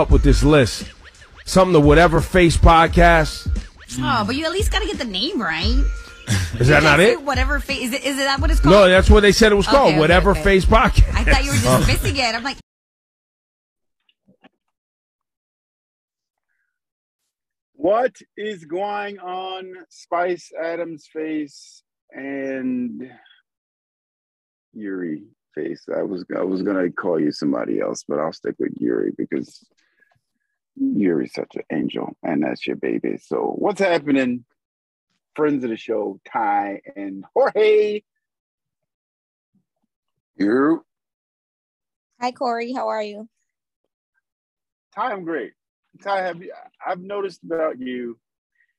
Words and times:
up 0.00 0.10
with 0.10 0.22
this 0.22 0.42
list. 0.42 0.90
Something 1.44 1.74
to 1.74 1.80
whatever 1.80 2.20
face 2.20 2.56
podcast. 2.56 3.48
Oh, 3.98 4.24
but 4.26 4.34
you 4.36 4.44
at 4.46 4.52
least 4.52 4.72
got 4.72 4.80
to 4.80 4.86
get 4.86 4.98
the 4.98 5.04
name 5.04 5.40
right. 5.40 5.84
Is 6.58 6.68
that 6.68 6.82
not 6.82 7.00
it? 7.00 7.22
Whatever 7.22 7.58
face 7.60 7.88
is 7.88 7.92
it? 7.92 8.04
Is 8.04 8.16
it 8.18 8.22
that 8.24 8.40
what 8.40 8.50
it's 8.50 8.60
called? 8.60 8.72
No, 8.74 8.88
that's 8.88 9.10
what 9.10 9.20
they 9.20 9.32
said 9.32 9.52
it 9.52 9.56
was 9.56 9.66
Okay, 9.66 9.76
called. 9.76 9.90
okay, 9.90 9.98
whatever 9.98 10.30
okay. 10.30 10.42
face 10.42 10.64
podcast. 10.64 11.12
I 11.14 11.24
thought 11.24 11.44
you 11.44 11.50
were 11.50 11.56
just 11.56 11.86
missing 12.02 12.16
it. 12.16 12.34
I'm 12.34 12.44
like, 12.44 12.56
What 17.74 18.14
is 18.36 18.64
going 18.64 19.18
on, 19.18 19.72
Spice 19.88 20.50
Adams 20.62 21.08
face 21.12 21.82
and 22.12 23.10
Yuri 24.74 25.22
face? 25.54 25.84
I 25.94 26.02
was 26.02 26.24
I 26.36 26.42
was 26.42 26.62
gonna 26.62 26.90
call 26.90 27.18
you 27.18 27.32
somebody 27.32 27.80
else, 27.80 28.04
but 28.06 28.18
I'll 28.18 28.32
stick 28.32 28.56
with 28.58 28.72
Yuri 28.78 29.12
because 29.16 29.66
Yuri's 30.80 31.34
such 31.34 31.56
an 31.56 31.62
angel, 31.70 32.16
and 32.22 32.42
that's 32.42 32.66
your 32.66 32.76
baby. 32.76 33.18
So 33.18 33.54
what's 33.58 33.80
happening, 33.80 34.44
friends 35.36 35.62
of 35.62 35.70
the 35.70 35.76
show, 35.76 36.18
Ty 36.30 36.80
and 36.96 37.24
Jorge? 37.34 38.02
You, 40.36 40.84
Hi, 42.20 42.32
Corey. 42.32 42.72
How 42.72 42.88
are 42.88 43.02
you? 43.02 43.28
Ty, 44.94 45.12
I'm 45.12 45.24
great. 45.24 45.52
Ty, 46.02 46.22
have 46.22 46.42
you, 46.42 46.52
I've 46.86 47.00
noticed 47.00 47.42
about 47.44 47.78
you, 47.78 48.18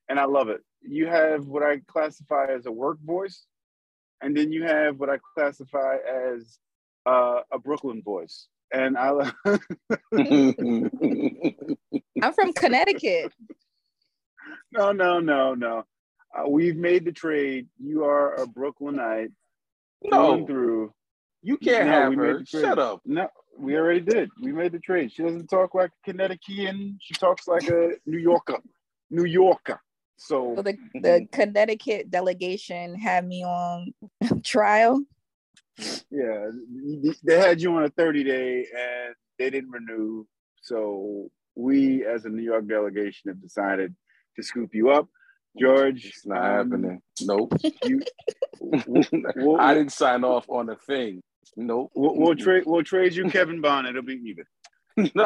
and 0.08 0.18
I 0.18 0.24
love 0.24 0.48
it. 0.48 0.60
You 0.80 1.06
have 1.06 1.46
what 1.46 1.62
I 1.62 1.80
classify 1.86 2.46
as 2.46 2.66
a 2.66 2.72
work 2.72 2.98
voice, 3.04 3.44
and 4.20 4.36
then 4.36 4.52
you 4.52 4.64
have 4.64 4.98
what 4.98 5.08
I 5.08 5.18
classify 5.34 5.96
as 5.96 6.58
uh, 7.06 7.40
a 7.52 7.58
Brooklyn 7.58 8.02
voice. 8.02 8.48
And 8.72 8.96
I, 8.96 9.32
I'm 12.22 12.32
from 12.32 12.52
Connecticut. 12.52 13.32
no, 14.72 14.92
no, 14.92 15.20
no, 15.20 15.54
no. 15.54 15.84
Uh, 16.36 16.48
we've 16.48 16.76
made 16.76 17.04
the 17.04 17.12
trade. 17.12 17.66
You 17.78 18.04
are 18.04 18.34
a 18.36 18.46
Brooklynite 18.46 19.30
through 20.02 20.10
No, 20.10 20.32
and 20.34 20.46
through. 20.46 20.92
you 21.42 21.58
can't 21.58 21.86
No, 21.86 21.92
have 21.92 22.10
we 22.10 22.16
made 22.16 22.26
her. 22.28 22.38
the 22.38 22.44
trade. 22.44 22.62
Shut 22.62 22.78
up. 22.78 23.02
No, 23.04 23.28
we 23.58 23.76
already 23.76 24.00
did. 24.00 24.30
We 24.40 24.52
made 24.52 24.72
the 24.72 24.78
trade. 24.78 25.12
She 25.12 25.22
doesn't 25.22 25.48
talk 25.48 25.74
like 25.74 25.90
a 25.90 26.10
Connecticutian. 26.10 26.98
She 27.02 27.12
talks 27.14 27.46
like 27.46 27.68
a 27.68 27.90
New 28.06 28.18
Yorker. 28.18 28.58
New 29.10 29.24
Yorker. 29.26 29.80
So 30.16 30.54
So 30.56 30.62
the, 30.62 30.76
the 30.94 31.26
Connecticut 31.32 32.10
delegation 32.10 32.94
had 32.94 33.26
me 33.26 33.44
on 33.44 33.92
trial. 34.44 35.02
yeah, 36.10 36.48
they 37.24 37.38
had 37.38 37.60
you 37.60 37.74
on 37.74 37.84
a 37.84 37.88
30 37.90 38.24
day 38.24 38.66
and 38.76 39.14
they 39.38 39.50
didn't 39.50 39.70
renew. 39.70 40.24
So 40.62 41.28
we, 41.54 42.04
as 42.04 42.24
a 42.24 42.28
New 42.28 42.42
York 42.42 42.66
delegation, 42.66 43.30
have 43.30 43.40
decided 43.40 43.94
to 44.36 44.42
scoop 44.42 44.74
you 44.74 44.90
up. 44.90 45.08
George, 45.58 46.06
It's 46.06 46.26
not 46.26 46.38
um, 46.38 46.70
happening. 46.70 47.02
Nope. 47.20 47.52
You, 47.84 48.02
we'll, 48.60 49.60
I 49.60 49.74
didn't 49.74 49.92
sign 49.92 50.24
off 50.24 50.48
on 50.48 50.70
a 50.70 50.76
thing. 50.76 51.22
Nope. 51.56 51.92
we'll, 51.94 52.16
we'll 52.16 52.36
trade. 52.36 52.62
We'll 52.64 52.82
trade 52.82 53.14
you 53.14 53.28
Kevin 53.28 53.60
Bond. 53.60 53.86
It'll 53.86 54.02
be 54.02 54.36
even. 54.96 55.10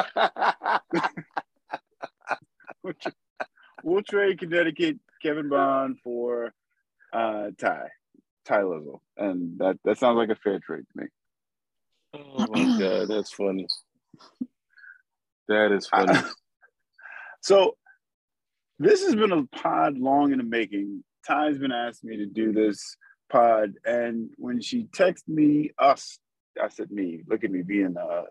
We'll 3.86 4.02
trade 4.02 4.40
Connecticut 4.40 4.98
Kevin 5.22 5.48
Bond 5.48 5.98
for 6.02 6.52
uh, 7.12 7.50
Ty, 7.56 7.86
Ty 8.44 8.64
Lizzle, 8.64 9.00
and 9.16 9.60
that 9.60 9.78
that 9.84 9.98
sounds 9.98 10.16
like 10.16 10.30
a 10.30 10.34
fair 10.34 10.58
trade 10.58 10.82
to 10.92 11.02
me. 11.02 11.06
oh 12.14 12.46
my 12.48 12.78
god, 12.80 13.08
that's 13.08 13.32
funny. 13.32 13.68
That 15.48 15.72
is 15.72 15.86
funny. 15.86 16.18
So 17.42 17.76
this 18.80 19.04
has 19.04 19.14
been 19.14 19.30
a 19.30 19.46
pod 19.56 19.96
long 19.98 20.32
in 20.32 20.38
the 20.38 20.44
making. 20.44 21.04
Ty's 21.24 21.58
been 21.58 21.70
asking 21.70 22.10
me 22.10 22.16
to 22.16 22.26
do 22.26 22.52
this 22.52 22.96
pod, 23.30 23.74
and 23.84 24.30
when 24.36 24.60
she 24.60 24.86
texted 24.86 25.28
me, 25.28 25.70
us, 25.78 26.18
I 26.60 26.68
said 26.70 26.90
me. 26.90 27.22
Look 27.28 27.44
at 27.44 27.52
me 27.52 27.62
being 27.62 27.94
uh, 27.96 28.22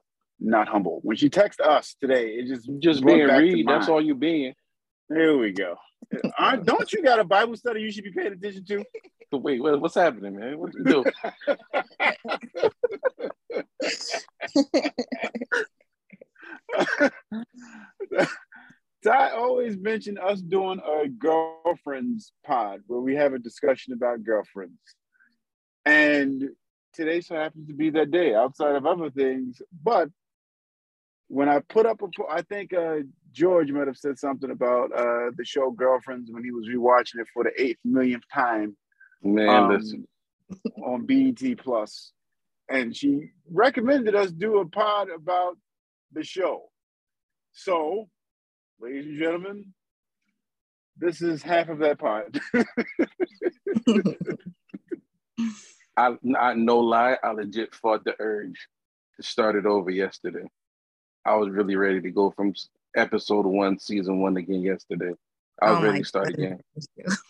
not 0.41 0.67
humble. 0.67 0.99
When 1.03 1.15
she 1.15 1.29
texted 1.29 1.61
us 1.65 1.95
today, 2.01 2.31
it 2.31 2.47
just 2.47 2.69
Just 2.79 3.03
brought 3.03 3.15
being 3.15 3.27
read. 3.27 3.67
That's 3.67 3.87
all 3.87 4.01
you 4.01 4.15
being. 4.15 4.53
There 5.07 5.37
we 5.37 5.53
go. 5.53 5.75
Aren't- 6.37 6.65
don't 6.65 6.91
you 6.91 7.01
got 7.01 7.19
a 7.19 7.23
Bible 7.23 7.55
study 7.55 7.81
you 7.81 7.91
should 7.91 8.03
be 8.03 8.11
paying 8.11 8.33
attention 8.33 8.65
to? 8.65 8.83
So 9.31 9.37
wait, 9.37 9.61
what, 9.61 9.79
what's 9.79 9.95
happening, 9.95 10.37
man? 10.37 10.59
What 10.59 10.73
you 10.73 10.83
do? 10.83 11.05
Ty 19.03 19.31
always 19.31 19.77
mentioned 19.77 20.17
us 20.19 20.41
doing 20.41 20.79
a 20.79 21.07
girlfriends 21.07 22.33
pod 22.43 22.81
where 22.87 22.99
we 22.99 23.15
have 23.15 23.33
a 23.33 23.39
discussion 23.39 23.93
about 23.93 24.23
girlfriends. 24.23 24.79
And 25.85 26.49
today 26.93 27.21
so 27.21 27.35
happens 27.35 27.67
to 27.67 27.73
be 27.73 27.91
that 27.91 28.09
day 28.09 28.33
outside 28.33 28.75
of 28.75 28.85
other 28.85 29.11
things. 29.11 29.61
But 29.83 30.09
when 31.27 31.49
I 31.49 31.59
put 31.59 31.85
up 31.85 32.01
a, 32.01 32.07
I 32.31 32.41
think 32.41 32.73
uh, 32.73 32.97
George 33.31 33.71
might 33.71 33.87
have 33.87 33.97
said 33.97 34.17
something 34.17 34.49
about 34.49 34.91
uh, 34.91 35.31
the 35.35 35.45
show 35.45 35.71
Girlfriends 35.71 36.31
when 36.31 36.43
he 36.43 36.51
was 36.51 36.67
rewatching 36.67 37.19
it 37.21 37.27
for 37.33 37.43
the 37.43 37.51
eighth 37.61 37.79
millionth 37.83 38.23
time 38.33 38.75
Man, 39.21 39.49
um, 39.49 39.69
listen. 39.71 40.07
on 40.83 41.05
BET 41.05 41.57
Plus, 41.57 42.11
and 42.69 42.95
she 42.95 43.31
recommended 43.51 44.15
us 44.15 44.31
do 44.31 44.59
a 44.59 44.67
pod 44.67 45.09
about 45.09 45.57
the 46.15 46.23
show. 46.23 46.63
So, 47.53 48.07
ladies 48.79 49.05
and 49.05 49.19
gentlemen, 49.19 49.73
this 50.97 51.21
is 51.21 51.43
half 51.43 51.69
of 51.69 51.79
that 51.79 51.99
pod. 51.99 52.41
I, 55.97 56.15
I 56.39 56.53
no 56.55 56.79
lie, 56.79 57.17
I 57.23 57.31
legit 57.31 57.73
fought 57.75 58.03
the 58.03 58.15
urge 58.19 58.67
to 59.17 59.23
start 59.23 59.55
it 59.55 59.65
over 59.65 59.89
yesterday. 59.89 60.45
I 61.25 61.35
was 61.35 61.49
really 61.49 61.75
ready 61.75 62.01
to 62.01 62.11
go 62.11 62.31
from 62.31 62.53
episode 62.95 63.45
one, 63.45 63.79
season 63.79 64.19
one 64.19 64.37
again 64.37 64.61
yesterday. 64.61 65.13
I 65.61 65.71
was 65.71 65.79
Oh 65.79 65.83
ready 65.83 65.99
to 65.99 66.05
start 66.05 66.29
again. 66.29 66.59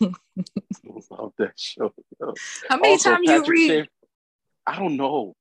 Love 0.00 1.32
that 1.38 1.52
show. 1.56 1.92
yo. 2.20 2.34
how 2.68 2.76
many 2.78 2.92
Also, 2.92 3.10
times 3.10 3.28
you 3.28 3.44
read? 3.46 3.68
Schaefer- 3.68 3.88
I 4.66 4.78
don't 4.78 4.96
know. 4.96 5.34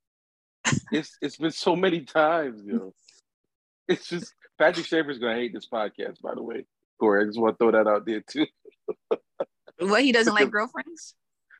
It's 0.91 1.17
it's 1.21 1.37
been 1.37 1.51
so 1.51 1.75
many 1.75 2.01
times, 2.01 2.61
yo. 2.63 2.93
It's 3.89 4.07
just 4.09 4.33
Patrick 4.57 4.85
Schaefer's 4.85 5.19
gonna 5.19 5.35
hate 5.35 5.53
this 5.53 5.67
podcast, 5.67 6.21
by 6.21 6.33
the 6.33 6.41
way. 6.43 6.65
Corey, 6.99 7.23
I 7.23 7.25
just 7.27 7.39
want 7.39 7.57
to 7.59 7.63
throw 7.63 7.71
that 7.71 7.87
out 7.89 8.05
there 8.05 8.21
too. 8.21 8.45
What 9.79 10.03
he 10.03 10.13
doesn't 10.13 10.33
like 10.33 10.49
girlfriends? 10.51 11.15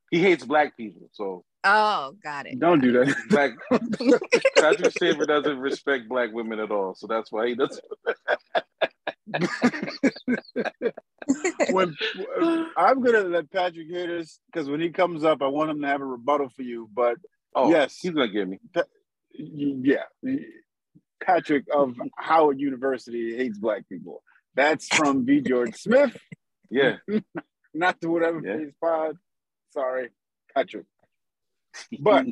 He 0.09 0.19
hates 0.19 0.45
black 0.45 0.77
people, 0.77 1.09
so 1.11 1.43
Oh, 1.65 2.15
got 2.23 2.45
it. 2.45 2.59
Don't 2.59 2.79
do 2.79 2.91
that. 2.93 3.13
black 3.29 3.51
Patrick 4.57 4.93
Schaefer 4.97 5.25
doesn't 5.25 5.57
respect 5.59 6.07
black 6.07 6.31
women 6.31 6.59
at 6.59 6.71
all, 6.71 6.95
so 6.95 7.07
that's 7.07 7.29
why 7.31 7.47
he 7.47 7.55
doesn't. 7.55 7.83
when 11.71 11.95
I'm 12.77 13.01
gonna 13.01 13.21
let 13.21 13.51
Patrick 13.51 13.87
hear 13.87 14.07
this 14.07 14.39
because 14.51 14.69
when 14.69 14.79
he 14.79 14.89
comes 14.91 15.23
up, 15.23 15.41
I 15.41 15.47
want 15.47 15.69
him 15.71 15.81
to 15.81 15.87
have 15.87 16.01
a 16.01 16.05
rebuttal 16.05 16.49
for 16.49 16.61
you. 16.61 16.89
But 16.93 17.17
Oh, 17.55 17.69
Yes. 17.69 17.97
he's 18.01 18.11
gonna 18.11 18.27
get 18.27 18.47
me. 18.47 18.59
y- 18.75 18.83
yeah, 19.37 20.03
Patrick 21.25 21.65
of 21.73 21.95
Howard 22.17 22.59
University 22.59 23.35
hates 23.35 23.57
black 23.57 23.87
people. 23.89 24.21
That's 24.55 24.87
from 24.87 25.25
V. 25.25 25.41
George 25.41 25.75
Smith. 25.75 26.15
Yeah, 26.69 26.97
not 27.73 27.99
to 28.01 28.09
whatever 28.09 28.41
Yeah. 28.45 28.57
face 28.57 28.73
pod. 28.81 29.17
Sorry, 29.71 30.09
Patrick. 30.53 30.85
But 31.99 32.27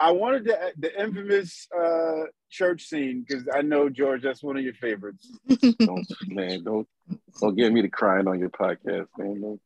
I 0.00 0.12
wanted 0.12 0.44
to 0.44 0.72
the 0.78 1.00
infamous 1.02 1.66
uh, 1.76 2.24
church 2.50 2.82
scene 2.84 3.24
because 3.26 3.48
I 3.52 3.62
know 3.62 3.88
George, 3.88 4.22
that's 4.22 4.42
one 4.42 4.56
of 4.56 4.62
your 4.62 4.74
favorites. 4.74 5.28
don't 5.80 6.06
man, 6.28 6.62
don't 6.62 6.86
don't 7.40 7.56
get 7.56 7.72
me 7.72 7.82
to 7.82 7.88
crying 7.88 8.28
on 8.28 8.38
your 8.38 8.50
podcast, 8.50 9.08
man. 9.18 9.40
Don't- 9.40 9.60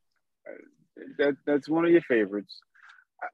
That 1.19 1.37
that's 1.47 1.69
one 1.69 1.85
of 1.85 1.91
your 1.91 2.03
favorites. 2.03 2.55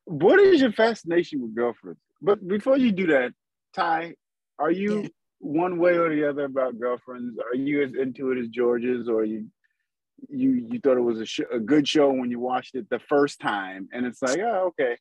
What 0.05 0.39
is 0.41 0.61
your 0.61 0.73
fascination 0.73 1.41
with 1.43 1.55
girlfriends? 1.55 2.01
But 2.21 2.47
before 2.47 2.77
you 2.77 2.91
do 2.93 3.07
that, 3.09 3.33
Ty, 3.75 4.15
are 4.59 4.71
you 4.71 5.03
Yeah. 5.03 5.09
one 5.41 5.79
way 5.79 5.97
or 5.97 6.09
the 6.15 6.29
other 6.29 6.45
about 6.45 6.79
girlfriends? 6.79 7.39
Are 7.39 7.55
you 7.55 7.83
as 7.83 7.93
into 7.95 8.33
it 8.33 8.39
as 8.39 8.49
George 8.49 8.85
is, 8.85 9.09
or 9.09 9.25
you 9.25 9.47
you 10.29 10.51
you 10.71 10.81
thought 10.81 10.97
it 10.97 11.01
was 11.01 11.21
a, 11.21 11.27
sh- 11.27 11.41
a 11.53 11.61
good 11.61 11.87
show 11.87 12.11
when 12.11 12.31
you 12.31 12.41
watched 12.41 12.75
it 12.75 12.89
the 12.91 12.99
first 12.99 13.41
time, 13.41 13.89
and 13.93 14.05
it's 14.05 14.21
like, 14.21 14.41
oh, 14.41 14.73
okay, 14.79 14.97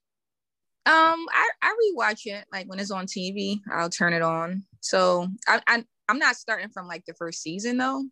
Um, 0.85 1.25
I, 1.33 1.49
I 1.61 1.75
rewatch 1.83 2.25
it 2.25 2.45
like 2.51 2.67
when 2.67 2.79
it's 2.79 2.91
on 2.91 3.07
TV. 3.07 3.59
I'll 3.73 3.89
turn 3.89 4.13
it 4.13 4.21
on. 4.21 4.63
So 4.79 5.27
I, 5.47 5.61
I 5.67 5.83
I'm 6.07 6.19
not 6.19 6.35
starting 6.35 6.69
from 6.69 6.87
like 6.87 7.03
the 7.05 7.13
first 7.15 7.41
season 7.41 7.77
though. 7.77 8.05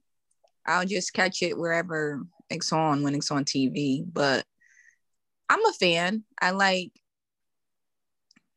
I'll 0.65 0.85
just 0.85 1.13
catch 1.13 1.43
it 1.43 1.57
wherever 1.57 2.23
it's 2.49 2.73
on 2.73 3.03
when 3.03 3.13
it's 3.13 3.29
on 3.29 3.45
TV. 3.45 4.03
But 4.11 4.45
I'm 5.47 5.63
a 5.65 5.73
fan. 5.73 6.23
I 6.41 6.51
like. 6.51 6.91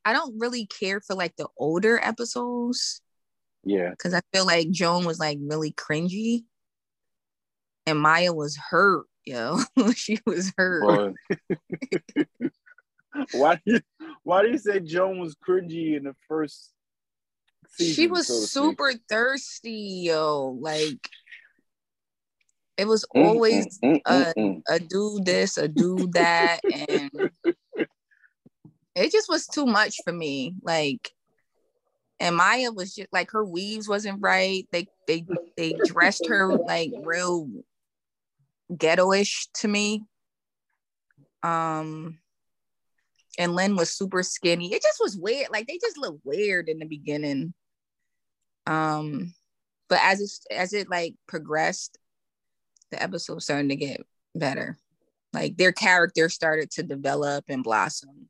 I 0.09 0.15
don't 0.15 0.39
really 0.39 0.65
care 0.65 1.03
for 1.03 1.15
like 1.15 1.37
the 1.37 1.49
older 1.59 2.01
episodes. 2.03 3.03
Yeah. 3.65 3.91
because 3.91 4.15
I 4.15 4.23
feel 4.33 4.47
like 4.47 4.71
Joan 4.71 5.05
was 5.05 5.19
like 5.19 5.37
really 5.43 5.73
cringy, 5.73 6.45
and 7.87 8.01
Maya 8.01 8.33
was 8.33 8.57
hurt. 8.57 9.05
Yo, 9.27 9.59
she 9.95 10.19
was 10.25 10.51
hurt. 10.57 11.15
Why 13.33 13.57
do 13.57 13.61
you 13.67 13.81
why 14.23 14.43
do 14.43 14.49
you 14.49 14.59
say 14.59 14.79
Joan 14.81 15.19
was 15.19 15.37
cringy 15.37 15.97
in 15.97 16.05
the 16.05 16.15
first 16.29 16.73
season? 17.71 17.95
she 17.95 18.07
was 18.07 18.29
so 18.29 18.35
to 18.35 18.41
speak? 18.41 18.53
super 18.53 18.93
thirsty, 19.09 20.05
yo. 20.07 20.57
Like 20.61 21.09
it 22.79 22.87
was 22.87 23.05
mm, 23.15 23.27
always 23.27 23.79
mm, 23.81 24.01
mm, 24.03 24.05
mm, 24.07 24.35
mm. 24.37 24.63
a 24.69 24.79
do 24.79 25.19
this, 25.25 25.59
a 25.59 25.67
do 25.67 26.09
that, 26.13 26.61
and 26.65 27.11
it 28.99 29.13
just 29.13 29.29
was 29.29 29.47
too 29.47 29.67
much 29.67 29.97
for 30.05 30.13
me. 30.13 30.55
Like, 30.63 31.13
and 32.21 32.37
Maya 32.37 32.73
was 32.73 32.95
just 32.95 33.13
like 33.13 33.31
her 33.31 33.45
weaves 33.45 33.89
wasn't 33.89 34.21
right. 34.21 34.67
They 34.73 34.87
they 35.07 35.25
they 35.57 35.75
dressed 35.87 36.27
her 36.27 36.57
like 36.57 36.93
real 37.03 37.49
ghettoish 38.73 39.49
to 39.55 39.69
me. 39.69 40.05
Um, 41.43 42.19
and 43.39 43.55
Lynn 43.55 43.77
was 43.77 43.91
super 43.91 44.23
skinny. 44.23 44.73
It 44.73 44.83
just 44.83 45.01
was 45.01 45.17
weird. 45.17 45.49
Like 45.53 45.67
they 45.69 45.79
just 45.79 45.97
looked 45.97 46.25
weird 46.25 46.69
in 46.69 46.79
the 46.79 46.87
beginning. 46.87 47.55
Um, 48.67 49.33
but 49.89 50.01
as 50.03 50.21
it 50.21 50.55
as 50.55 50.73
it 50.73 50.91
like 50.91 51.15
progressed, 51.27 51.99
the 52.91 53.03
episode 53.03 53.43
started 53.43 53.69
to 53.69 53.77
get 53.77 54.05
better. 54.35 54.77
Like 55.33 55.57
their 55.57 55.73
character 55.73 56.29
started 56.29 56.71
to 56.73 56.83
develop 56.83 57.45
and 57.49 57.63
blossom. 57.63 58.29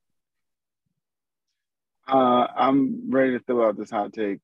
Uh, 2.08 2.46
I'm 2.56 3.10
ready 3.10 3.32
to 3.32 3.40
throw 3.40 3.68
out 3.68 3.76
this 3.76 3.90
hot 3.90 4.12
take, 4.12 4.40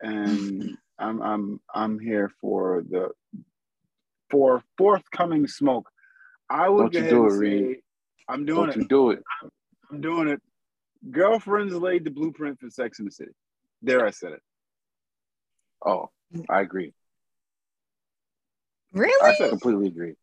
and 0.00 0.76
I'm 0.98 1.20
I'm 1.22 1.60
I'm 1.74 1.98
here 1.98 2.30
for 2.40 2.84
the 2.88 3.10
for 4.30 4.62
forthcoming 4.78 5.48
smoke. 5.48 5.88
I 6.48 6.68
would 6.68 6.92
Don't 6.92 7.04
you 7.04 7.10
do 7.10 7.24
and 7.24 7.32
it, 7.32 7.36
Reed. 7.36 7.74
say 7.74 7.80
I'm 8.28 8.44
doing 8.46 8.66
Don't 8.66 8.70
it. 8.70 8.76
you 8.76 8.88
do 8.88 9.10
it. 9.10 9.22
I'm 9.90 10.00
doing 10.00 10.28
it. 10.28 10.40
Girlfriends 11.10 11.74
laid 11.74 12.04
the 12.04 12.10
blueprint 12.10 12.60
for 12.60 12.70
Sex 12.70 12.98
in 12.98 13.06
the 13.06 13.10
City. 13.10 13.32
There, 13.82 14.06
I 14.06 14.10
said 14.10 14.32
it. 14.32 14.42
Oh, 15.84 16.10
I 16.48 16.60
agree. 16.60 16.92
Really? 18.92 19.42
I 19.42 19.48
completely 19.48 19.88
agree. 19.88 20.14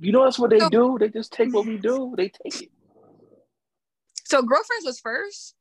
You 0.00 0.12
know 0.12 0.24
that's 0.24 0.38
what 0.38 0.50
they 0.50 0.68
do. 0.68 0.96
They 0.98 1.08
just 1.08 1.32
take 1.32 1.52
what 1.54 1.66
we 1.66 1.76
do. 1.76 2.14
They 2.16 2.28
take 2.28 2.62
it. 2.62 2.70
So 4.28 4.42
girlfriends 4.42 4.84
was 4.84 5.00
first. 5.00 5.54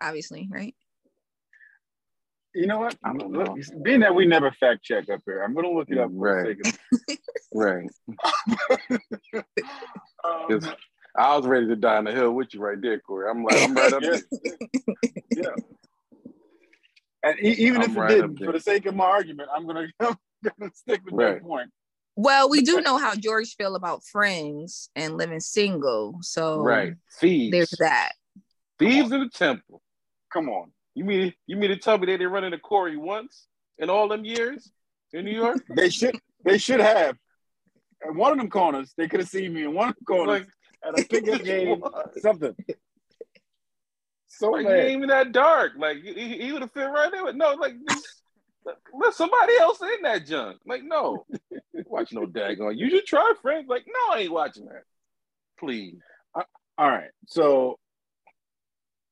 Obviously, 0.00 0.48
right? 0.50 0.76
You 2.54 2.66
know 2.68 2.78
what? 2.78 2.96
I 3.04 3.12
don't 3.12 3.32
Look, 3.32 3.46
know. 3.48 3.56
being 3.82 4.00
that 4.00 4.14
we 4.14 4.26
never 4.26 4.52
fact 4.52 4.84
check 4.84 5.08
up 5.08 5.20
here, 5.26 5.42
I'm 5.42 5.52
gonna 5.54 5.70
look 5.70 5.88
it 5.90 5.98
up 5.98 6.10
for 6.10 6.44
Right. 6.44 6.56
a. 6.64 6.72
Right. 7.52 7.88
Um, 10.24 10.60
I 11.16 11.36
was 11.36 11.46
ready 11.46 11.66
to 11.66 11.76
die 11.76 11.96
on 11.96 12.04
the 12.04 12.12
hill 12.12 12.30
with 12.32 12.54
you 12.54 12.60
right 12.60 12.80
there, 12.80 13.00
Corey. 13.00 13.28
I'm 13.28 13.42
like, 13.44 13.60
I'm 13.60 13.74
right 13.76 13.92
up 13.92 14.02
Yeah. 14.04 14.10
there. 14.10 14.22
yeah. 15.36 15.54
And 17.24 17.38
e- 17.40 17.56
even 17.58 17.82
I'm 17.82 17.90
if 17.90 17.96
it 17.96 18.00
right 18.00 18.10
up 18.22 18.30
didn't, 18.30 18.44
for 18.44 18.52
the 18.52 18.60
sake 18.60 18.86
of 18.86 18.94
my 18.94 19.04
argument, 19.04 19.48
I'm 19.54 19.66
gonna, 19.66 19.88
I'm 20.00 20.16
gonna 20.58 20.70
stick 20.74 21.00
with 21.04 21.14
Right. 21.14 21.34
that 21.34 21.42
point. 21.42 21.70
Well, 22.22 22.50
we 22.50 22.60
do 22.60 22.82
know 22.82 22.98
how 22.98 23.14
George 23.14 23.56
feel 23.56 23.76
about 23.76 24.04
friends 24.04 24.90
and 24.94 25.16
living 25.16 25.40
single. 25.40 26.18
So 26.20 26.60
Right. 26.60 26.94
Thieves. 27.18 27.50
there's 27.50 27.70
that. 27.78 28.12
Thieves 28.78 29.10
in 29.10 29.20
the 29.20 29.30
temple. 29.30 29.80
Come 30.30 30.50
on. 30.50 30.70
You 30.94 31.04
mean 31.04 31.32
you 31.46 31.56
mean 31.56 31.70
to 31.70 31.78
tell 31.78 31.96
me 31.96 32.04
they 32.06 32.12
didn't 32.18 32.32
run 32.32 32.44
into 32.44 32.58
Corey 32.58 32.98
once 32.98 33.46
in 33.78 33.88
all 33.88 34.06
them 34.06 34.26
years 34.26 34.70
in 35.14 35.24
New 35.24 35.30
York? 35.30 35.64
They 35.74 35.88
should 35.88 36.18
they 36.44 36.58
should 36.58 36.80
have. 36.80 37.16
At 38.06 38.14
one 38.14 38.32
of 38.32 38.38
them 38.38 38.50
corners, 38.50 38.92
they 38.98 39.08
could 39.08 39.20
have 39.20 39.28
seen 39.28 39.54
me 39.54 39.62
in 39.64 39.72
one 39.72 39.88
of 39.90 39.94
them 39.94 40.04
corners 40.04 40.46
like, 40.84 40.96
at 40.96 41.00
a 41.00 41.08
pickup 41.08 41.42
game, 41.44 41.82
something. 42.20 42.54
So 44.28 44.50
like 44.50 44.60
he 44.60 44.66
bad. 44.66 44.78
ain't 44.78 44.90
even 44.96 45.08
that 45.08 45.32
dark. 45.32 45.72
Like 45.78 45.98
he, 46.02 46.12
he 46.12 46.38
he 46.44 46.52
would 46.52 46.60
have 46.60 46.72
fit 46.72 46.84
right 46.84 47.12
in 47.14 47.24
with 47.24 47.36
no, 47.36 47.54
like 47.54 47.74
just 47.88 48.19
let 48.98 49.14
somebody 49.14 49.56
else 49.58 49.80
in 49.80 50.02
that 50.02 50.26
junk. 50.26 50.58
Like, 50.66 50.82
no, 50.84 51.26
watch 51.86 52.12
no 52.12 52.26
daggone. 52.26 52.76
You 52.76 52.90
should 52.90 53.06
try 53.06 53.32
friends. 53.40 53.68
Like, 53.68 53.86
no, 53.86 54.14
I 54.14 54.20
ain't 54.20 54.32
watching 54.32 54.66
that. 54.66 54.82
Please. 55.58 55.98
All 56.34 56.90
right. 56.90 57.10
So 57.26 57.78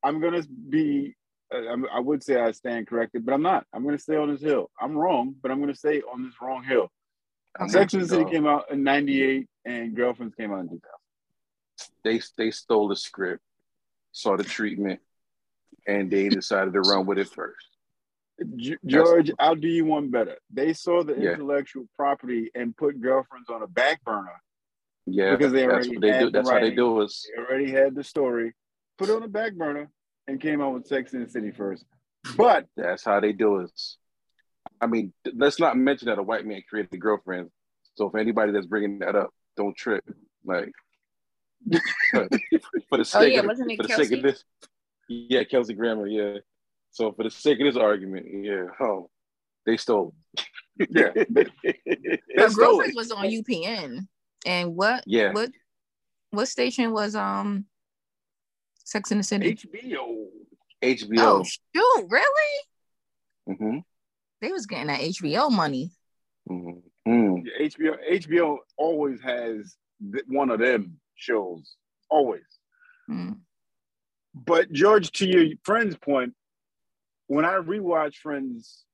I'm 0.02 0.20
gonna 0.20 0.43
be. 0.69 1.14
uh, 1.55 1.58
I'm, 1.58 1.84
would 2.06 2.22
say 2.22 2.40
I 2.40 2.52
stand 2.52 2.87
corrected, 2.87 3.26
but 3.26 3.34
I'm 3.34 3.43
not. 3.43 3.66
I'm 3.75 3.84
gonna 3.84 3.99
stay 3.99 4.16
on 4.16 4.31
this 4.31 4.40
hill. 4.40 4.70
I'm 4.81 4.96
wrong, 4.96 5.34
but 5.43 5.50
I'm 5.50 5.61
gonna 5.61 5.75
stay 5.75 6.00
on 6.00 6.25
this 6.25 6.34
wrong 6.40 6.64
hill. 6.64 6.90
I'm 7.61 7.69
Sex 7.69 7.93
and 7.94 8.02
the 8.02 8.08
City 8.08 8.25
came 8.31 8.46
out 8.46 8.70
in 8.70 8.82
'98, 8.84 9.46
and 9.64 9.94
Girlfriends 9.94 10.34
came 10.34 10.52
out 10.52 10.61
in 10.61 10.69
2000. 10.69 10.81
They 12.04 12.20
they 12.37 12.50
stole 12.50 12.88
the 12.88 12.96
script, 12.96 13.43
saw 14.12 14.37
the 14.37 14.44
treatment, 14.44 15.00
and 15.87 16.11
they 16.11 16.28
decided 16.28 16.72
to 16.72 16.81
run 16.81 17.06
with 17.06 17.19
it 17.19 17.28
first. 17.28 17.66
G- 18.56 18.76
George, 18.87 19.32
I'll 19.38 19.56
do 19.56 19.69
you 19.69 19.85
one 19.85 20.11
better. 20.11 20.37
They 20.52 20.73
saw 20.73 21.02
the 21.02 21.14
Yeah. 21.14 21.32
intellectual 21.32 21.87
property 21.96 22.50
and 22.55 22.76
put 22.76 23.00
Girlfriends 23.00 23.50
on 23.50 23.62
a 23.62 23.67
back 23.67 24.02
burner. 24.05 24.40
Yeah, 25.06 25.35
Because 25.37 25.52
they 25.52 25.62
that's 25.67 25.73
already 25.73 25.90
what 25.96 26.00
they 26.02 26.08
had 26.11 26.19
do. 26.20 26.25
the 26.26 26.31
That's 26.32 26.50
how 26.50 26.61
they 26.61 26.70
do 26.75 27.00
us. 27.00 27.26
They 27.35 27.43
already 27.43 27.70
had 27.70 27.94
the 27.94 28.05
story, 28.05 28.55
put 28.99 29.08
it 29.08 29.12
on 29.14 29.23
the 29.23 29.29
back 29.29 29.55
burner, 29.55 29.90
and 30.26 30.40
came 30.40 30.61
out 30.61 30.75
with 30.75 30.87
Sex 30.87 31.14
and 31.14 31.26
the 31.26 31.31
City 31.31 31.50
first. 31.50 31.85
But 32.37 32.67
That's 32.76 33.05
how 33.05 33.19
they 33.20 33.32
do 33.32 33.62
us. 33.62 33.96
I 34.81 34.87
mean, 34.87 35.12
let's 35.35 35.58
not 35.58 35.76
mention 35.76 36.06
that 36.06 36.19
a 36.19 36.23
white 36.23 36.44
man 36.46 36.62
created 36.69 36.90
the 36.93 36.99
girlfriend. 36.99 37.50
So 37.94 38.08
if 38.08 38.14
anybody 38.14 38.52
that's 38.52 38.67
bringing 38.67 38.99
that 39.00 39.17
up, 39.17 39.31
don't 39.56 39.76
trip. 39.76 40.05
Like 40.44 40.70
for 42.12 42.99
the 42.99 43.05
sake 43.05 43.23
Oh, 43.23 43.26
yeah, 43.26 43.40
of 43.40 43.46
wasn't 43.46 43.73
it 43.73 43.76
for 43.79 43.82
the 43.82 43.88
sake 43.94 44.12
of 44.12 44.23
this, 44.23 44.44
yeah, 45.08 45.43
Kelsey 45.44 45.75
Grammer, 45.75 46.06
yeah. 46.06 46.38
So 46.99 47.12
for 47.12 47.23
the 47.23 47.31
sake 47.31 47.61
of 47.61 47.67
this 47.67 47.77
argument, 47.81 48.27
yeah, 48.29 48.65
oh, 48.81 49.09
they 49.65 49.77
stole. 49.77 50.15
Yeah, 50.91 51.11
it. 51.15 51.29
they 51.65 52.21
But 52.37 52.50
stole 52.50 52.55
girlfriends 52.55 52.95
it. 52.95 52.97
was 52.97 53.11
on 53.12 53.25
UPN. 53.27 54.06
And 54.47 54.75
what 54.77 55.05
yeah, 55.06 55.33
what 55.33 55.50
what 56.31 56.47
station 56.47 56.93
was 56.93 57.15
um 57.15 57.67
Sex 58.85 59.12
in 59.12 59.19
the 59.19 59.25
City? 59.25 59.55
HBO. 59.55 60.27
HBO. 60.83 61.19
Oh 61.19 61.45
shoot, 61.45 62.06
really? 62.09 63.56
hmm 63.59 63.79
They 64.40 64.50
was 64.52 64.67
getting 64.67 64.88
that 64.88 65.00
HBO 65.00 65.52
money. 65.52 65.93
hmm 66.49 66.71
Mm. 67.07 67.43
Yeah, 67.45 67.67
HBO 67.69 67.97
HBO 68.12 68.59
always 68.76 69.21
has 69.23 69.76
one 70.26 70.50
of 70.50 70.59
them 70.59 70.99
shows, 71.14 71.76
always. 72.11 72.43
Mm. 73.09 73.38
But 74.35 74.71
George, 74.73 75.11
to 75.12 75.26
your 75.26 75.57
friend's 75.64 75.97
point, 75.97 76.35
when 77.28 77.44
I 77.44 77.54
rewatch 77.54 78.16
Friends, 78.16 78.85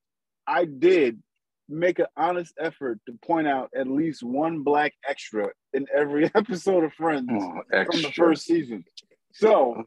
I 0.46 0.66
did 0.66 1.22
make 1.68 1.98
an 1.98 2.06
honest 2.16 2.52
effort 2.60 3.00
to 3.06 3.14
point 3.24 3.46
out 3.48 3.70
at 3.74 3.86
least 3.88 4.22
one 4.22 4.62
black 4.62 4.92
extra 5.08 5.48
in 5.72 5.86
every 5.96 6.26
episode 6.34 6.84
of 6.84 6.92
Friends 6.92 7.30
Oh, 7.32 7.62
from 7.90 8.02
the 8.02 8.12
first 8.14 8.44
season. 8.44 8.84
So 9.32 9.84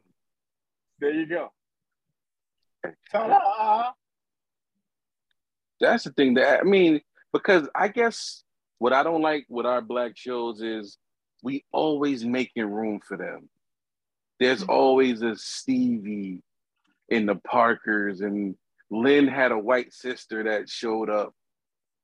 there 0.98 1.12
you 1.14 1.26
go. 1.26 1.52
Ta-da! 3.12 3.92
That's 5.80 6.04
the 6.04 6.10
thing 6.12 6.34
that 6.34 6.60
I 6.60 6.62
mean, 6.64 7.00
because 7.32 7.68
I 7.74 7.88
guess 7.88 8.42
what 8.78 8.92
I 8.92 9.02
don't 9.02 9.22
like 9.22 9.46
with 9.48 9.66
our 9.66 9.80
black 9.80 10.16
shows 10.16 10.60
is 10.60 10.98
we 11.42 11.64
always 11.72 12.24
making 12.24 12.64
room 12.66 13.00
for 13.06 13.16
them. 13.16 13.48
There's 14.40 14.64
Mhm. 14.64 14.68
always 14.68 15.22
a 15.22 15.36
Stevie 15.36 16.42
in 17.08 17.26
the 17.26 17.36
Parkers, 17.36 18.20
and 18.20 18.56
Lynn 18.90 19.28
had 19.28 19.52
a 19.52 19.58
white 19.58 19.92
sister 19.92 20.44
that 20.44 20.68
showed 20.68 21.10
up, 21.10 21.34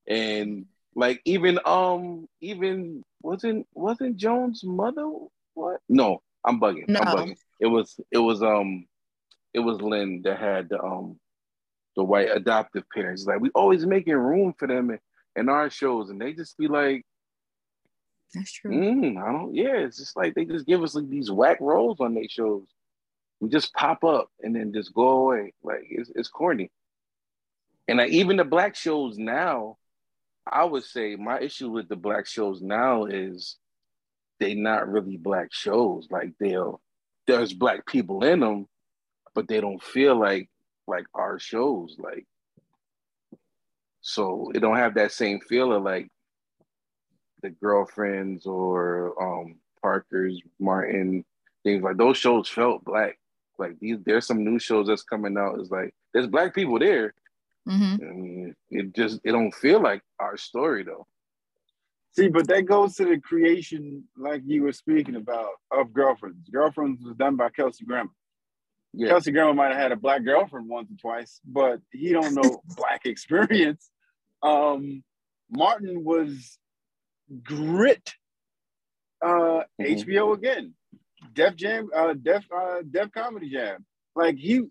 and 0.06 0.66
like 0.94 1.20
even 1.25 1.58
um 1.64 2.28
even 2.40 3.02
wasn't 3.23 3.66
wasn't 3.75 4.16
Joan's 4.16 4.62
mother 4.64 5.11
what? 5.54 5.80
No, 5.88 6.23
I'm 6.44 6.61
bugging. 6.61 6.88
No. 6.88 7.00
I'm 7.00 7.06
bugging. 7.06 7.37
It 7.61 7.66
was 7.66 7.99
it 8.11 8.18
was 8.18 8.42
um 8.42 8.87
it 9.54 9.61
was 9.61 9.80
Lynn 9.80 10.23
that 10.25 10.38
had 10.38 10.68
the 10.68 10.82
um 10.82 11.18
the 11.96 12.04
white 12.04 12.28
adoptive 12.32 12.84
parents. 12.92 13.25
Like 13.25 13.40
we 13.40 13.50
always 13.54 13.87
making 13.87 14.14
room 14.14 14.54
for 14.58 14.68
them 14.68 14.90
in, 14.90 14.99
in 15.37 15.49
our 15.49 15.70
shows, 15.70 16.11
and 16.11 16.20
they 16.20 16.32
just 16.32 16.58
be 16.58 16.66
like, 16.66 17.04
That's 18.34 18.52
true. 18.52 18.73
mm, 18.73 19.23
I 19.23 19.32
don't. 19.32 19.54
Yeah, 19.54 19.76
it's 19.76 19.99
just 19.99 20.16
like 20.16 20.34
they 20.34 20.44
just 20.44 20.66
give 20.66 20.82
us 20.82 20.94
like 20.94 21.08
these 21.08 21.30
whack 21.30 21.58
roles 21.61 22.00
on 22.00 22.14
their 22.14 22.28
shows. 22.28 22.66
We 23.44 23.50
just 23.50 23.74
pop 23.74 24.04
up 24.04 24.30
and 24.40 24.56
then 24.56 24.72
just 24.72 24.94
go 24.94 25.08
away. 25.08 25.52
Like 25.62 25.84
it's 25.90 26.10
it's 26.14 26.28
corny. 26.28 26.70
And 27.86 27.98
like, 27.98 28.10
even 28.10 28.38
the 28.38 28.44
black 28.44 28.74
shows 28.74 29.18
now, 29.18 29.76
I 30.50 30.64
would 30.64 30.84
say 30.84 31.16
my 31.16 31.40
issue 31.40 31.70
with 31.70 31.90
the 31.90 31.96
black 31.96 32.26
shows 32.26 32.62
now 32.62 33.04
is 33.04 33.58
they 34.40 34.54
not 34.54 34.88
really 34.88 35.18
black 35.18 35.52
shows. 35.52 36.08
Like 36.10 36.32
they'll 36.40 36.80
there's 37.26 37.52
black 37.52 37.86
people 37.86 38.24
in 38.24 38.40
them, 38.40 38.66
but 39.34 39.46
they 39.46 39.60
don't 39.60 39.82
feel 39.82 40.18
like 40.18 40.48
like 40.86 41.04
our 41.12 41.38
shows. 41.38 41.96
Like, 41.98 42.26
so 44.00 44.52
it 44.54 44.60
don't 44.60 44.78
have 44.78 44.94
that 44.94 45.12
same 45.12 45.40
feeling 45.40 45.84
like 45.84 46.08
the 47.42 47.50
girlfriends 47.50 48.46
or 48.46 49.22
um 49.22 49.56
Parker's, 49.82 50.40
Martin, 50.58 51.26
things 51.62 51.82
like 51.82 51.98
those 51.98 52.16
shows 52.16 52.48
felt 52.48 52.82
black. 52.86 53.18
Like 53.58 53.78
these, 53.80 53.99
there's 54.04 54.26
some 54.26 54.44
new 54.44 54.58
shows 54.58 54.87
that's 54.88 55.02
coming 55.02 55.37
out. 55.38 55.58
It's 55.61 55.70
like 55.70 55.94
there's 56.12 56.26
black 56.26 56.54
people 56.54 56.78
there. 56.78 57.14
Mhm. 57.68 57.94
I 58.02 58.12
mean, 58.12 58.54
it 58.70 58.94
just 58.94 59.20
it 59.25 59.32
don't 59.32 59.54
feel 59.54 59.80
like 59.80 60.02
our 60.18 60.37
story 60.37 60.82
though. 60.84 61.06
See, 62.12 62.28
but 62.28 62.46
that 62.49 62.62
goes 62.66 62.94
to 62.96 63.04
the 63.06 63.18
creation, 63.18 64.04
like 64.16 64.42
you 64.46 64.62
were 64.62 64.73
speaking 64.73 65.16
about, 65.16 65.50
of 65.73 65.92
girlfriends. 65.92 66.49
Girlfriends 66.49 67.02
was 67.04 67.16
done 67.16 67.34
by 67.37 67.49
Kelsey 67.50 67.84
Grammer. 67.84 68.11
Yeah, 68.92 69.08
Kelsey 69.08 69.32
Grammer 69.32 69.54
might 69.54 69.73
have 69.73 69.78
had 69.80 69.90
a 69.92 69.96
black 69.96 70.23
girlfriend 70.25 70.68
once 70.68 70.88
or 70.92 70.96
twice, 70.96 71.40
but 71.44 71.80
he 71.90 72.12
don't 72.12 72.34
know 72.34 72.62
black 72.76 73.04
experience. 73.06 73.90
Um, 74.42 75.02
Martin 75.50 76.04
was 76.04 76.58
grit. 77.42 78.12
Uh, 79.23 79.64
Mhm. 79.80 80.04
HBO 80.04 80.34
again, 80.34 80.75
Def 81.34 81.56
Jam, 81.56 81.88
uh, 81.94 82.14
Def, 82.14 82.44
uh, 82.54 82.82
Def 82.88 83.10
Comedy 83.12 83.50
Jam. 83.50 83.84
Like 84.16 84.36
he 84.36 84.62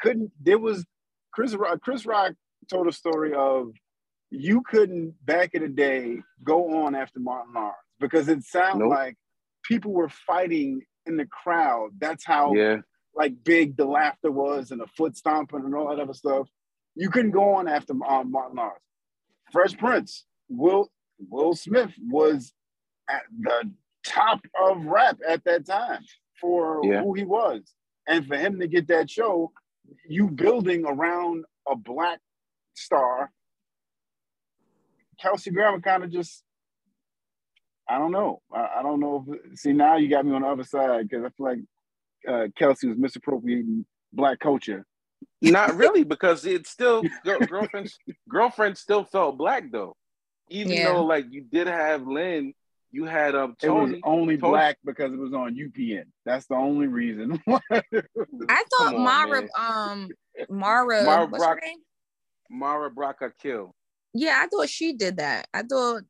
couldn't. 0.00 0.32
There 0.40 0.58
was 0.58 0.84
Chris 1.32 1.54
Rock. 1.54 1.80
Chris 1.82 2.04
Rock 2.06 2.32
told 2.68 2.88
a 2.88 2.92
story 2.92 3.32
of 3.34 3.72
you 4.30 4.62
couldn't 4.68 5.14
back 5.24 5.54
in 5.54 5.62
the 5.62 5.68
day 5.68 6.18
go 6.42 6.84
on 6.84 6.94
after 6.94 7.20
Martin 7.20 7.54
Lawrence 7.54 7.76
because 8.00 8.28
it 8.28 8.42
sounded 8.42 8.84
Nope. 8.84 8.90
like 8.90 9.16
people 9.64 9.92
were 9.92 10.08
fighting 10.08 10.82
in 11.06 11.16
the 11.16 11.26
crowd. 11.26 11.90
That's 11.98 12.24
how 12.24 12.54
yeah, 12.54 12.78
like 13.14 13.44
big 13.44 13.76
the 13.76 13.84
laughter 13.84 14.30
was 14.30 14.70
and 14.70 14.80
the 14.80 14.86
foot 14.96 15.16
stomping 15.16 15.60
and 15.64 15.74
all 15.74 15.88
that 15.88 16.00
other 16.02 16.14
stuff. 16.14 16.48
You 16.94 17.10
couldn't 17.10 17.32
go 17.32 17.54
on 17.54 17.68
after 17.68 17.92
um, 18.08 18.30
Martin 18.30 18.56
Lawrence. 18.56 18.78
Fresh 19.52 19.76
Prince, 19.78 20.24
Will 20.48 20.90
Will 21.28 21.54
Smith 21.54 21.92
was 22.10 22.52
at 23.08 23.22
the 23.38 23.70
top 24.04 24.40
of 24.60 24.84
rap 24.86 25.18
at 25.26 25.44
that 25.44 25.66
time 25.66 26.02
for 26.40 26.84
Yeah. 26.84 27.00
who 27.02 27.14
he 27.14 27.24
was, 27.24 27.62
and 28.06 28.26
for 28.26 28.36
him 28.36 28.60
to 28.60 28.66
get 28.66 28.88
that 28.88 29.08
show, 29.10 29.52
you 30.08 30.28
building 30.28 30.84
around 30.86 31.44
a 31.68 31.76
black 31.76 32.20
star. 32.74 33.30
Kelsey 35.20 35.50
Grammer 35.50 35.80
kind 35.80 36.02
of 36.04 36.10
just, 36.10 36.42
I 37.88 37.98
don't 37.98 38.12
know. 38.12 38.42
I, 38.52 38.78
I 38.78 38.82
don't 38.82 39.00
know 39.00 39.24
if 39.28 39.58
see 39.58 39.72
now 39.72 39.96
you 39.96 40.08
got 40.08 40.26
me 40.26 40.34
on 40.34 40.42
the 40.42 40.48
other 40.48 40.64
side 40.64 41.08
because 41.08 41.24
I 41.24 41.28
feel 41.36 41.46
like 41.46 41.58
uh, 42.28 42.48
Kelsey 42.56 42.88
was 42.88 42.98
misappropriating 42.98 43.84
black 44.12 44.38
culture. 44.40 44.84
not 45.40 45.76
really 45.76 46.04
because 46.04 46.44
it's 46.46 46.70
still 46.70 47.02
girl, 47.24 47.40
girlfriends. 47.46 47.98
girlfriends 48.28 48.80
still 48.80 49.04
felt 49.04 49.38
black 49.38 49.70
though, 49.70 49.94
even 50.48 50.72
Yeah. 50.72 50.84
though 50.84 51.04
like 51.04 51.26
you 51.30 51.42
did 51.42 51.66
have 51.68 52.06
Lynn, 52.06 52.54
you 52.94 53.04
had 53.06 53.34
um 53.34 53.56
It 53.62 53.68
was 53.70 53.92
only 54.04 54.36
Toni- 54.36 54.50
black 54.52 54.78
because 54.84 55.12
it 55.12 55.18
was 55.18 55.32
on 55.34 55.56
UPN. 55.56 56.04
That's 56.24 56.46
the 56.46 56.54
only 56.54 56.86
reason. 56.86 57.42
I 57.48 57.60
thought 57.90 58.94
on, 58.94 59.00
Mara, 59.02 59.40
man. 59.42 59.48
um, 59.58 60.08
Mara, 60.48 61.02
Mara 61.04 61.26
what's 61.26 61.44
her 61.44 61.50
Brock- 61.54 61.58
name? 61.64 61.78
Mara 62.50 62.90
Brock 62.90 63.16
Akil. 63.20 63.74
Yeah, 64.12 64.40
I 64.40 64.46
thought 64.46 64.68
she 64.68 64.92
did 64.92 65.16
that. 65.16 65.48
I 65.52 65.62
thought 65.62 66.02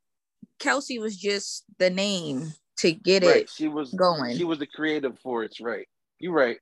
Kelsey 0.58 0.98
was 0.98 1.16
just 1.16 1.64
the 1.78 1.88
name 1.88 2.52
to 2.78 2.92
get 2.92 3.22
Right, 3.24 3.36
it 3.42 3.50
she 3.50 3.68
was 3.68 3.92
going. 3.94 4.36
she 4.36 4.44
was 4.44 4.58
the 4.58 4.66
creative 4.66 5.14
for 5.16 5.40
force. 5.42 5.60
Right, 5.60 5.88
You're 6.18 6.32
right, 6.34 6.58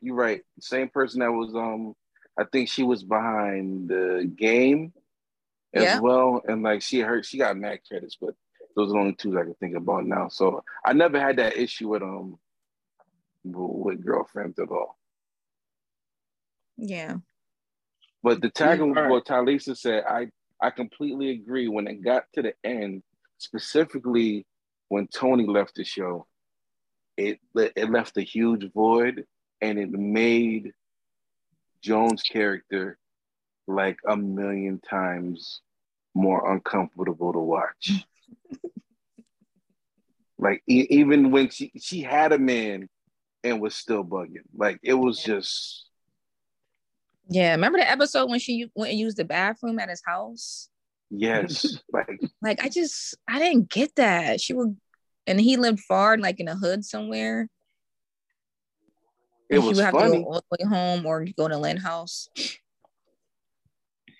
You're 0.00 0.16
right. 0.16 0.42
Same 0.60 0.88
person 0.88 1.20
that 1.20 1.30
was 1.30 1.54
um, 1.54 1.94
I 2.36 2.44
think 2.50 2.68
she 2.68 2.82
was 2.82 3.04
behind 3.04 3.88
the 3.88 4.28
game 4.36 4.92
as 5.72 5.84
Yeah. 5.84 6.00
well, 6.00 6.42
and 6.48 6.64
like 6.64 6.82
she 6.82 6.98
heard 7.00 7.24
she 7.24 7.38
got 7.38 7.56
mad 7.56 7.78
credits, 7.86 8.16
but 8.20 8.34
those 8.76 8.90
are 8.90 8.94
the 8.94 8.98
only 9.00 9.14
two 9.14 9.38
I 9.38 9.44
can 9.44 9.54
think 9.54 9.76
about 9.76 10.06
now. 10.06 10.28
So 10.28 10.62
I 10.84 10.92
never 10.92 11.18
had 11.20 11.36
that 11.38 11.56
issue 11.56 11.88
with 11.88 12.02
um 12.02 12.38
with 13.44 14.04
girlfriends 14.04 14.58
at 14.58 14.70
all. 14.70 14.98
yeah. 16.76 17.16
But 18.22 18.40
the 18.42 18.50
tag 18.50 18.80
Mm, 18.80 18.96
of 18.96 19.06
what 19.06 19.26
Talisa 19.26 19.76
said, 19.76 20.04
I 20.08 20.30
I 20.60 20.70
completely 20.70 21.30
agree. 21.30 21.68
When 21.68 21.86
it 21.86 22.02
got 22.04 22.24
to 22.34 22.42
the 22.42 22.54
end, 22.64 23.02
specifically 23.38 24.46
when 24.88 25.06
Toni 25.08 25.46
left 25.46 25.74
the 25.76 25.84
show, 25.84 26.26
it 27.16 27.40
it 27.54 27.90
left 27.90 28.16
a 28.18 28.22
huge 28.22 28.70
void, 28.72 29.26
and 29.60 29.78
it 29.78 29.90
made 29.90 30.72
Joan's 31.82 32.22
character 32.22 32.98
like 33.66 33.98
a 34.06 34.16
million 34.16 34.80
times 34.80 35.62
more 36.14 36.52
uncomfortable 36.52 37.32
to 37.32 37.38
watch. 37.40 38.06
Like 40.38 40.62
e- 40.66 40.86
even 40.90 41.30
when 41.30 41.50
she 41.50 41.70
she 41.80 42.00
had 42.02 42.32
a 42.32 42.38
man 42.38 42.88
and 43.44 43.60
was 43.60 43.74
still 43.74 44.04
bugging, 44.04 44.44
like 44.54 44.78
it 44.82 44.94
was 44.94 45.22
just 45.22 45.86
Yeah. 47.28 47.52
Remember 47.52 47.78
the 47.78 47.88
episode 47.90 48.28
when 48.28 48.40
she 48.40 48.66
went 48.74 48.90
and 48.90 48.98
used 48.98 49.16
the 49.16 49.24
bathroom 49.24 49.78
at 49.78 49.88
his 49.88 50.02
house? 50.04 50.68
yes, 51.10 51.78
like 51.92 52.20
Like 52.42 52.62
I 52.64 52.68
just 52.68 53.16
I 53.28 53.38
didn't 53.38 53.70
get 53.70 53.94
that. 53.96 54.40
She 54.40 54.52
would 54.52 54.76
and 55.26 55.40
he 55.40 55.56
lived 55.56 55.80
far, 55.80 56.16
like 56.18 56.40
in 56.40 56.48
a 56.48 56.56
hood 56.56 56.84
somewhere. 56.84 57.48
it 59.48 59.56
and 59.56 59.62
she 59.62 59.68
was 59.68 59.76
would 59.76 59.84
have 59.84 59.94
to 59.94 59.98
funny. 59.98 60.22
go 60.22 60.24
all 60.24 60.42
the 60.50 60.64
way 60.64 60.68
home 60.68 61.06
or 61.06 61.24
go 61.36 61.48
to 61.48 61.58
Lynn 61.58 61.76
house. 61.76 62.28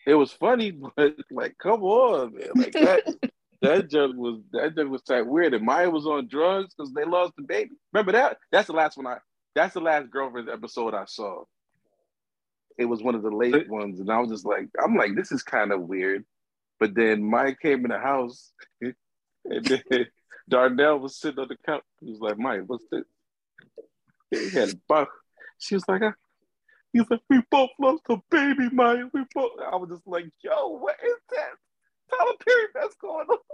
it 0.07 0.15
was 0.15 0.33
funny, 0.33 0.71
but 0.97 1.15
like, 1.31 1.57
come 1.59 1.83
on, 1.83 2.35
man. 2.35 2.49
Like 2.57 2.73
that 2.81 3.03
that 3.63 3.91
joke 3.91 4.17
was 4.17 4.41
that 4.53 4.75
joke 4.77 4.91
was 4.91 5.03
type 5.03 5.27
weird. 5.27 5.55
And 5.55 5.65
Maya 5.65 5.91
was 5.91 6.07
on 6.07 6.29
drugs 6.29 6.75
because 6.75 6.93
they 6.93 7.05
lost 7.05 7.35
the 7.37 7.43
baby. 7.43 7.73
Remember 7.93 8.13
that? 8.13 8.39
That's 8.51 8.67
the 8.67 8.73
last 8.73 8.97
one 8.97 9.07
I 9.07 9.19
that's 9.55 9.75
the 9.75 9.81
last 9.81 10.11
girlfriend 10.11 10.49
episode 10.49 10.95
I 10.95 11.05
saw. 11.07 11.45
It 12.79 12.85
was 12.85 13.03
one 13.03 13.15
of 13.15 13.23
the 13.23 13.31
late 13.31 13.69
ones, 13.69 14.01
and 14.01 14.11
I 14.11 14.19
was 14.21 14.31
just 14.31 14.47
like, 14.47 14.69
I'm 14.83 14.97
like, 14.97 15.15
this 15.15 15.33
is 15.33 15.43
kind 15.43 15.73
of 15.73 15.83
weird. 15.83 16.25
But 16.79 16.95
then 16.95 17.23
Maya 17.23 17.55
came 17.55 17.85
in 17.85 17.91
the 17.91 17.99
house, 17.99 18.53
and 18.81 18.95
then 19.45 20.07
Darnell 20.49 20.99
was 20.99 21.21
sitting 21.21 21.41
on 21.41 21.49
the 21.49 21.57
couch. 21.67 21.83
He 22.01 22.11
was 22.11 22.21
like, 22.21 22.39
Maya, 22.39 22.63
what's 22.67 22.85
this? 22.91 23.05
He 24.31 24.51
had 24.59 24.71
a 24.71 24.77
buck. 24.89 25.11
She 25.59 25.75
was 25.75 25.85
like, 25.89 26.03
He's 26.93 27.09
like, 27.09 27.21
we 27.29 27.43
both 27.51 27.71
lost 27.79 28.03
a 28.09 28.17
baby, 28.31 28.69
Maya. 28.73 29.05
We 29.13 29.25
both. 29.35 29.53
I 29.61 29.77
was 29.77 29.91
just 29.91 30.07
like, 30.07 30.27
yo, 30.43 30.69
what 30.69 30.97
is 31.05 31.17
that? 31.31 31.51
Tyler 32.11 32.33
Perry, 32.45 32.67
that's 32.75 32.95
going 32.97 33.27
on. 33.29 33.39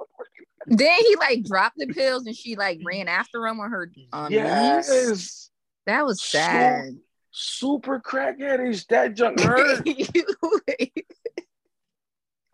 Then 0.69 0.99
he 0.99 1.15
like 1.17 1.45
dropped 1.45 1.77
the 1.77 1.87
pills 1.87 2.27
and 2.27 2.35
she 2.35 2.57
like 2.57 2.81
ran 2.85 3.07
after 3.07 3.47
him 3.47 3.59
with 3.59 3.71
her 3.71 3.89
um, 4.13 4.33
knees. 4.33 4.41
yes, 4.41 5.51
That 5.87 6.05
was 6.05 6.21
sad. 6.21 6.99
super 7.31 8.01
crackheadish. 8.01 8.85
That 8.89 9.15
junk 9.15 9.39
hurt. 9.39 9.87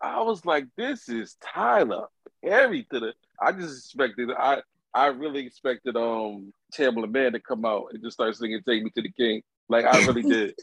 I 0.01 0.21
was 0.21 0.45
like, 0.45 0.67
this 0.77 1.09
is 1.09 1.37
Tyler 1.43 2.05
Perry 2.43 2.85
to 2.91 2.99
the. 2.99 3.13
I 3.41 3.51
just 3.51 3.85
expected. 3.85 4.29
I 4.37 4.61
I 4.93 5.07
really 5.07 5.45
expected 5.47 5.95
um 5.97 6.53
Tamela 6.77 7.09
Mann 7.11 7.31
to 7.33 7.39
come 7.39 7.65
out 7.65 7.87
and 7.93 8.03
just 8.03 8.13
start 8.15 8.35
singing 8.35 8.61
"Take 8.67 8.83
Me 8.83 8.91
to 8.91 9.01
the 9.01 9.11
King." 9.11 9.41
Like 9.69 9.85
I 9.85 10.05
really 10.05 10.21
did. 10.23 10.53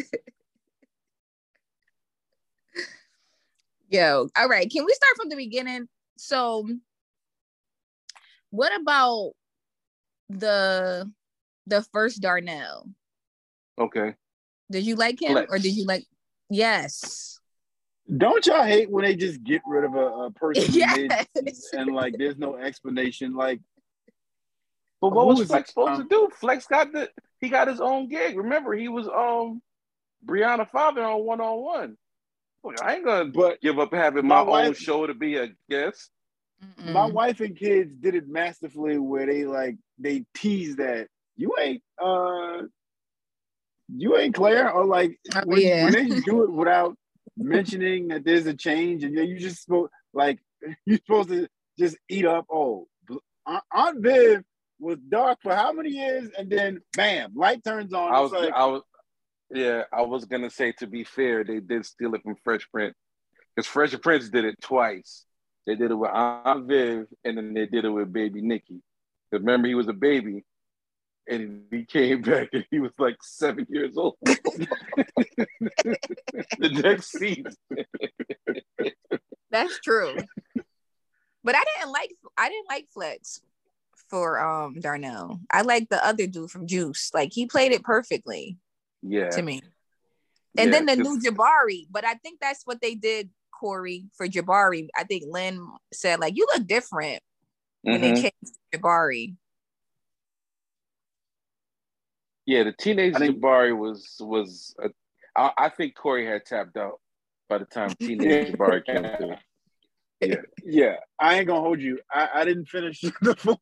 Yo, 3.88 4.28
all 4.36 4.48
right. 4.48 4.70
Can 4.70 4.84
we 4.84 4.92
start 4.92 5.16
from 5.16 5.28
the 5.30 5.36
beginning? 5.36 5.88
So, 6.18 6.68
what 8.50 8.78
about 8.80 9.32
the 10.28 11.10
the 11.66 11.82
first 11.92 12.20
Darnell? 12.20 12.88
Okay. 13.78 14.14
Did 14.70 14.84
you 14.84 14.96
like 14.96 15.20
him 15.22 15.36
or 15.48 15.58
did 15.58 15.74
you 15.74 15.86
like? 15.86 16.04
Yes. 16.50 17.40
Don't 18.14 18.46
y'all 18.46 18.62
hate 18.64 18.90
when 18.90 19.04
they 19.04 19.14
just 19.14 19.42
get 19.44 19.60
rid 19.66 19.84
of 19.84 19.94
a, 19.94 20.06
a 20.06 20.30
person 20.30 20.64
Yes. 20.72 21.26
and 21.72 21.94
like 21.94 22.14
there's 22.18 22.38
no 22.38 22.56
explanation? 22.56 23.34
Like, 23.34 23.60
But 25.00 25.10
what 25.12 25.26
was 25.26 25.38
was 25.40 25.48
Flex 25.48 25.70
supposed 25.70 26.00
Um, 26.00 26.02
to 26.02 26.08
do? 26.08 26.28
Flex 26.34 26.66
got 26.66 26.92
the 26.92 27.10
he 27.40 27.48
got 27.48 27.68
his 27.68 27.80
own 27.80 28.08
gig. 28.08 28.36
Remember, 28.36 28.74
he 28.74 28.88
was 28.88 29.08
um 29.08 29.62
Brianna 30.26 30.68
father 30.68 31.02
on 31.02 31.24
one 31.24 31.40
on 31.40 31.58
one. 31.62 31.96
I 32.82 32.94
ain't 32.96 33.04
gonna 33.04 33.26
but 33.26 33.60
give 33.60 33.78
up 33.78 33.92
having 33.92 34.26
My 34.26 34.36
my, 34.36 34.40
own 34.42 34.46
wife- 34.48 34.78
show 34.78 35.06
to 35.06 35.14
be 35.14 35.36
a 35.36 35.48
guest. 35.70 36.10
Mm-mm. 36.80 36.92
my 36.92 37.06
wife 37.06 37.38
and 37.40 37.56
kids 37.56 37.94
did 37.94 38.16
it 38.16 38.26
masterfully 38.28 38.98
where 38.98 39.26
they 39.26 39.44
like 39.44 39.76
they 39.96 40.24
tease 40.34 40.74
that 40.76 41.06
you 41.36 41.54
ain't 41.60 41.80
uh 42.02 42.62
you 43.96 44.16
ain't 44.16 44.34
Claire 44.34 44.70
or 44.72 44.84
like 44.84 45.18
Oh, 45.36 45.42
when, 45.44 45.60
yeah. 45.60 45.84
when 45.84 45.92
they 45.92 46.20
do 46.20 46.42
it 46.42 46.50
without 46.60 46.96
mentioning 47.36 48.08
that 48.08 48.24
there's 48.24 48.46
a 48.46 48.54
change 48.54 49.04
and 49.04 49.14
you 49.14 49.38
just 49.38 49.62
supposed 49.64 49.92
like 50.12 50.40
you're 50.84 50.98
supposed 50.98 51.28
to 51.28 51.46
just 51.78 51.96
eat 52.08 52.26
up 52.26 52.46
oh 52.50 52.88
Aunt- 53.46 53.62
Aunt 53.72 54.00
Viv 54.02 54.42
was 54.80 54.98
dark 55.08 55.38
for 55.42 55.54
how 55.54 55.72
many 55.72 55.90
years, 55.90 56.30
and 56.38 56.48
then 56.50 56.80
bam, 56.96 57.32
light 57.34 57.64
turns 57.64 57.92
on. 57.92 58.12
I 58.14 58.20
was, 58.20 58.30
like, 58.30 58.52
I 58.52 58.66
was, 58.66 58.82
yeah, 59.50 59.84
I 59.92 60.02
was 60.02 60.24
gonna 60.24 60.50
say 60.50 60.72
to 60.72 60.86
be 60.86 61.04
fair, 61.04 61.44
they 61.44 61.60
did 61.60 61.86
steal 61.86 62.14
it 62.14 62.22
from 62.22 62.36
Fresh 62.44 62.68
Prince 62.70 62.94
because 63.54 63.66
Fresh 63.66 63.94
Prince 64.00 64.28
did 64.28 64.44
it 64.44 64.60
twice. 64.60 65.24
They 65.66 65.74
did 65.74 65.90
it 65.90 65.94
with 65.94 66.10
Aunt 66.10 66.66
Viv, 66.66 67.06
and 67.24 67.36
then 67.36 67.54
they 67.54 67.66
did 67.66 67.84
it 67.84 67.90
with 67.90 68.12
Baby 68.12 68.40
Nikki. 68.40 68.80
Because 69.30 69.44
remember, 69.44 69.68
he 69.68 69.74
was 69.74 69.88
a 69.88 69.92
baby, 69.92 70.44
and 71.28 71.62
he 71.70 71.84
came 71.84 72.22
back, 72.22 72.48
and 72.52 72.64
he 72.70 72.78
was 72.80 72.92
like 72.98 73.16
seven 73.22 73.66
years 73.68 73.96
old. 73.96 74.16
the 74.24 74.76
next 76.82 77.12
season, 77.12 77.52
That's 79.50 79.78
true. 79.80 80.16
but 81.44 81.54
I 81.54 81.64
didn't 81.76 81.92
like 81.92 82.14
I 82.36 82.48
didn't 82.48 82.68
like 82.68 82.86
Flex 82.90 83.40
for 84.08 84.40
um 84.40 84.80
Darnell. 84.80 85.40
I 85.50 85.62
like 85.62 85.88
the 85.88 86.04
other 86.04 86.26
dude 86.26 86.50
from 86.50 86.66
Juice. 86.66 87.10
Like 87.14 87.32
he 87.32 87.46
played 87.46 87.72
it 87.72 87.82
perfectly 87.82 88.56
yeah, 89.02 89.30
to 89.30 89.42
me. 89.42 89.60
And 90.56 90.72
yeah, 90.72 90.80
then 90.80 90.86
the 90.86 90.96
new 90.96 91.18
Jabari, 91.20 91.86
but 91.90 92.04
I 92.04 92.14
think 92.14 92.40
that's 92.40 92.62
what 92.64 92.80
they 92.80 92.94
did, 92.94 93.30
Corey, 93.58 94.06
for 94.16 94.26
Jabari. 94.26 94.88
I 94.96 95.04
think 95.04 95.24
Lynn 95.28 95.66
said 95.92 96.20
like 96.20 96.36
you 96.36 96.46
look 96.54 96.66
different 96.66 97.20
when 97.82 98.00
they 98.00 98.12
Mhm. 98.12 98.22
changed 98.22 98.56
Jabari. 98.74 99.36
yeah, 102.46 102.62
the 102.64 102.72
teenage 102.72 103.14
I 103.14 103.18
think- 103.18 103.38
Jabari 103.38 103.76
was 103.76 104.16
was. 104.20 104.74
A, 104.82 104.88
I, 105.36 105.52
I 105.58 105.68
think 105.68 105.94
Corey 105.94 106.26
had 106.26 106.44
tapped 106.46 106.76
out 106.76 107.00
by 107.48 107.58
the 107.58 107.64
time 107.66 107.90
teenage 108.00 108.52
Jabari 108.54 108.84
came 108.84 109.04
through. 109.16 109.36
yeah, 110.20 110.36
yeah, 110.64 110.96
I 111.20 111.36
ain't 111.38 111.46
gonna 111.46 111.60
hold 111.60 111.80
you. 111.80 112.00
I, 112.10 112.28
I 112.36 112.44
didn't 112.44 112.66
finish 112.66 113.00
the 113.22 113.36
full. 113.36 113.60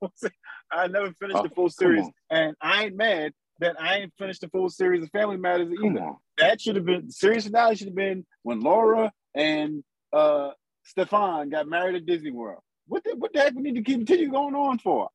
I 0.70 0.86
never 0.86 1.12
finished 1.20 1.38
Oh, 1.38 1.42
the 1.42 1.50
full 1.54 1.68
series, 1.68 2.04
on. 2.04 2.12
and 2.30 2.56
I 2.60 2.84
ain't 2.84 2.96
mad 2.96 3.32
that 3.60 3.80
I 3.80 3.96
ain't 3.98 4.12
finished 4.18 4.42
the 4.42 4.48
full 4.48 4.68
series 4.68 5.02
of 5.02 5.10
Family 5.10 5.36
Matters 5.36 5.72
either. 5.84 6.12
That 6.38 6.60
should 6.60 6.76
have 6.76 6.84
been 6.84 7.06
the 7.06 7.12
series 7.12 7.44
finale. 7.46 7.76
Should 7.76 7.88
have 7.88 7.96
been 7.96 8.26
when 8.42 8.60
Laura 8.60 9.12
and 9.34 9.82
uh 10.12 10.50
Stefan 10.84 11.48
got 11.50 11.66
married 11.68 11.94
at 11.96 12.06
Disney 12.06 12.30
World. 12.30 12.60
What 12.86 13.02
the 13.04 13.16
what 13.16 13.32
the 13.32 13.40
heck 13.40 13.54
we 13.54 13.62
need 13.62 13.76
to 13.76 13.82
continue 13.82 14.30
going 14.30 14.54
on 14.54 14.78
for? 14.78 15.08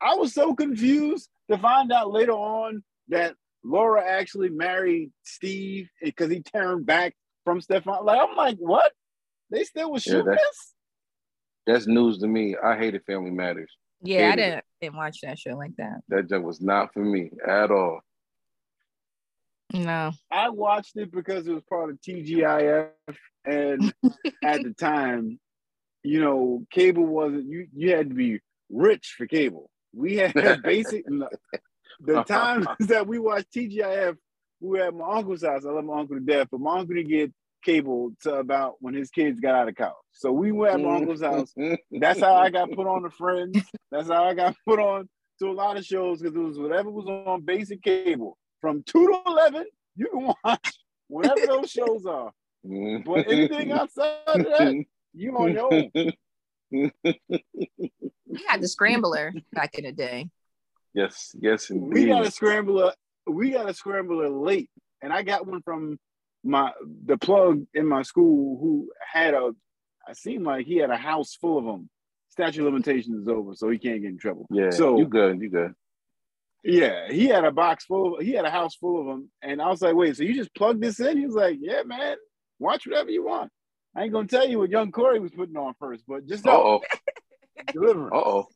I 0.00 0.14
was 0.14 0.32
so 0.32 0.54
confused 0.54 1.28
to 1.50 1.58
find 1.58 1.90
out 1.92 2.10
later 2.12 2.32
on 2.32 2.82
that 3.08 3.34
Laura 3.64 4.02
actually 4.06 4.48
married 4.50 5.10
Steve 5.24 5.88
because 6.00 6.30
he 6.30 6.40
turned 6.42 6.86
back 6.86 7.14
from 7.44 7.60
Stefan. 7.60 8.04
Like 8.04 8.20
I'm 8.22 8.36
like, 8.36 8.56
what? 8.58 8.92
They 9.50 9.64
still 9.64 9.90
was 9.92 10.06
Yeah, 10.06 10.12
shooting 10.12 10.26
that- 10.26 10.38
this? 10.38 10.74
That's 11.66 11.86
news 11.86 12.18
to 12.20 12.26
me. 12.26 12.56
I 12.62 12.78
hated 12.78 13.02
Family 13.04 13.30
Matters. 13.30 13.70
Yeah, 14.02 14.18
I 14.18 14.30
Hated 14.30 14.38
it. 14.38 14.44
didn't 14.50 14.64
didn't 14.80 14.96
watch 14.96 15.20
that 15.22 15.38
show 15.38 15.56
like 15.56 15.76
that. 15.76 16.00
That 16.08 16.28
joke 16.28 16.44
was 16.44 16.60
not 16.60 16.92
for 16.94 17.04
me 17.04 17.30
at 17.46 17.70
all. 17.70 18.00
No. 19.72 20.12
I 20.30 20.48
watched 20.50 20.96
it 20.96 21.12
because 21.12 21.46
it 21.46 21.52
was 21.52 21.62
part 21.68 21.90
of 21.90 22.00
TGIF, 22.00 22.88
and 23.44 23.92
at 24.44 24.62
the 24.62 24.72
time, 24.72 25.38
you 26.02 26.20
know, 26.20 26.64
cable 26.70 27.04
wasn't 27.06 27.48
you. 27.48 27.66
You 27.74 27.94
had 27.94 28.08
to 28.08 28.14
be 28.14 28.40
rich 28.70 29.14
for 29.18 29.26
cable. 29.26 29.70
We 29.94 30.16
had 30.16 30.32
basic. 30.62 31.04
the 32.00 32.22
times 32.22 32.66
that 32.80 33.06
we 33.06 33.18
watched 33.18 33.52
TGIF, 33.52 34.16
we 34.60 34.78
were 34.78 34.84
at 34.86 34.94
my 34.94 35.16
uncle's 35.16 35.42
house. 35.44 35.66
I 35.66 35.70
love 35.70 35.84
my 35.84 35.98
uncle 36.00 36.16
to 36.16 36.22
death, 36.24 36.48
but 36.50 36.60
my 36.60 36.78
uncle 36.78 36.94
didn't 36.94 37.10
get 37.10 37.32
cable 37.64 38.12
to 38.22 38.34
about 38.34 38.76
when 38.80 38.94
his 38.94 39.10
kids 39.10 39.40
got 39.40 39.54
out 39.54 39.68
of 39.68 39.74
college. 39.76 39.94
So 40.12 40.32
we 40.32 40.52
went 40.52 40.74
at 40.74 40.80
mm-hmm. 40.80 40.88
my 40.88 40.96
uncle's 40.96 41.22
house. 41.22 41.54
That's 41.90 42.20
how 42.20 42.34
I 42.34 42.50
got 42.50 42.70
put 42.72 42.86
on 42.86 43.02
to 43.02 43.10
Friends. 43.10 43.60
That's 43.90 44.08
how 44.08 44.24
I 44.24 44.34
got 44.34 44.54
put 44.66 44.78
on 44.78 45.08
to 45.40 45.48
a 45.48 45.52
lot 45.52 45.76
of 45.76 45.84
shows 45.84 46.20
because 46.20 46.34
it 46.34 46.40
was 46.40 46.58
whatever 46.58 46.90
was 46.90 47.06
on 47.06 47.42
basic 47.42 47.82
cable 47.82 48.36
from 48.60 48.82
two 48.82 49.06
to 49.06 49.18
eleven. 49.26 49.64
You 49.96 50.08
can 50.12 50.34
watch 50.44 50.72
whatever 51.08 51.46
those 51.46 51.70
shows 51.70 52.06
are. 52.06 52.32
But 52.64 53.30
anything 53.30 53.68
mm-hmm. 53.68 53.78
outside 53.78 54.16
of 54.26 54.44
that, 54.44 54.84
you 55.14 55.36
on 55.36 55.52
your 55.52 55.72
own. 55.72 56.12
We 58.28 58.44
had 58.46 58.60
the 58.60 58.68
scrambler 58.68 59.32
back 59.52 59.76
in 59.76 59.84
the 59.84 59.92
day. 59.92 60.28
yes, 60.92 61.34
yes, 61.40 61.70
We 61.70 62.06
got 62.06 62.26
a 62.26 62.30
scrambler. 62.30 62.92
We 63.26 63.52
got 63.52 63.68
a 63.68 63.74
scrambler 63.74 64.28
late, 64.28 64.70
and 65.02 65.12
I 65.12 65.22
got 65.22 65.46
one 65.46 65.62
from 65.62 65.98
my 66.44 66.72
the 67.04 67.16
plug 67.16 67.64
in 67.74 67.86
my 67.86 68.02
school 68.02 68.58
who 68.60 68.90
had 69.12 69.34
a. 69.34 69.50
I 70.06 70.14
seemed 70.14 70.44
like 70.44 70.66
he 70.66 70.76
had 70.78 70.90
a 70.90 70.96
house 70.96 71.34
full 71.34 71.58
of 71.58 71.64
them. 71.64 71.90
Statute 72.30 72.66
of 72.66 72.72
limitations 72.72 73.22
is 73.22 73.28
over, 73.28 73.54
so 73.54 73.68
he 73.68 73.78
can't 73.78 74.00
get 74.00 74.10
in 74.10 74.18
trouble. 74.18 74.46
yeah, 74.50 74.70
So 74.70 74.98
you 74.98 75.06
good, 75.06 75.40
you 75.40 75.50
good. 75.50 75.74
Yeah, 76.64 77.10
he 77.10 77.26
had 77.26 77.44
a 77.44 77.50
box 77.52 77.84
full. 77.84 78.16
Of, 78.16 78.24
he 78.24 78.32
had 78.32 78.44
a 78.44 78.50
house 78.50 78.74
full 78.76 79.00
of 79.00 79.06
them, 79.06 79.30
and 79.42 79.60
I 79.60 79.68
was 79.68 79.82
like, 79.82 79.94
"Wait, 79.94 80.16
so 80.16 80.22
you 80.22 80.34
just 80.34 80.54
plug 80.54 80.80
this 80.80 81.00
in?" 81.00 81.18
He 81.18 81.26
was 81.26 81.34
like, 81.34 81.58
"Yeah, 81.60 81.82
man, 81.84 82.16
watch 82.58 82.86
whatever 82.86 83.10
you 83.10 83.24
want." 83.24 83.50
I 83.94 84.02
ain't 84.04 84.12
gonna 84.12 84.28
tell 84.28 84.46
you 84.48 84.58
what 84.58 84.70
young 84.70 84.92
Corey 84.92 85.18
was 85.20 85.32
putting 85.32 85.56
on 85.56 85.74
first, 85.78 86.04
but 86.06 86.26
just 86.26 86.46
Uh 86.46 86.52
know, 86.52 86.80
oh, 86.80 86.80
deliver. 87.72 88.14
uh 88.14 88.18
oh. 88.18 88.46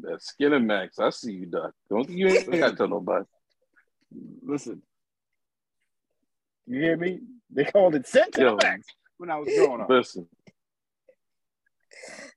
That 0.00 0.22
skin 0.22 0.50
Skinner 0.50 0.60
Max, 0.60 0.98
I 0.98 1.10
see 1.10 1.32
you, 1.32 1.46
Doc. 1.46 1.72
Don't 1.90 2.08
you 2.08 2.28
ain't 2.28 2.50
gotta 2.50 2.76
tell 2.76 2.88
nobody. 2.88 3.24
Listen, 4.42 4.82
you 6.68 6.80
hear 6.80 6.96
me? 6.96 7.20
They 7.50 7.64
called 7.64 7.94
it 7.94 8.06
Yo. 8.14 8.22
Cinemax 8.22 8.82
when 9.16 9.30
I 9.30 9.38
was 9.38 9.48
growing 9.54 9.80
up. 9.80 9.88
Listen. 9.88 10.28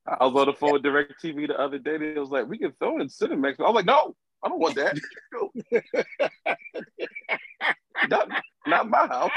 I 0.06 0.24
was 0.26 0.34
on 0.34 0.46
the 0.46 0.54
phone 0.54 0.72
with 0.72 0.82
Direct 0.82 1.22
TV 1.22 1.46
the 1.46 1.58
other 1.58 1.78
day. 1.78 1.96
They 1.96 2.18
was 2.18 2.30
like, 2.30 2.48
"We 2.48 2.58
can 2.58 2.72
throw 2.72 3.00
in 3.00 3.06
Cinemax." 3.08 3.60
I 3.60 3.64
was 3.64 3.74
like, 3.74 3.86
"No, 3.86 4.16
I 4.42 4.48
don't 4.48 4.58
want 4.58 4.74
that. 4.76 4.98
not, 8.08 8.28
not 8.66 8.88
my 8.88 9.06
house." 9.06 9.30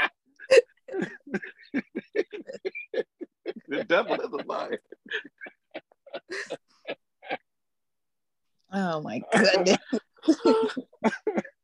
the 3.68 3.84
devil 3.84 4.14
is 4.14 4.32
a 4.32 4.46
liar. 4.46 4.80
Oh 8.72 9.02
my 9.02 9.20
goodness. 9.32 9.76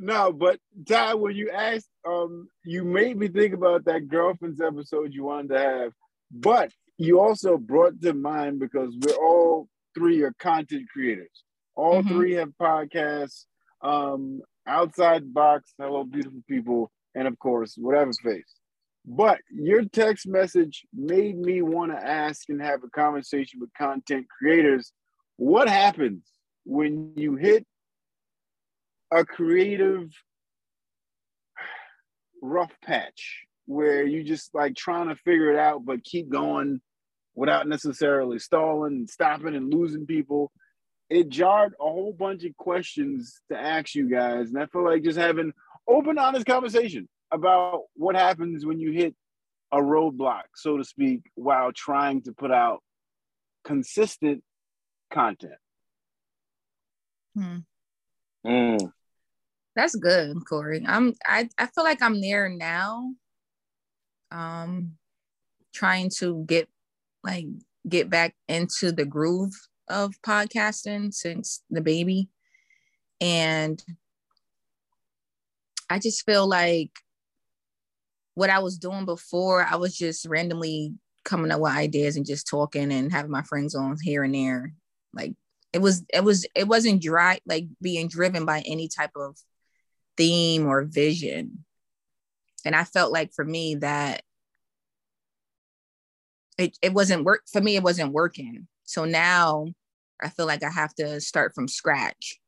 No, 0.00 0.32
but 0.32 0.58
Ty, 0.88 1.14
when 1.14 1.34
you 1.34 1.50
asked, 1.50 1.90
um, 2.06 2.48
you 2.64 2.84
made 2.84 3.16
me 3.16 3.28
think 3.28 3.54
about 3.54 3.84
that 3.86 4.08
girlfriend's 4.08 4.60
episode 4.60 5.12
you 5.12 5.24
wanted 5.24 5.48
to 5.50 5.58
have, 5.58 5.92
but 6.30 6.72
you 6.98 7.20
also 7.20 7.56
brought 7.56 8.00
to 8.02 8.14
mind 8.14 8.58
because 8.58 8.96
we're 9.00 9.14
all 9.14 9.68
three 9.94 10.22
are 10.22 10.34
content 10.38 10.88
creators. 10.92 11.44
All 11.74 12.02
Mhm. 12.02 12.08
three 12.08 12.32
have 12.34 12.50
podcasts, 12.60 13.46
um, 13.82 14.42
outside 14.66 15.32
box, 15.32 15.74
hello 15.78 16.04
beautiful 16.04 16.42
people, 16.48 16.90
and 17.14 17.26
of 17.26 17.38
course, 17.38 17.76
whatever 17.76 18.12
face. 18.12 18.54
But 19.04 19.40
your 19.50 19.84
text 19.84 20.26
message 20.26 20.86
made 20.92 21.38
me 21.38 21.62
want 21.62 21.92
to 21.92 21.98
ask 22.06 22.48
and 22.50 22.60
have 22.60 22.84
a 22.84 22.90
conversation 22.90 23.60
with 23.60 23.72
content 23.74 24.26
creators. 24.28 24.92
What 25.36 25.68
happens 25.68 26.30
when 26.64 27.14
you 27.16 27.36
hit 27.36 27.66
a 29.10 29.24
creative 29.24 30.10
rough 32.42 32.72
patch 32.84 33.44
where 33.66 34.04
you 34.04 34.22
just 34.22 34.54
like 34.54 34.74
trying 34.74 35.08
to 35.08 35.16
figure 35.16 35.52
it 35.52 35.58
out 35.58 35.84
but 35.84 36.04
keep 36.04 36.28
going 36.28 36.80
without 37.34 37.68
necessarily 37.68 38.38
stalling 38.38 38.94
and 38.94 39.10
stopping 39.10 39.54
and 39.54 39.72
losing 39.72 40.06
people 40.06 40.50
it 41.10 41.28
jarred 41.28 41.72
a 41.80 41.84
whole 41.84 42.12
bunch 42.12 42.44
of 42.44 42.56
questions 42.56 43.40
to 43.50 43.58
ask 43.58 43.94
you 43.94 44.08
guys 44.08 44.48
and 44.48 44.58
i 44.58 44.66
feel 44.66 44.84
like 44.84 45.02
just 45.02 45.18
having 45.18 45.52
open 45.88 46.18
honest 46.18 46.46
conversation 46.46 47.08
about 47.30 47.82
what 47.94 48.14
happens 48.14 48.64
when 48.64 48.78
you 48.78 48.92
hit 48.92 49.14
a 49.72 49.78
roadblock 49.78 50.44
so 50.54 50.76
to 50.76 50.84
speak 50.84 51.20
while 51.34 51.72
trying 51.72 52.22
to 52.22 52.32
put 52.32 52.50
out 52.50 52.82
consistent 53.64 54.42
content 55.10 55.52
hmm. 57.34 57.58
Mm. 58.46 58.92
That's 59.78 59.94
good, 59.94 60.44
Corey. 60.44 60.84
I'm 60.84 61.14
I, 61.24 61.48
I 61.56 61.66
feel 61.66 61.84
like 61.84 62.02
I'm 62.02 62.20
there 62.20 62.48
now. 62.48 63.14
Um 64.32 64.96
trying 65.72 66.10
to 66.18 66.44
get 66.48 66.68
like 67.22 67.46
get 67.88 68.10
back 68.10 68.34
into 68.48 68.90
the 68.90 69.04
groove 69.04 69.54
of 69.88 70.20
podcasting 70.22 71.14
since 71.14 71.62
the 71.70 71.80
baby. 71.80 72.28
And 73.20 73.80
I 75.88 76.00
just 76.00 76.26
feel 76.26 76.48
like 76.48 76.90
what 78.34 78.50
I 78.50 78.58
was 78.58 78.78
doing 78.78 79.04
before, 79.04 79.64
I 79.64 79.76
was 79.76 79.96
just 79.96 80.26
randomly 80.26 80.94
coming 81.24 81.52
up 81.52 81.60
with 81.60 81.70
ideas 81.70 82.16
and 82.16 82.26
just 82.26 82.48
talking 82.48 82.90
and 82.90 83.12
having 83.12 83.30
my 83.30 83.42
friends 83.42 83.76
on 83.76 83.96
here 84.02 84.24
and 84.24 84.34
there. 84.34 84.72
Like 85.12 85.34
it 85.72 85.78
was 85.78 86.04
it 86.12 86.24
was 86.24 86.48
it 86.56 86.66
wasn't 86.66 87.00
dry 87.00 87.38
like 87.46 87.68
being 87.80 88.08
driven 88.08 88.44
by 88.44 88.64
any 88.66 88.88
type 88.88 89.12
of 89.14 89.38
theme 90.18 90.66
or 90.66 90.84
vision 90.84 91.64
and 92.66 92.76
i 92.76 92.84
felt 92.84 93.10
like 93.10 93.32
for 93.32 93.44
me 93.44 93.76
that 93.76 94.22
it, 96.58 96.76
it 96.82 96.92
wasn't 96.92 97.24
work 97.24 97.42
for 97.50 97.62
me 97.62 97.76
it 97.76 97.82
wasn't 97.82 98.12
working 98.12 98.66
so 98.84 99.04
now 99.04 99.66
I 100.22 100.28
feel 100.30 100.46
like 100.46 100.62
I 100.62 100.70
have 100.70 100.94
to 100.96 101.20
start 101.20 101.54
from 101.54 101.68
scratch. 101.68 102.40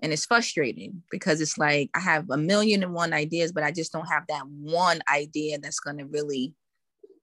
And 0.00 0.12
it's 0.12 0.26
frustrating 0.26 1.02
because 1.10 1.40
it's 1.40 1.56
like 1.56 1.88
I 1.94 2.00
have 2.00 2.28
a 2.28 2.36
million 2.36 2.82
and 2.82 2.92
one 2.92 3.12
ideas, 3.12 3.52
but 3.52 3.62
I 3.62 3.70
just 3.70 3.92
don't 3.92 4.08
have 4.08 4.24
that 4.28 4.42
one 4.48 5.00
idea 5.12 5.58
that's 5.58 5.78
going 5.78 5.98
to 5.98 6.06
really, 6.06 6.54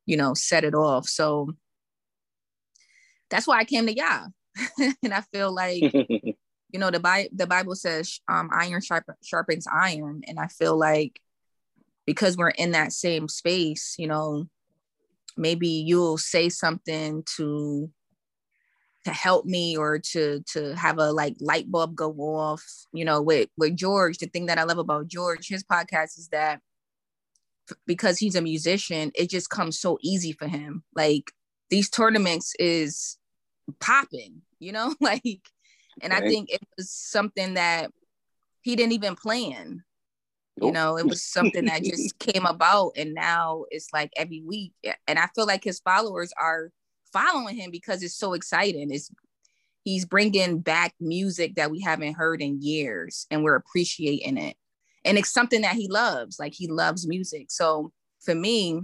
you 0.06 0.16
know, 0.16 0.34
set 0.34 0.64
it 0.64 0.74
off. 0.74 1.08
So 1.08 1.50
that's 3.30 3.48
why 3.48 3.60
I 3.60 3.66
came 3.66 3.86
to 3.88 3.96
Yah. 3.96 4.28
and 5.04 5.14
I 5.14 5.22
feel 5.34 5.54
like, 5.54 5.94
you 6.70 6.80
know, 6.80 6.92
the, 6.92 7.00
Bi- 7.00 7.30
the 7.34 7.48
Bible 7.48 7.76
says 7.76 8.20
um, 8.28 8.50
iron 8.54 8.82
sharp- 8.82 9.18
sharpens 9.24 9.68
iron. 9.72 10.22
And 10.28 10.40
I 10.40 10.48
feel 10.48 10.78
like 10.78 11.20
because 12.06 12.38
we're 12.38 12.50
in 12.50 12.72
that 12.72 12.94
same 12.94 13.28
space, 13.28 13.96
you 13.98 14.08
know, 14.08 14.46
maybe 15.38 15.68
you'll 15.68 16.18
say 16.18 16.50
something 16.50 17.24
to 17.38 17.90
to 19.06 19.12
help 19.12 19.46
me 19.46 19.78
or 19.78 19.98
to 19.98 20.44
to 20.52 20.76
have 20.76 21.00
a 21.00 21.12
like 21.12 21.36
light 21.40 21.72
bulb 21.72 21.96
go 21.96 22.12
off 22.12 22.64
you 22.92 23.06
know 23.06 23.22
with 23.22 23.48
with 23.58 23.76
george. 23.78 24.18
The 24.18 24.28
thing 24.28 24.48
that 24.48 24.58
i 24.58 24.64
love 24.64 24.78
about 24.78 25.08
george 25.08 25.48
his 25.48 25.64
podcast 25.64 26.18
is 26.18 26.28
that 26.34 26.60
because 27.88 28.18
he's 28.18 28.36
a 28.36 28.42
musician 28.42 29.12
it 29.16 29.30
just 29.30 29.50
comes 29.50 29.80
so 29.80 29.98
easy 30.02 30.34
for 30.34 30.48
him. 30.48 30.84
Like 30.94 31.32
these 31.70 31.90
tournaments 31.90 32.54
is 32.60 33.18
popping 33.80 34.42
you 34.60 34.72
know? 34.72 34.94
Like 35.02 35.42
and 36.02 36.14
i 36.14 36.20
think 36.20 36.50
it 36.52 36.62
was 36.78 36.92
something 36.92 37.56
that 37.56 37.92
he 38.62 38.76
didn't 38.76 38.94
even 38.94 39.16
plan 39.16 39.84
you 40.62 40.72
know 40.72 40.98
it 40.98 41.06
was 41.06 41.24
something 41.24 41.66
that 41.66 41.84
just 41.84 42.18
came 42.20 42.46
about 42.46 42.92
and 42.98 43.14
now 43.14 43.64
it's 43.72 43.88
like 43.94 44.12
every 44.16 44.42
week 44.42 44.74
and 45.08 45.18
i 45.18 45.28
feel 45.36 45.46
like 45.46 45.64
his 45.64 45.80
followers 45.80 46.34
are 46.40 46.72
following 47.12 47.56
him 47.56 47.72
because 47.72 48.04
it's 48.04 48.16
so 48.16 48.34
exciting. 48.34 48.92
It's 48.92 49.12
he's 49.84 50.06
bringing 50.06 50.60
back 50.60 50.94
music 51.00 51.56
that 51.56 51.72
we 51.72 51.82
haven't 51.82 52.16
heard 52.16 52.42
in 52.42 52.62
years 52.62 53.26
and 53.32 53.44
we're 53.44 53.56
appreciating 53.56 54.38
it. 54.38 54.56
And 55.06 55.18
it's 55.18 55.32
something 55.32 55.62
that 55.62 55.76
he 55.76 55.88
loves 55.88 56.38
like 56.40 56.54
he 56.54 56.68
loves 56.68 57.08
music. 57.08 57.48
So 57.50 57.92
for 58.20 58.36
me 58.36 58.82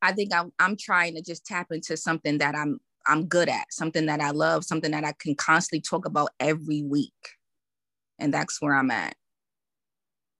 i 0.00 0.12
think 0.12 0.32
i'm, 0.32 0.52
I'm 0.58 0.76
trying 0.76 1.16
to 1.16 1.22
just 1.22 1.44
tap 1.44 1.66
into 1.70 1.96
something 1.96 2.38
that 2.38 2.54
i'm 2.54 2.78
i'm 3.08 3.26
good 3.26 3.48
at 3.48 3.72
something 3.72 4.06
that 4.06 4.20
i 4.20 4.30
love 4.30 4.64
something 4.64 4.90
that 4.92 5.04
i 5.04 5.12
can 5.18 5.34
constantly 5.34 5.80
talk 5.80 6.06
about 6.06 6.30
every 6.38 6.82
week 6.82 7.12
and 8.18 8.32
that's 8.32 8.60
where 8.62 8.74
i'm 8.74 8.90
at 8.90 9.14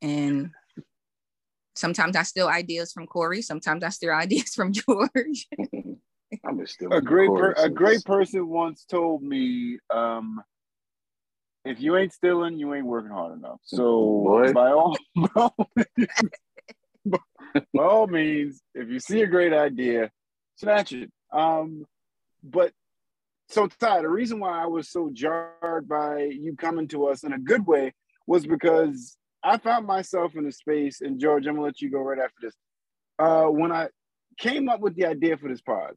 and 0.03 0.51
sometimes 1.79 2.17
I 2.17 2.25
steal 2.25 2.49
ideas 2.49 2.93
from 2.93 3.07
Corey. 3.07 3.41
Sometimes 3.41 3.85
I 3.85 3.89
steal 3.91 4.11
ideas 4.15 4.55
from 4.55 4.73
George. 4.73 5.49
I'm 6.45 6.63
a 6.91 7.01
great 7.01 7.29
per- 7.29 7.55
a 7.57 7.71
great 7.71 8.05
person 8.05 8.49
once 8.49 8.85
told 8.85 9.23
me, 9.23 9.79
um, 9.89 10.43
if 11.65 11.81
you 11.81 11.97
ain't 11.97 12.13
stealing, 12.13 12.59
you 12.59 12.75
ain't 12.75 12.85
working 12.85 13.11
hard 13.11 13.39
enough. 13.39 13.61
So 13.65 13.87
Boy. 13.87 14.53
by 14.53 14.71
all 14.71 14.95
by 17.07 17.83
all 17.83 18.07
means, 18.09 18.61
if 18.75 18.91
you 18.91 19.01
see 19.01 19.23
a 19.23 19.27
great 19.27 19.55
idea, 19.55 20.11
snatch 20.57 20.93
it. 20.93 21.11
Um, 21.33 21.87
but 22.51 22.73
so 23.49 23.67
Ty, 23.67 24.03
the 24.03 24.09
reason 24.09 24.41
why 24.41 24.63
I 24.63 24.67
was 24.67 24.91
so 24.91 25.11
jarred 25.13 25.89
by 25.89 26.25
you 26.25 26.55
coming 26.55 26.87
to 26.89 27.07
us 27.07 27.25
in 27.25 27.33
a 27.33 27.39
good 27.39 27.67
way 27.67 27.95
was 28.27 28.47
because 28.47 29.17
I 29.43 29.57
found 29.57 29.87
myself 29.87 30.37
in 30.37 30.47
a 30.47 30.53
space, 30.53 31.01
and 31.01 31.19
George, 31.19 31.47
I'm 31.47 31.55
gonna 31.55 31.65
let 31.65 31.81
you 31.81 31.91
go 31.91 32.01
right 32.01 32.19
after 32.19 32.37
this. 32.43 32.55
Uh, 33.19 33.47
when 33.47 33.73
I 33.73 33.89
came 34.39 34.69
up 34.69 34.81
with 34.81 34.97
the 34.97 35.07
idea 35.07 35.37
for 35.37 35.49
this 35.49 35.63
pod, 35.63 35.95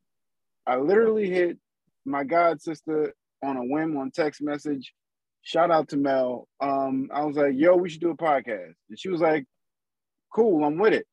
I 0.65 0.77
literally 0.77 1.29
hit 1.29 1.57
my 2.05 2.23
god 2.23 2.61
sister 2.61 3.13
on 3.43 3.57
a 3.57 3.65
whim 3.65 3.97
on 3.97 4.11
text 4.11 4.41
message. 4.41 4.93
Shout 5.41 5.71
out 5.71 5.89
to 5.89 5.97
Mel. 5.97 6.47
Um, 6.61 7.09
I 7.13 7.25
was 7.25 7.35
like, 7.35 7.53
"Yo, 7.55 7.75
we 7.75 7.89
should 7.89 8.01
do 8.01 8.11
a 8.11 8.17
podcast," 8.17 8.75
and 8.89 8.97
she 8.97 9.09
was 9.09 9.19
like, 9.19 9.45
"Cool, 10.33 10.63
I'm 10.63 10.77
with 10.77 10.93
it." 10.93 11.07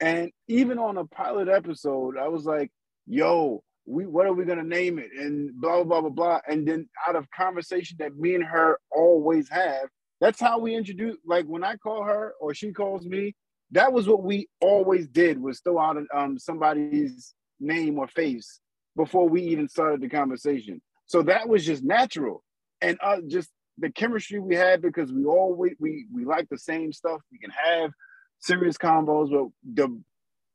And 0.00 0.32
even 0.48 0.78
on 0.78 0.96
a 0.96 1.04
pilot 1.04 1.48
episode, 1.48 2.16
I 2.16 2.28
was 2.28 2.46
like, 2.46 2.70
"Yo, 3.06 3.62
we 3.86 4.06
what 4.06 4.26
are 4.26 4.32
we 4.32 4.44
gonna 4.44 4.62
name 4.62 4.98
it?" 4.98 5.10
And 5.18 5.54
blah 5.60 5.82
blah 5.84 6.00
blah 6.00 6.10
blah. 6.10 6.40
And 6.48 6.66
then 6.66 6.88
out 7.06 7.16
of 7.16 7.30
conversation 7.30 7.96
that 8.00 8.16
me 8.16 8.34
and 8.34 8.44
her 8.44 8.78
always 8.90 9.48
have, 9.50 9.88
that's 10.20 10.40
how 10.40 10.58
we 10.58 10.74
introduce. 10.74 11.16
Like 11.26 11.46
when 11.46 11.64
I 11.64 11.76
call 11.76 12.04
her 12.04 12.34
or 12.40 12.54
she 12.54 12.72
calls 12.72 13.06
me, 13.06 13.34
that 13.72 13.92
was 13.92 14.08
what 14.08 14.22
we 14.22 14.48
always 14.60 15.08
did 15.08 15.40
was 15.40 15.60
throw 15.60 15.78
out 15.78 15.96
um 16.14 16.38
somebody's 16.38 17.34
name 17.60 17.98
or 17.98 18.08
face 18.08 18.60
before 18.96 19.28
we 19.28 19.42
even 19.42 19.68
started 19.68 20.00
the 20.00 20.08
conversation. 20.08 20.80
So 21.06 21.22
that 21.22 21.48
was 21.48 21.64
just 21.64 21.82
natural, 21.82 22.42
and 22.80 22.98
uh, 23.02 23.18
just 23.26 23.50
the 23.78 23.90
chemistry 23.90 24.38
we 24.38 24.54
had 24.54 24.82
because 24.82 25.12
we 25.12 25.24
always 25.24 25.72
we 25.78 26.06
we 26.12 26.24
like 26.24 26.48
the 26.48 26.58
same 26.58 26.92
stuff. 26.92 27.20
We 27.30 27.38
can 27.38 27.50
have 27.50 27.90
serious 28.38 28.76
combos, 28.76 29.30
but 29.30 29.48
the 29.74 30.00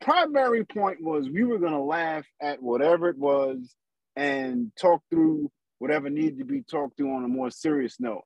primary 0.01 0.65
point 0.65 1.01
was 1.01 1.29
we 1.29 1.43
were 1.43 1.59
gonna 1.59 1.83
laugh 1.83 2.25
at 2.41 2.61
whatever 2.61 3.09
it 3.09 3.17
was 3.17 3.75
and 4.15 4.71
talk 4.79 5.01
through 5.09 5.51
whatever 5.79 6.09
needed 6.09 6.39
to 6.39 6.45
be 6.45 6.63
talked 6.63 6.97
through 6.97 7.15
on 7.15 7.23
a 7.23 7.27
more 7.27 7.51
serious 7.51 7.99
note. 7.99 8.23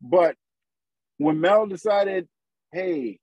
But 0.00 0.36
when 1.18 1.40
Mel 1.40 1.66
decided, 1.66 2.28
hey, 2.72 3.18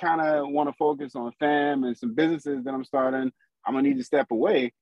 kind 0.00 0.20
of 0.20 0.48
want 0.50 0.68
to 0.68 0.74
focus 0.74 1.14
on 1.14 1.32
fam 1.38 1.84
and 1.84 1.96
some 1.96 2.14
businesses 2.14 2.64
that 2.64 2.74
I'm 2.74 2.84
starting, 2.84 3.32
I'm 3.64 3.74
gonna 3.74 3.82
need 3.82 3.98
to 3.98 4.04
step 4.04 4.30
away. 4.30 4.72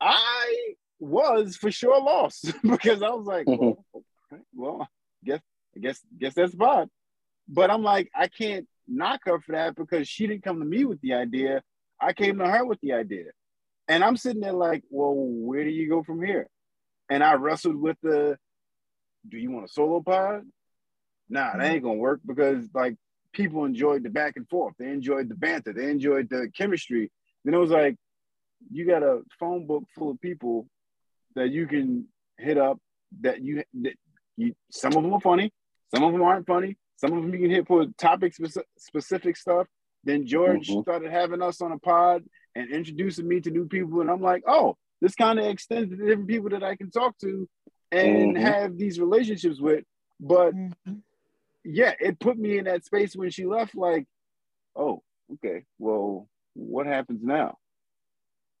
I 0.00 0.74
was 0.98 1.56
for 1.56 1.70
sure 1.70 2.00
lost 2.00 2.52
because 2.62 3.02
I 3.02 3.10
was 3.10 3.26
like, 3.26 3.46
mm-hmm. 3.46 3.64
well, 3.64 3.84
okay, 4.32 4.42
well, 4.54 4.88
guess 5.24 5.40
I 5.76 5.80
guess 5.80 6.00
guess 6.18 6.34
that's 6.34 6.54
bad. 6.54 6.88
But 7.48 7.70
I'm 7.70 7.82
like, 7.82 8.10
I 8.14 8.28
can't 8.28 8.66
knock 8.92 9.20
her 9.24 9.40
for 9.40 9.52
that 9.52 9.74
because 9.74 10.08
she 10.08 10.26
didn't 10.26 10.44
come 10.44 10.58
to 10.58 10.64
me 10.64 10.84
with 10.84 11.00
the 11.00 11.14
idea. 11.14 11.62
I 12.00 12.12
came 12.12 12.38
to 12.38 12.46
her 12.46 12.64
with 12.64 12.80
the 12.80 12.92
idea. 12.92 13.26
And 13.88 14.04
I'm 14.04 14.16
sitting 14.16 14.40
there 14.40 14.52
like, 14.52 14.82
well, 14.90 15.14
where 15.14 15.64
do 15.64 15.70
you 15.70 15.88
go 15.88 16.02
from 16.02 16.22
here? 16.22 16.48
And 17.10 17.22
I 17.22 17.34
wrestled 17.34 17.76
with 17.76 17.96
the, 18.02 18.38
do 19.28 19.38
you 19.38 19.50
want 19.50 19.66
a 19.66 19.68
solo 19.68 20.00
pod? 20.00 20.42
Nah, 21.28 21.56
that 21.56 21.70
ain't 21.70 21.82
gonna 21.82 21.94
work 21.94 22.20
because 22.26 22.68
like 22.74 22.96
people 23.32 23.64
enjoyed 23.64 24.02
the 24.02 24.10
back 24.10 24.34
and 24.36 24.48
forth. 24.48 24.74
They 24.78 24.88
enjoyed 24.88 25.28
the 25.28 25.34
banter. 25.34 25.72
They 25.72 25.90
enjoyed 25.90 26.28
the 26.28 26.50
chemistry. 26.56 27.10
Then 27.44 27.54
it 27.54 27.58
was 27.58 27.70
like, 27.70 27.96
you 28.70 28.86
got 28.86 29.02
a 29.02 29.22
phone 29.38 29.66
book 29.66 29.84
full 29.94 30.10
of 30.10 30.20
people 30.20 30.68
that 31.34 31.50
you 31.50 31.66
can 31.66 32.06
hit 32.38 32.58
up 32.58 32.78
that 33.20 33.42
you 33.42 33.62
that 33.82 33.94
you 34.36 34.54
some 34.70 34.94
of 34.96 35.02
them 35.02 35.12
are 35.12 35.20
funny, 35.20 35.52
some 35.94 36.04
of 36.04 36.12
them 36.12 36.22
aren't 36.22 36.46
funny, 36.46 36.76
some 37.02 37.18
of 37.18 37.22
them 37.22 37.34
you 37.34 37.40
can 37.40 37.50
hit 37.50 37.66
for 37.66 37.84
topic 37.98 38.32
speci- 38.32 38.62
specific 38.78 39.36
stuff. 39.36 39.66
Then 40.04 40.24
George 40.24 40.68
Mhm. 40.68 40.82
started 40.82 41.10
having 41.10 41.42
us 41.42 41.60
on 41.60 41.72
a 41.72 41.78
pod 41.78 42.24
and 42.54 42.70
introducing 42.70 43.26
me 43.26 43.40
to 43.40 43.50
new 43.50 43.66
people, 43.66 44.00
and 44.00 44.10
I'm 44.10 44.20
like, 44.20 44.44
oh, 44.46 44.76
this 45.00 45.16
kind 45.16 45.40
of 45.40 45.46
extends 45.46 45.90
to 45.90 45.96
different 45.96 46.28
people 46.28 46.50
that 46.50 46.62
I 46.62 46.76
can 46.76 46.90
talk 46.92 47.18
to 47.18 47.48
and 47.90 48.36
Mhm. 48.36 48.40
have 48.40 48.78
these 48.78 49.00
relationships 49.00 49.60
with. 49.60 49.84
But 50.20 50.54
Mhm. 50.54 51.02
yeah, 51.64 51.94
it 52.00 52.20
put 52.20 52.38
me 52.38 52.58
in 52.58 52.66
that 52.66 52.84
space 52.84 53.16
when 53.16 53.30
she 53.30 53.46
left, 53.46 53.74
like, 53.74 54.06
oh, 54.76 55.02
okay, 55.34 55.64
well, 55.80 56.28
what 56.54 56.86
happens 56.86 57.22
now? 57.24 57.58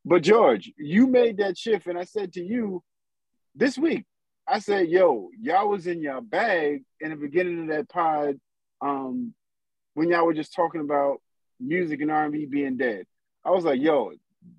But 0.04 0.22
George, 0.22 0.72
you 0.76 1.06
made 1.06 1.36
that 1.36 1.56
shift, 1.56 1.86
and 1.86 1.96
I 1.96 2.04
said 2.04 2.32
to 2.32 2.42
you 2.42 2.82
this 3.54 3.78
week, 3.78 4.04
I 4.46 4.58
said, 4.58 4.88
yo, 4.88 5.30
y'all 5.40 5.68
was 5.68 5.86
in 5.86 6.00
your 6.02 6.20
bag 6.20 6.82
in 7.00 7.10
the 7.10 7.16
beginning 7.16 7.62
of 7.62 7.68
that 7.68 7.88
pod, 7.88 8.40
um, 8.80 9.34
when 9.94 10.08
y'all 10.08 10.26
were 10.26 10.34
just 10.34 10.54
talking 10.54 10.80
about 10.80 11.18
music 11.60 12.00
and 12.00 12.10
R&B 12.10 12.46
being 12.46 12.76
dead. 12.76 13.06
I 13.44 13.50
was 13.50 13.64
like, 13.64 13.80
yo, 13.80 14.12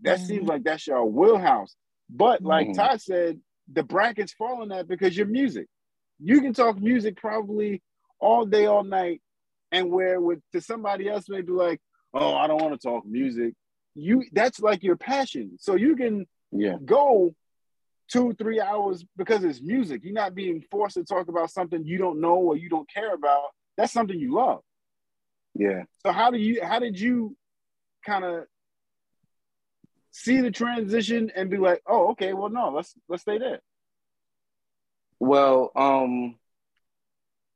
that 0.04 0.20
Mhm. 0.20 0.26
seems 0.26 0.48
like 0.48 0.64
that's 0.64 0.88
your 0.88 1.06
wheelhouse. 1.06 1.76
But 2.10 2.42
like 2.44 2.68
Mhm. 2.68 2.76
Todd 2.76 3.02
said, 3.02 3.42
the 3.72 3.84
brackets 3.84 4.34
fall 4.34 4.62
on 4.62 4.70
that 4.70 4.88
because 4.88 5.18
you're 5.18 5.26
music. 5.26 5.68
You 6.20 6.42
can 6.42 6.54
talk 6.54 6.80
music 6.80 7.18
probably 7.18 7.82
all 8.20 8.46
day, 8.46 8.66
all 8.66 8.84
night, 8.84 9.22
and 9.72 9.92
where 9.92 10.22
with 10.22 10.40
to 10.52 10.62
somebody 10.62 11.10
else 11.10 11.28
may 11.28 11.42
be 11.42 11.52
like, 11.52 11.82
oh, 12.14 12.36
I 12.36 12.48
don't 12.48 12.62
want 12.62 12.80
to 12.80 12.88
talk 12.88 13.06
music. 13.06 13.54
You 13.96 14.24
that's 14.32 14.60
like 14.60 14.84
your 14.84 14.96
passion. 14.96 15.58
So 15.60 15.76
you 15.76 15.96
can 15.96 16.26
Yeah. 16.52 16.78
go 16.86 17.36
two, 18.14 18.34
three 18.36 18.62
hours 18.62 19.04
because 19.18 19.44
it's 19.44 19.60
music. 19.60 20.02
You're 20.04 20.14
not 20.14 20.36
being 20.36 20.64
forced 20.70 20.94
to 20.96 21.04
talk 21.04 21.28
about 21.28 21.50
something 21.50 21.84
you 21.84 21.98
don't 21.98 22.22
know 22.22 22.36
or 22.36 22.56
you 22.56 22.70
don't 22.70 22.88
care 22.90 23.14
about. 23.14 23.48
That's 23.76 23.92
something 23.92 24.18
you 24.18 24.36
love. 24.36 24.62
Yeah. 25.56 25.84
So 26.06 26.12
how 26.12 26.30
do 26.30 26.38
you 26.38 26.64
how 26.64 26.78
did 26.80 27.00
you 27.00 27.36
kind 28.06 28.24
of 28.24 28.46
see 30.12 30.42
the 30.42 30.52
transition 30.52 31.32
and 31.36 31.50
be 31.50 31.58
like, 31.58 31.82
oh, 31.88 32.12
okay, 32.12 32.34
well, 32.34 32.50
no, 32.50 32.70
let's 32.70 32.94
let's 33.10 33.24
stay 33.24 33.40
there. 33.40 33.60
Well, 35.20 35.72
um, 35.76 36.36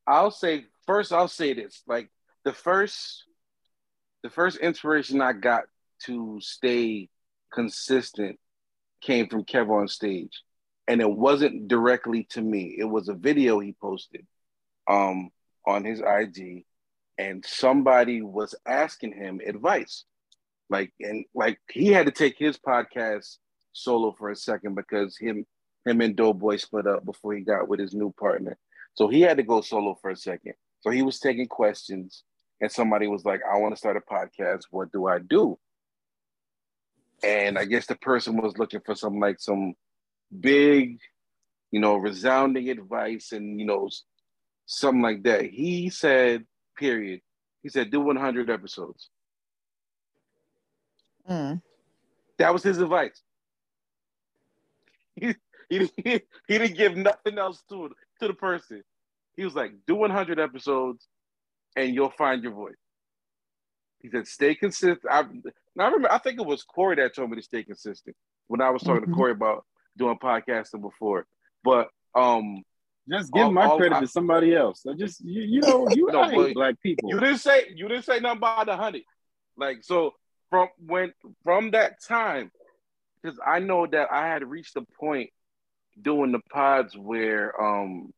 I'll 0.07 0.31
say 0.31 0.65
first. 0.87 1.13
I'll 1.13 1.27
say 1.27 1.53
this: 1.53 1.83
like 1.85 2.09
the 2.45 2.53
first, 2.53 3.25
the 4.23 4.29
first 4.29 4.57
inspiration 4.57 5.21
I 5.21 5.33
got 5.33 5.63
to 6.05 6.39
stay 6.41 7.09
consistent 7.53 8.39
came 9.01 9.27
from 9.27 9.43
Kev 9.43 9.69
on 9.69 9.87
stage. 9.87 10.41
And 10.87 11.01
it 11.01 11.09
wasn't 11.09 11.67
directly 11.67 12.23
to 12.31 12.41
me. 12.41 12.75
It 12.77 12.85
was 12.85 13.09
a 13.09 13.13
video 13.13 13.59
he 13.59 13.75
posted 13.81 14.25
um, 14.87 15.29
on 15.65 15.83
his 15.83 15.99
IG, 16.01 16.65
and 17.17 17.45
somebody 17.45 18.21
was 18.21 18.55
asking 18.65 19.13
him 19.13 19.41
advice. 19.45 20.05
Like 20.69 20.93
and 20.99 21.25
like 21.33 21.59
he 21.71 21.87
had 21.87 22.07
to 22.07 22.11
take 22.11 22.37
his 22.37 22.57
podcast 22.57 23.37
solo 23.73 24.15
for 24.17 24.31
a 24.31 24.35
second 24.35 24.75
because 24.75 25.17
him 25.17 25.45
him 25.85 26.01
and 26.01 26.15
Doughboy 26.15 26.57
split 26.57 26.87
up 26.87 27.05
before 27.05 27.33
he 27.33 27.41
got 27.41 27.67
with 27.67 27.79
his 27.79 27.93
new 27.93 28.13
partner. 28.19 28.57
So 28.95 29.07
he 29.07 29.21
had 29.21 29.37
to 29.37 29.43
go 29.43 29.61
solo 29.61 29.97
for 30.01 30.09
a 30.09 30.17
second. 30.17 30.53
So 30.81 30.89
he 30.89 31.01
was 31.01 31.19
taking 31.19 31.47
questions, 31.47 32.23
and 32.59 32.71
somebody 32.71 33.07
was 33.07 33.25
like, 33.25 33.41
"I 33.49 33.57
want 33.57 33.73
to 33.73 33.77
start 33.77 33.97
a 33.97 34.01
podcast. 34.01 34.63
What 34.71 34.91
do 34.91 35.07
I 35.07 35.19
do?" 35.19 35.57
And 37.23 37.57
I 37.57 37.65
guess 37.65 37.87
the 37.87 37.95
person 37.95 38.37
was 38.41 38.57
looking 38.57 38.81
for 38.85 38.95
some 38.95 39.19
like 39.19 39.39
some 39.39 39.73
big, 40.37 40.99
you 41.71 41.79
know, 41.79 41.95
resounding 41.95 42.69
advice 42.69 43.31
and, 43.31 43.59
you 43.59 43.65
know, 43.65 43.89
something 44.65 45.01
like 45.01 45.23
that. 45.23 45.45
He 45.45 45.89
said, 45.89 46.45
period. 46.77 47.21
He 47.63 47.69
said, 47.69 47.91
do 47.91 47.99
100 48.01 48.49
episodes. 48.49 49.09
Mm. 51.29 51.61
That 52.37 52.53
was 52.53 52.63
his 52.63 52.77
advice. 52.77 53.21
He, 55.15 55.35
he, 55.69 55.89
he, 55.97 56.21
didn't 56.47 56.77
give 56.77 56.95
nothing 56.95 57.37
else 57.37 57.63
to, 57.69 57.89
to 58.21 58.27
the 58.27 58.33
person. 58.33 58.83
He 59.35 59.43
was 59.43 59.55
like, 59.55 59.71
do 59.85 59.95
100 59.95 60.39
episodes 60.39 61.07
and 61.75 61.93
you'll 61.93 62.11
find 62.11 62.43
your 62.43 62.53
voice. 62.53 62.75
He 63.99 64.09
said, 64.09 64.27
stay 64.27 64.55
consistent. 64.55 65.01
I, 65.09 65.19
I 65.19 65.85
remember, 65.85 66.11
I 66.11 66.19
think 66.19 66.39
it 66.39 66.45
was 66.45 66.63
Corey 66.63 66.95
that 66.97 67.15
told 67.15 67.31
me 67.31 67.37
to 67.37 67.43
stay 67.43 67.63
consistent 67.63 68.15
when 68.47 68.61
I 68.61 68.69
was 68.69 68.83
talking 68.83 69.01
Mm-hmm. 69.03 69.11
to 69.11 69.17
Corey 69.17 69.31
about 69.31 69.65
doing 69.97 70.17
podcasting 70.17 70.81
before. 70.81 71.25
But 71.63 71.89
um, 72.15 72.63
Just 73.09 73.31
give 73.33 73.45
All- 73.45 73.51
my 73.51 73.65
all- 73.65 73.77
credit 73.77 73.95
I- 73.97 73.99
to 74.01 74.07
somebody 74.07 74.55
else. 74.55 74.85
I 74.89 74.93
just 74.93 75.21
you, 75.23 75.41
you 75.41 75.61
know 75.61 75.87
you 75.89 76.07
No, 76.11 76.23
hate 76.29 76.53
black 76.55 76.79
people. 76.81 77.09
you 77.09 77.19
didn't 77.19 77.39
say 77.39 77.65
you 77.75 77.87
didn't 77.87 78.05
say 78.05 78.19
nothing 78.19 78.37
about 78.37 78.65
the 78.67 78.75
honey. 78.77 79.05
Like 79.57 79.83
so 79.83 80.13
from 80.49 80.69
when 80.85 81.13
from 81.43 81.71
that 81.71 82.01
time, 82.03 82.51
because 83.21 83.39
I 83.45 83.59
know 83.59 83.85
that 83.87 84.07
I 84.11 84.27
had 84.27 84.43
reached 84.47 84.75
a 84.77 84.83
point 84.99 85.31
doing 86.01 86.31
the 86.31 86.39
pods 86.51 86.95
where 86.95 87.59
um 87.61 88.13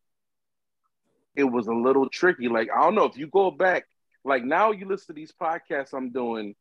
it 1.36 1.46
was 1.46 1.68
a 1.68 1.74
little 1.74 2.10
tricky. 2.10 2.50
Like 2.50 2.70
I 2.76 2.82
don't 2.82 2.96
know 2.96 3.06
if 3.06 3.18
you 3.18 3.28
go 3.28 3.52
back, 3.52 3.86
like 4.26 4.44
now 4.44 4.72
you 4.72 4.86
listen 4.88 5.08
to 5.08 5.13
these 5.13 5.32
podcasts 5.32 5.94
I'm 5.94 6.12
doing, 6.12 6.56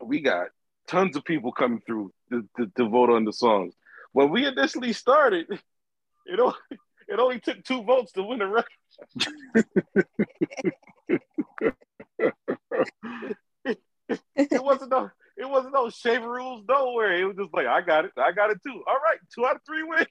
we 0.00 0.20
got 0.20 0.48
tons 0.86 1.16
of 1.16 1.24
people 1.24 1.52
coming 1.52 1.80
through 1.86 2.12
to, 2.30 2.48
to, 2.56 2.66
to 2.76 2.88
vote 2.88 3.10
on 3.10 3.24
the 3.24 3.32
songs. 3.32 3.74
When 4.12 4.30
we 4.30 4.46
initially 4.46 4.92
started, 4.92 5.46
it 6.26 6.40
only, 6.40 6.56
it 7.08 7.18
only 7.18 7.40
took 7.40 7.64
two 7.64 7.82
votes 7.82 8.12
to 8.12 8.22
win 8.22 8.38
the 8.38 8.46
race. 8.46 8.64
it 14.36 14.64
wasn't 14.64 14.90
no 14.90 15.10
it 15.36 15.48
wasn't 15.48 15.74
no 15.74 15.88
shave 15.90 16.22
rules 16.22 16.64
nowhere. 16.68 17.14
It 17.20 17.24
was 17.24 17.36
just 17.36 17.54
like 17.54 17.66
I 17.66 17.80
got 17.80 18.06
it, 18.06 18.12
I 18.16 18.32
got 18.32 18.50
it 18.50 18.58
too. 18.62 18.82
All 18.86 18.98
right, 18.98 19.18
two 19.34 19.46
out 19.46 19.56
of 19.56 19.62
three 19.66 19.82
wins. 19.84 20.06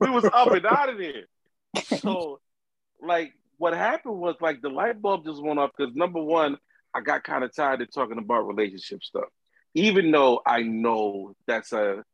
we 0.00 0.10
was 0.10 0.24
up 0.24 0.50
and 0.52 0.66
out 0.66 0.90
of 0.90 0.98
there. 0.98 1.24
So 1.98 2.40
like 3.00 3.32
what 3.58 3.74
happened 3.74 4.18
was 4.18 4.36
like 4.40 4.60
the 4.60 4.68
light 4.68 5.00
bulb 5.00 5.24
just 5.24 5.42
went 5.42 5.58
off 5.58 5.70
because 5.76 5.94
number 5.94 6.22
one, 6.22 6.56
I 6.94 7.00
got 7.00 7.24
kind 7.24 7.44
of 7.44 7.54
tired 7.54 7.82
of 7.82 7.92
talking 7.92 8.18
about 8.18 8.46
relationship 8.46 9.02
stuff. 9.02 9.28
Even 9.74 10.10
though 10.10 10.40
I 10.46 10.62
know 10.62 11.34
that's 11.46 11.72
a 11.72 12.04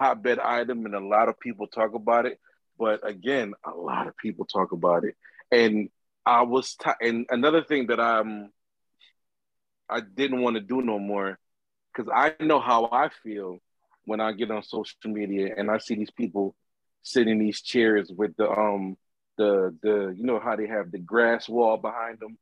hotbed 0.00 0.38
item 0.38 0.84
and 0.86 0.94
a 0.94 1.00
lot 1.00 1.28
of 1.28 1.38
people 1.40 1.66
talk 1.66 1.94
about 1.94 2.26
it. 2.26 2.38
But 2.78 3.06
again, 3.06 3.54
a 3.64 3.70
lot 3.70 4.06
of 4.08 4.16
people 4.16 4.46
talk 4.46 4.72
about 4.72 5.04
it. 5.04 5.16
And 5.50 5.90
I 6.26 6.42
was 6.42 6.74
t- 6.76 6.90
and 7.00 7.26
another 7.30 7.62
thing 7.64 7.86
that 7.88 8.00
I'm 8.00 8.50
I 9.88 10.00
didn't 10.00 10.40
want 10.42 10.56
to 10.56 10.60
do 10.62 10.82
no 10.82 10.98
more 10.98 11.38
because 11.92 12.10
I 12.14 12.34
know 12.44 12.60
how 12.60 12.88
I 12.92 13.10
feel 13.22 13.58
when 14.04 14.20
I 14.20 14.32
get 14.32 14.50
on 14.50 14.62
social 14.62 14.96
media 15.06 15.54
and 15.56 15.70
I 15.70 15.78
see 15.78 15.94
these 15.94 16.10
people 16.10 16.54
sitting 17.02 17.24
in 17.26 17.38
these 17.38 17.60
chairs 17.60 18.10
with 18.14 18.36
the 18.36 18.48
um 18.50 18.96
the 19.36 19.76
the 19.82 20.14
you 20.16 20.24
know 20.24 20.38
how 20.40 20.56
they 20.56 20.66
have 20.66 20.90
the 20.90 20.98
grass 20.98 21.48
wall 21.48 21.76
behind 21.76 22.18
them 22.20 22.38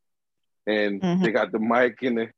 and 0.67 1.03
Mhm. 1.03 1.23
they 1.23 1.31
got 1.31 1.53
the 1.53 1.59
mic 1.59 2.03
in 2.03 2.19
it 2.19 2.33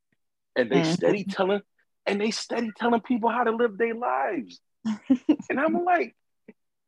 and 0.56 0.70
they 0.70 0.82
Mhm. 0.82 0.84
steady 0.84 1.24
telling 1.24 1.62
and 2.06 2.20
they 2.20 2.30
steady 2.30 2.72
telling 2.76 3.00
people 3.00 3.30
how 3.30 3.44
to 3.44 3.52
live 3.52 3.78
their 3.78 3.94
lives 3.94 4.60
and 5.50 5.60
I'm 5.60 5.84
like 5.84 6.14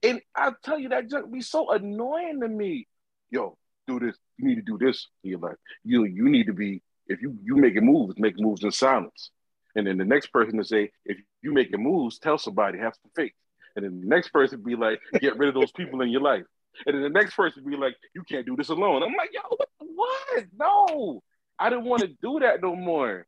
and 0.02 0.20
I'll 0.34 0.56
tell 0.62 0.78
you 0.78 0.90
that 0.90 1.10
junk 1.10 1.32
be 1.32 1.42
so 1.42 1.70
annoying 1.70 2.40
to 2.40 2.48
me. 2.48 2.86
Yo 3.30 3.56
do 3.86 3.98
this 3.98 4.16
you 4.38 4.46
need 4.46 4.56
to 4.56 4.62
do 4.62 4.78
this 4.78 5.08
in 5.24 5.30
your 5.30 5.40
life 5.40 5.56
you 5.84 6.04
you 6.04 6.28
need 6.28 6.46
to 6.46 6.52
be 6.52 6.82
if 7.06 7.20
you 7.20 7.36
you 7.42 7.56
making 7.56 7.84
moves 7.84 8.14
make 8.18 8.38
moves 8.38 8.62
in 8.62 8.70
silence. 8.70 9.30
And 9.76 9.86
then 9.86 9.98
the 9.98 10.04
next 10.04 10.28
person 10.32 10.58
to 10.58 10.64
say 10.64 10.90
if 11.04 11.18
you 11.42 11.52
making 11.52 11.82
moves 11.82 12.18
tell 12.18 12.38
somebody 12.38 12.78
have 12.78 12.94
some 13.02 13.10
faith. 13.14 13.32
And 13.76 13.84
then 13.84 14.00
the 14.00 14.06
next 14.06 14.28
person 14.28 14.62
be 14.62 14.76
like 14.76 15.00
get 15.20 15.36
rid 15.36 15.48
of 15.48 15.54
those 15.54 15.72
people 15.72 16.00
in 16.02 16.10
your 16.10 16.20
life. 16.20 16.44
And 16.86 16.94
then 16.94 17.02
the 17.02 17.10
next 17.10 17.34
person 17.34 17.64
be 17.64 17.76
like 17.76 17.96
you 18.14 18.22
can't 18.22 18.46
do 18.46 18.56
this 18.56 18.68
alone. 18.68 19.02
I'm 19.02 19.14
like 19.14 19.30
yo 19.32 19.40
what, 19.48 19.68
what? 19.78 20.44
no 20.56 21.22
i 21.58 21.68
didn't 21.68 21.84
want 21.84 22.02
to 22.02 22.08
do 22.08 22.40
that 22.40 22.62
no 22.62 22.74
more. 22.74 23.26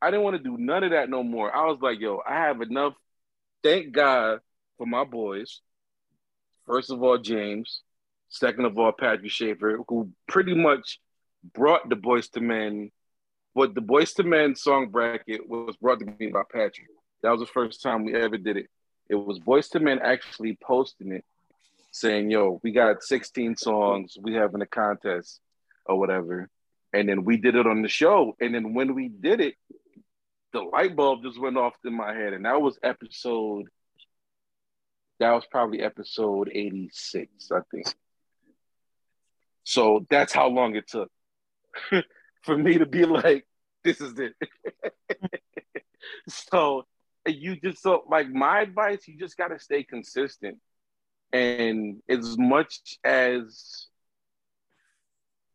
I 0.00 0.10
didn't 0.10 0.24
want 0.24 0.36
to 0.36 0.42
do 0.42 0.56
none 0.58 0.84
of 0.84 0.90
that 0.90 1.08
no 1.08 1.22
more. 1.22 1.54
I 1.54 1.66
was 1.66 1.78
like 1.80 2.00
yo 2.00 2.20
i 2.28 2.34
have 2.34 2.60
enough 2.60 2.94
thank 3.62 3.92
god 3.92 4.40
for 4.76 4.86
my 4.86 5.04
boys. 5.04 5.60
First 6.66 6.90
of 6.90 7.02
all 7.02 7.18
james. 7.18 7.82
Second 8.28 8.64
of 8.64 8.78
all 8.78 8.92
patrick 8.92 9.30
schaefer 9.30 9.78
who 9.88 10.10
pretty 10.26 10.54
much 10.54 10.98
brought 11.54 11.88
the 11.88 11.96
Boyz 11.96 12.34
II 12.36 12.42
Men. 12.42 12.90
But 13.54 13.74
the 13.74 13.82
Boyz 13.82 14.18
II 14.18 14.26
Men 14.26 14.56
song 14.56 14.88
bracket 14.88 15.48
was 15.48 15.76
brought 15.76 16.00
to 16.00 16.06
me 16.06 16.28
by 16.28 16.42
patrick. 16.50 16.88
That 17.22 17.30
was 17.30 17.40
the 17.40 17.46
first 17.46 17.82
time 17.82 18.04
we 18.04 18.14
ever 18.14 18.38
did 18.38 18.56
it. 18.56 18.68
It 19.08 19.16
was 19.16 19.38
Boyz 19.38 19.74
II 19.74 19.82
Men 19.82 20.00
actually 20.02 20.58
posting 20.62 21.12
it 21.12 21.24
saying 21.94 22.30
yo 22.30 22.58
we 22.62 22.72
got 22.72 23.02
16 23.02 23.56
songs. 23.56 24.16
We 24.20 24.34
having 24.34 24.62
a 24.62 24.66
contest 24.66 25.40
or 25.86 25.98
whatever. 25.98 26.48
And 26.94 27.08
then 27.08 27.24
we 27.24 27.36
did 27.36 27.54
it 27.54 27.66
on 27.66 27.82
the 27.82 27.88
show. 27.88 28.36
And 28.40 28.54
then 28.54 28.74
when 28.74 28.94
we 28.94 29.08
did 29.08 29.40
it 29.40 29.54
the 30.52 30.60
light 30.60 30.94
bulb 30.94 31.22
just 31.22 31.40
went 31.40 31.56
off 31.56 31.74
in 31.84 31.94
my 31.94 32.14
head 32.14 32.32
and 32.32 32.44
that 32.44 32.60
was 32.60 32.78
episode 32.82 33.66
that 35.18 35.32
was 35.32 35.44
probably 35.50 35.80
episode 35.80 36.50
86 36.52 37.50
i 37.52 37.60
think. 37.70 37.86
So 39.64 40.06
that's 40.10 40.32
how 40.32 40.48
long 40.48 40.74
it 40.74 40.88
took 40.88 41.10
for 42.42 42.56
me 42.56 42.78
to 42.78 42.86
be 42.86 43.04
like 43.04 43.46
this 43.84 44.00
is 44.00 44.18
it. 44.18 44.34
So 46.28 46.84
you 47.26 47.56
just 47.56 47.82
so 47.82 48.02
like 48.08 48.28
my 48.28 48.60
advice 48.60 49.06
you 49.06 49.18
just 49.18 49.36
got 49.36 49.48
to 49.48 49.58
stay 49.58 49.84
consistent. 49.84 50.58
And 51.32 52.02
as 52.08 52.36
much 52.36 52.98
as 53.04 53.86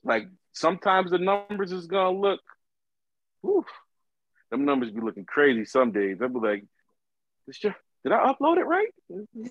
like 0.03 0.27
sometimes 0.53 1.11
the 1.11 1.19
numbers 1.19 1.71
is 1.71 1.87
gonna 1.87 2.17
look 2.17 2.41
them 4.51 4.65
numbers 4.65 4.91
be 4.91 5.01
looking 5.01 5.25
crazy 5.25 5.65
some 5.65 5.91
days. 5.91 6.17
I'll 6.21 6.29
be 6.29 6.39
like 6.39 6.65
"This 7.45 7.63
your- 7.63 7.75
did 8.03 8.13
i 8.13 8.31
upload 8.31 8.57
it 8.57 8.65
right? 8.65 8.87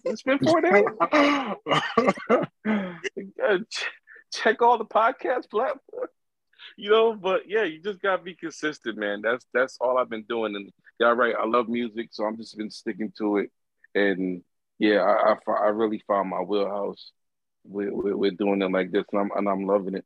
It's 0.04 0.22
been 0.22 0.38
four 0.38 0.60
days. 0.60 0.84
Check 4.32 4.62
all 4.62 4.78
the 4.78 4.84
podcast 4.84 5.50
platforms. 5.50 6.10
You 6.76 6.90
know 6.90 7.14
but 7.14 7.48
yeah 7.48 7.64
you 7.64 7.82
just 7.82 8.00
gotta 8.00 8.22
be 8.22 8.34
consistent 8.34 8.96
man. 8.96 9.22
That's 9.22 9.46
that's 9.52 9.76
all 9.80 9.98
i've 9.98 10.10
been 10.10 10.24
doing. 10.28 10.56
And 10.56 10.70
yeah 10.98 11.12
right 11.12 11.34
i 11.38 11.46
love 11.46 11.68
music 11.68 12.08
so 12.12 12.24
i'm 12.24 12.36
just 12.36 12.56
been 12.56 12.70
sticking 12.70 13.12
to 13.18 13.38
it. 13.38 13.50
And 13.94 14.42
yeah 14.78 15.02
i 15.02 15.34
i, 15.34 15.52
I 15.52 15.68
really 15.68 16.02
found 16.06 16.30
my 16.30 16.40
wheelhouse 16.40 17.12
with, 17.64 17.90
with, 17.90 18.14
with 18.14 18.38
doing 18.38 18.62
it 18.62 18.70
like 18.70 18.90
this 18.90 19.04
and 19.12 19.20
i'm, 19.20 19.30
and 19.36 19.48
I'm 19.48 19.66
loving 19.66 19.94
it 19.94 20.04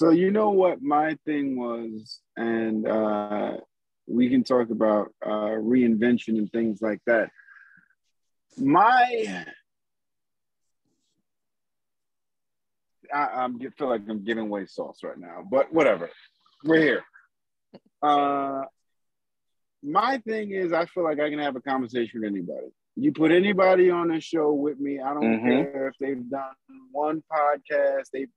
So 0.00 0.08
you 0.08 0.30
know 0.30 0.48
what 0.48 0.80
my 0.80 1.18
thing 1.26 1.58
was, 1.58 2.22
and 2.34 2.88
uh, 2.88 3.58
we 4.06 4.30
can 4.30 4.42
talk 4.42 4.70
about 4.70 5.12
uh, 5.22 5.60
reinvention 5.60 6.38
and 6.38 6.50
things 6.50 6.80
like 6.80 7.00
that. 7.06 7.28
My, 8.56 9.44
I, 13.12 13.18
I'm 13.18 13.56
I 13.60 13.66
feel 13.76 13.90
like 13.90 14.00
I'm 14.08 14.24
giving 14.24 14.44
away 14.44 14.64
sauce 14.64 15.00
right 15.04 15.18
now, 15.18 15.46
but 15.50 15.70
whatever. 15.70 16.08
We're 16.64 16.80
here. 16.80 17.02
Uh, 18.00 18.62
my 19.82 20.16
thing 20.26 20.52
is, 20.52 20.72
I 20.72 20.86
feel 20.86 21.04
like 21.04 21.20
I 21.20 21.28
can 21.28 21.40
have 21.40 21.56
a 21.56 21.60
conversation 21.60 22.22
with 22.22 22.30
anybody. 22.30 22.68
You 22.96 23.12
put 23.12 23.32
anybody 23.32 23.90
on 23.90 24.08
the 24.08 24.20
show 24.22 24.50
with 24.54 24.80
me. 24.80 24.98
I 24.98 25.12
don't 25.12 25.42
Mhm. 25.42 25.44
care 25.44 25.88
if 25.88 25.94
they've 26.00 26.30
done 26.30 26.54
one 26.90 27.22
podcast, 27.30 28.08
they've 28.14 28.30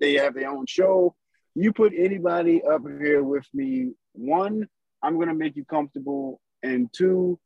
they 0.00 0.14
have 0.14 0.34
their 0.34 0.50
own 0.50 0.66
show. 0.66 1.14
You 1.54 1.72
put 1.72 1.92
anybody 1.96 2.62
up 2.62 2.82
here 3.00 3.22
with 3.22 3.46
me. 3.54 3.92
One, 4.12 4.68
I'm 5.02 5.18
gonna 5.18 5.34
make 5.34 5.56
you 5.56 5.64
comfortable, 5.64 6.40
and 6.62 6.92
two, 6.92 7.38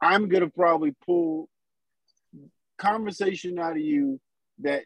I'm 0.00 0.28
gonna 0.28 0.48
probably 0.50 0.94
pull 1.04 1.48
conversation 2.78 3.58
out 3.58 3.72
of 3.72 3.78
you 3.78 4.20
that 4.60 4.84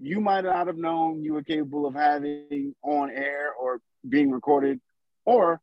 you 0.00 0.20
might 0.20 0.44
not 0.44 0.66
have 0.66 0.76
known 0.76 1.22
you 1.22 1.34
were 1.34 1.42
capable 1.42 1.86
of 1.86 1.94
having 1.94 2.74
on 2.82 3.10
air 3.10 3.52
or 3.52 3.80
being 4.08 4.30
recorded, 4.30 4.80
or 5.24 5.60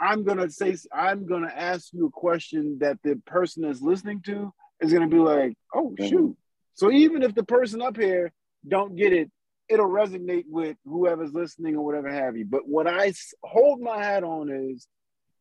I'm 0.00 0.24
gonna 0.24 0.48
say 0.50 0.76
I'm 0.92 1.26
gonna 1.26 1.52
ask 1.54 1.92
you 1.92 2.06
a 2.06 2.10
question 2.10 2.78
that 2.80 2.98
the 3.04 3.16
person 3.26 3.64
that's 3.64 3.82
listening 3.82 4.22
to 4.22 4.52
is 4.80 4.92
gonna 4.92 5.08
be 5.08 5.18
like, 5.18 5.54
oh 5.74 5.94
Mhm. 5.98 6.08
shoot. 6.08 6.36
So 6.74 6.90
even 6.90 7.22
if 7.22 7.34
the 7.34 7.44
person 7.44 7.82
up 7.82 7.96
here 7.98 8.32
don't 8.66 8.96
get 8.96 9.12
it, 9.12 9.30
it'll 9.68 9.88
resonate 9.88 10.44
with 10.48 10.76
whoever's 10.84 11.32
listening 11.32 11.76
or 11.76 11.84
whatever 11.84 12.12
have 12.12 12.36
you. 12.36 12.44
But 12.44 12.66
what 12.66 12.86
I 12.86 13.12
hold 13.42 13.80
my 13.80 14.02
hat 14.02 14.24
on 14.24 14.50
is 14.50 14.86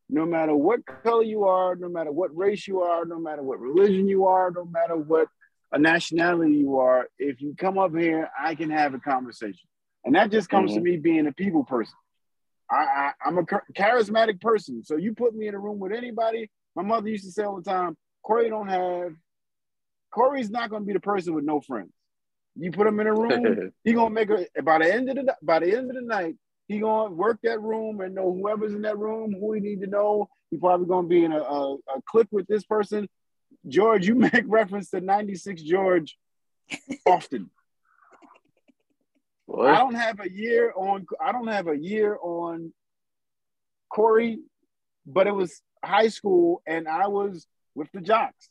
no 0.09 0.25
matter 0.25 0.55
what 0.55 0.85
color 0.85 1.23
you 1.23 1.45
are, 1.45 1.75
no 1.75 1.89
matter 1.89 2.11
what 2.11 2.35
race 2.35 2.67
you 2.67 2.81
are, 2.81 3.05
no 3.05 3.19
matter 3.19 3.43
what 3.43 3.59
religion 3.59 4.07
you 4.07 4.25
are, 4.25 4.51
no 4.51 4.65
matter 4.65 4.95
what 4.95 5.27
a 5.71 5.77
nationality 5.77 6.55
you 6.55 6.77
are, 6.77 7.07
if 7.19 7.41
you 7.41 7.55
come 7.57 7.77
up 7.77 7.95
here, 7.95 8.29
I 8.39 8.55
can 8.55 8.71
have 8.71 8.93
a 8.93 8.99
conversation. 8.99 9.67
And 10.03 10.15
that 10.15 10.31
just 10.31 10.49
comes 10.49 10.71
to 10.71 10.77
mm-hmm. 10.77 10.83
me 10.83 10.97
being 10.97 11.27
a 11.27 11.33
people 11.33 11.63
person. 11.63 11.93
I, 12.71 12.75
I, 12.75 13.11
I'm 13.25 13.37
a 13.37 13.43
charismatic 13.43 14.41
person. 14.41 14.83
So 14.83 14.95
you 14.95 15.13
put 15.13 15.35
me 15.35 15.47
in 15.47 15.55
a 15.55 15.59
room 15.59 15.79
with 15.79 15.91
anybody, 15.91 16.49
my 16.75 16.83
mother 16.83 17.09
used 17.09 17.25
to 17.25 17.31
say 17.31 17.43
all 17.43 17.57
the 17.57 17.69
time, 17.69 17.97
Corey 18.23 18.49
don't 18.49 18.69
have, 18.69 19.13
Corey's 20.11 20.49
not 20.49 20.69
going 20.69 20.83
to 20.83 20.87
be 20.87 20.93
the 20.93 20.99
person 20.99 21.33
with 21.33 21.43
no 21.43 21.61
friends. 21.61 21.91
You 22.59 22.71
put 22.71 22.87
him 22.87 22.99
in 22.99 23.07
a 23.07 23.13
room, 23.13 23.71
he 23.83 23.93
gonna 23.93 24.09
make 24.09 24.29
a 24.29 24.61
by 24.61 24.79
the 24.79 24.93
end 24.93 25.09
of 25.09 25.15
the 25.15 25.35
by 25.41 25.59
the 25.59 25.75
end 25.75 25.89
of 25.89 25.95
the 25.95 26.01
night, 26.01 26.35
he 26.67 26.79
gonna 26.79 27.11
work 27.11 27.39
that 27.43 27.61
room 27.61 28.01
and 28.01 28.13
know 28.13 28.33
whoever's 28.33 28.73
in 28.73 28.81
that 28.81 28.97
room, 28.97 29.33
who 29.39 29.53
he 29.53 29.61
need 29.61 29.81
to 29.81 29.87
know. 29.87 30.29
He 30.51 30.57
probably 30.57 30.87
gonna 30.87 31.07
be 31.07 31.23
in 31.23 31.31
a, 31.31 31.39
a, 31.39 31.73
a 31.75 32.01
click 32.05 32.27
with 32.31 32.47
this 32.47 32.65
person. 32.65 33.07
George, 33.67 34.05
you 34.07 34.15
make 34.33 34.43
reference 34.45 34.89
to 34.89 34.99
96 34.99 35.61
George 35.61 36.17
often. 37.05 37.49
I 39.57 39.77
don't 39.77 39.95
have 39.95 40.19
a 40.19 40.29
year 40.29 40.73
on 40.75 41.05
I 41.19 41.31
don't 41.31 41.47
have 41.47 41.67
a 41.67 41.77
year 41.77 42.17
on 42.21 42.73
Corey, 43.89 44.39
but 45.05 45.27
it 45.27 45.33
was 45.33 45.61
high 45.83 46.09
school 46.09 46.61
and 46.67 46.87
I 46.87 47.07
was 47.07 47.47
with 47.73 47.89
the 47.93 48.01
jocks. 48.01 48.49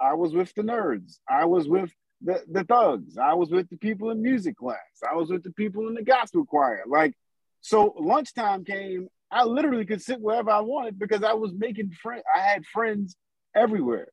I 0.00 0.14
was 0.14 0.32
with 0.32 0.54
the 0.54 0.62
nerds. 0.62 1.18
I 1.28 1.46
was 1.46 1.68
with 1.68 1.92
the, 2.22 2.42
the 2.50 2.64
thugs. 2.64 3.16
I 3.18 3.34
was 3.34 3.50
with 3.50 3.68
the 3.70 3.76
people 3.76 4.10
in 4.10 4.22
music 4.22 4.56
class. 4.56 4.78
I 5.08 5.14
was 5.14 5.30
with 5.30 5.42
the 5.42 5.52
people 5.52 5.88
in 5.88 5.94
the 5.94 6.02
gospel 6.02 6.44
choir. 6.44 6.82
Like, 6.86 7.14
so 7.60 7.94
lunchtime 7.98 8.64
came, 8.64 9.08
I 9.30 9.44
literally 9.44 9.84
could 9.84 10.02
sit 10.02 10.20
wherever 10.20 10.50
I 10.50 10.60
wanted 10.60 10.98
because 10.98 11.22
I 11.22 11.34
was 11.34 11.52
making 11.52 11.90
friends. 12.02 12.24
I 12.34 12.40
had 12.40 12.64
friends 12.66 13.16
everywhere. 13.54 14.08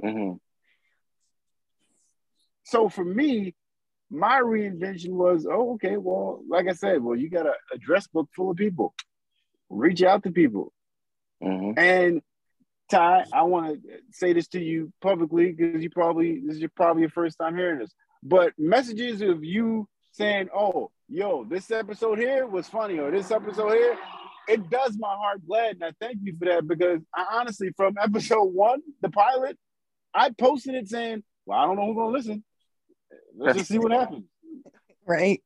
hmm 0.00 0.32
So 2.64 2.88
for 2.88 3.04
me, 3.04 3.54
my 4.10 4.40
reinvention 4.40 5.10
was, 5.10 5.46
oh, 5.50 5.74
okay, 5.74 5.96
well, 5.96 6.42
like 6.48 6.68
I 6.68 6.72
said, 6.72 7.02
well, 7.02 7.16
you 7.16 7.30
got 7.30 7.46
a 7.46 7.54
address 7.72 8.06
book 8.06 8.28
full 8.36 8.50
of 8.50 8.56
people. 8.56 8.94
Reach 9.70 10.02
out 10.02 10.22
to 10.24 10.30
people. 10.30 10.72
hmm 11.42 11.72
And 11.76 12.22
Ty, 12.92 13.24
I 13.32 13.42
want 13.44 13.82
to 13.82 13.88
say 14.10 14.34
this 14.34 14.48
to 14.48 14.62
you 14.62 14.92
publicly 15.00 15.52
because 15.52 15.82
you 15.82 15.88
probably 15.88 16.42
this 16.44 16.56
is 16.56 16.60
your, 16.60 16.70
probably 16.76 17.00
your 17.00 17.10
first 17.10 17.38
time 17.38 17.56
hearing 17.56 17.78
this. 17.78 17.94
But 18.22 18.52
messages 18.58 19.22
of 19.22 19.42
you 19.42 19.88
saying, 20.10 20.50
"Oh, 20.54 20.90
yo, 21.08 21.44
this 21.44 21.70
episode 21.70 22.18
here 22.18 22.46
was 22.46 22.68
funny," 22.68 22.98
or 22.98 23.10
"This 23.10 23.30
episode 23.30 23.72
here," 23.72 23.96
it 24.46 24.68
does 24.68 24.98
my 24.98 25.08
heart 25.08 25.40
glad, 25.46 25.76
and 25.76 25.84
I 25.84 25.92
thank 26.02 26.18
you 26.22 26.36
for 26.38 26.44
that 26.44 26.68
because 26.68 27.00
I 27.14 27.38
honestly, 27.40 27.70
from 27.78 27.96
episode 27.98 28.52
one, 28.52 28.82
the 29.00 29.08
pilot, 29.08 29.56
I 30.12 30.28
posted 30.28 30.74
it 30.74 30.86
saying, 30.86 31.22
"Well, 31.46 31.58
I 31.58 31.64
don't 31.64 31.76
know 31.76 31.86
who's 31.86 31.96
gonna 31.96 32.10
listen. 32.10 32.44
Let's 33.34 33.56
just 33.56 33.70
see 33.70 33.78
what 33.78 33.92
happens." 33.92 34.24
Right. 35.04 35.42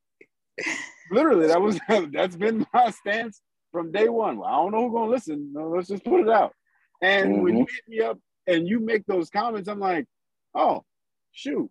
Literally, 1.09 1.47
that 1.47 1.59
was 1.59 1.79
that's 2.11 2.35
been 2.35 2.67
my 2.73 2.91
stance 2.91 3.41
from 3.71 3.91
day 3.91 4.09
one. 4.09 4.37
Well, 4.37 4.47
I 4.47 4.57
don't 4.57 4.71
know 4.71 4.83
who's 4.83 4.93
gonna 4.93 5.11
listen. 5.11 5.53
No, 5.53 5.69
let's 5.69 5.87
just 5.87 6.03
put 6.03 6.19
it 6.21 6.29
out. 6.29 6.53
And 7.01 7.43
when 7.43 7.53
mm-hmm. 7.53 7.57
you 7.57 7.67
hit 7.69 7.87
me 7.87 7.99
up 8.01 8.19
and 8.47 8.67
you 8.67 8.79
make 8.79 9.05
those 9.05 9.29
comments, 9.29 9.69
I'm 9.69 9.79
like, 9.79 10.05
oh, 10.55 10.83
shoot. 11.31 11.69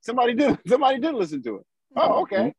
Somebody 0.00 0.34
did 0.34 0.58
somebody 0.66 0.98
did 0.98 1.14
listen 1.14 1.42
to 1.42 1.56
it. 1.56 1.66
Oh, 1.96 2.00
mm-hmm. 2.00 2.22
okay. 2.22 2.54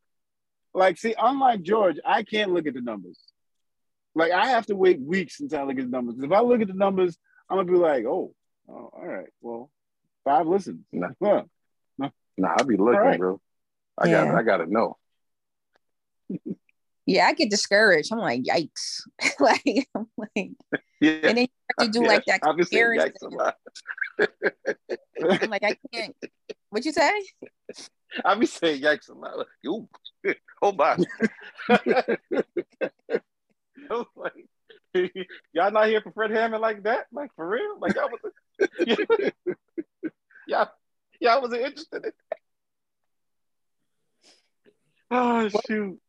Like, 0.73 0.97
see, 0.97 1.15
unlike 1.19 1.61
George, 1.61 1.97
I 2.05 2.23
can't 2.23 2.51
look 2.51 2.67
at 2.67 2.73
the 2.73 2.81
numbers. 2.81 3.19
Like, 4.15 4.31
I 4.31 4.47
have 4.49 4.65
to 4.67 4.75
wait 4.75 4.99
weeks 4.99 5.39
until 5.39 5.59
I 5.59 5.63
look 5.63 5.77
at 5.77 5.85
the 5.85 5.91
numbers. 5.91 6.15
If 6.19 6.31
I 6.31 6.41
look 6.41 6.61
at 6.61 6.67
the 6.67 6.73
numbers, 6.73 7.17
I'm 7.49 7.57
gonna 7.57 7.71
be 7.71 7.77
like, 7.77 8.05
oh, 8.05 8.33
oh 8.69 8.89
all 8.93 9.05
right, 9.05 9.29
well, 9.41 9.69
five 10.23 10.47
listens. 10.47 10.81
Nah. 10.91 11.09
Huh. 11.21 11.43
Nah, 12.37 12.55
I'll 12.57 12.65
be 12.65 12.77
looking, 12.77 12.99
All 12.99 13.05
right. 13.05 13.19
bro. 13.19 13.41
I 13.97 14.07
Yeah. 14.07 14.25
got 14.25 14.35
I 14.35 14.43
gotta 14.43 14.65
know. 14.65 14.97
Yeah, 17.05 17.25
I 17.27 17.33
get 17.33 17.49
discouraged. 17.49 18.11
I'm 18.13 18.19
like, 18.19 18.43
yikes. 18.43 19.01
like, 19.39 19.87
I'm 19.95 20.07
like, 20.17 20.51
Yeah. 21.01 21.11
and 21.23 21.37
then 21.37 21.47
you 21.47 21.47
have 21.77 21.91
to 21.91 21.91
do 21.99 22.05
like 22.07 22.25
that 22.25 22.39
I've 22.43 22.55
been 22.55 22.65
saying 22.65 22.97
yikes 22.97 23.15
a 23.21 23.29
comparison. 23.29 23.31
lot. 23.31 23.55
I'm 25.43 25.49
like, 25.49 25.63
I 25.63 25.75
can't. 25.93 26.15
What 26.69 26.85
you 26.85 26.93
say? 26.93 27.11
I 28.23 28.35
be 28.35 28.45
saying 28.45 28.81
yikes 28.81 29.09
a 29.09 29.13
lot. 29.13 29.37
Like, 29.37 29.47
Ooh, 29.67 29.87
oh 30.61 30.71
my. 30.71 30.97
Oh, 33.89 34.05
like, 34.15 34.45
y'all 35.51 35.71
not 35.71 35.87
here 35.87 36.01
for 36.01 36.11
Fred 36.11 36.31
Hammond 36.31 36.61
like 36.61 36.83
that? 36.83 37.07
Like 37.11 37.31
for 37.35 37.47
real? 37.47 37.79
Like 37.79 37.95
y'all 37.95 38.09
was 38.09 38.31
y'all, 40.47 40.69
y'all 41.19 41.41
wasn't 41.41 41.61
interested 41.63 42.05
in 42.05 42.11
that. 42.29 42.37
Oh 45.11 45.49
shoot. 45.67 45.99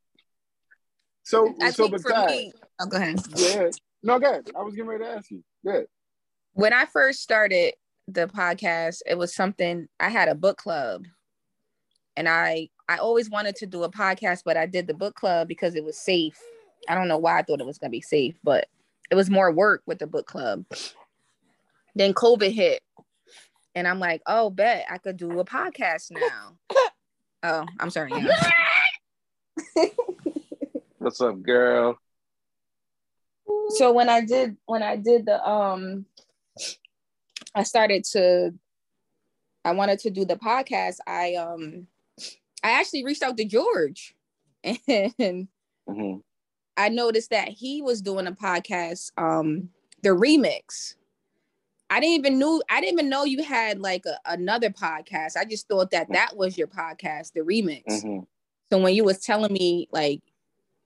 So, 1.25 1.55
I 1.61 1.71
so 1.71 1.89
think 1.89 2.03
for 2.03 2.27
me, 2.27 2.53
oh, 2.81 2.87
go 2.87 2.99
ahead. 2.99 3.21
yeah. 3.35 3.71
No, 4.03 4.19
go 4.19 4.31
ahead. 4.31 4.51
I 4.57 4.63
was 4.63 4.75
getting 4.75 4.89
ready 4.89 5.05
to 5.05 5.11
ask 5.11 5.31
you. 5.31 5.43
Good. 5.65 5.87
When 6.53 6.75
I 6.75 6.85
first 6.85 7.23
started 7.23 7.75
the 8.07 8.27
podcast, 8.27 8.99
it 9.07 9.17
was 9.17 9.35
something 9.35 9.89
I 9.99 10.11
had 10.11 10.29
a 10.29 10.35
book 10.35 10.59
club, 10.59 11.07
and 12.17 12.29
I 12.29 12.69
I 12.89 12.99
always 12.99 13.31
wanted 13.31 13.57
to 13.57 13.67
do 13.67 13.83
a 13.85 13.91
podcast, 13.91 14.43
but 14.45 14.59
I 14.59 14.67
did 14.67 14.87
the 14.87 14.95
book 14.95 15.15
club 15.15 15.49
because 15.49 15.75
it 15.75 15.85
was 15.85 15.99
safe. 15.99 16.39
I 16.89 16.95
don't 16.95 17.09
know 17.09 17.19
why 17.19 17.39
I 17.39 17.43
thought 17.43 17.61
it 17.61 17.67
was 17.67 17.79
gonna 17.79 17.91
be 17.91 18.03
safe, 18.03 18.37
but 18.45 18.69
it 19.11 19.15
was 19.15 19.31
more 19.31 19.51
work 19.51 19.83
with 19.87 19.99
the 19.99 20.07
book 20.07 20.27
club. 20.27 20.67
Then 21.95 22.13
COVID 22.13 22.53
hit, 22.53 22.83
and 23.75 23.89
I'm 23.89 23.99
like, 23.99 24.21
oh, 24.27 24.51
bet 24.51 24.85
I 24.91 24.99
could 24.99 25.17
do 25.17 25.41
a 25.41 25.45
podcast 25.45 26.11
now. 26.11 26.59
oh, 27.43 27.67
I'm 27.81 27.91
sorry. 27.91 28.13
What's 31.05 31.21
up, 31.21 31.43
girl? 31.43 31.99
so 33.77 33.93
when 33.93 34.09
I 34.09 34.23
did 34.23 34.57
when 34.65 34.83
I 34.83 34.97
did 34.97 35.27
the 35.27 35.47
um 35.47 36.07
I 37.55 37.63
started 37.63 38.05
to 38.13 38.55
I 39.67 39.73
wanted 39.73 39.99
to 39.99 40.11
do 40.11 40.25
the 40.25 40.37
podcast, 40.37 41.01
I 41.07 41.35
um 41.35 41.89
I 42.63 42.71
actually 42.81 43.05
reached 43.05 43.23
out 43.23 43.37
to 43.37 43.45
George 43.45 44.15
and 44.89 45.49
hmm 45.87 46.15
I 46.79 46.89
noticed 46.89 47.29
that 47.31 47.49
he 47.51 47.83
was 47.83 48.01
doing 48.01 48.27
a 48.27 48.33
podcast, 48.33 49.13
um, 49.19 49.69
the 50.03 50.09
remix. 50.09 50.95
I 51.91 52.01
didn't 52.01 52.15
even 52.15 52.39
knew 52.39 52.63
I 52.71 52.81
didn't 52.81 52.95
even 52.95 53.11
know 53.11 53.25
you 53.25 53.43
had 53.45 53.79
like 53.79 54.07
a, 54.07 54.19
another 54.25 54.71
podcast. 54.71 55.37
I 55.37 55.45
just 55.45 55.69
thought 55.69 55.91
that 55.91 56.11
that 56.13 56.35
was 56.35 56.57
your 56.57 56.69
podcast, 56.69 57.35
the 57.35 57.41
remix. 57.41 58.01
hmm 58.01 58.21
So 58.73 58.79
when 58.81 58.95
you 58.95 59.05
was 59.05 59.19
telling 59.19 59.53
me 59.53 59.87
like 59.93 60.23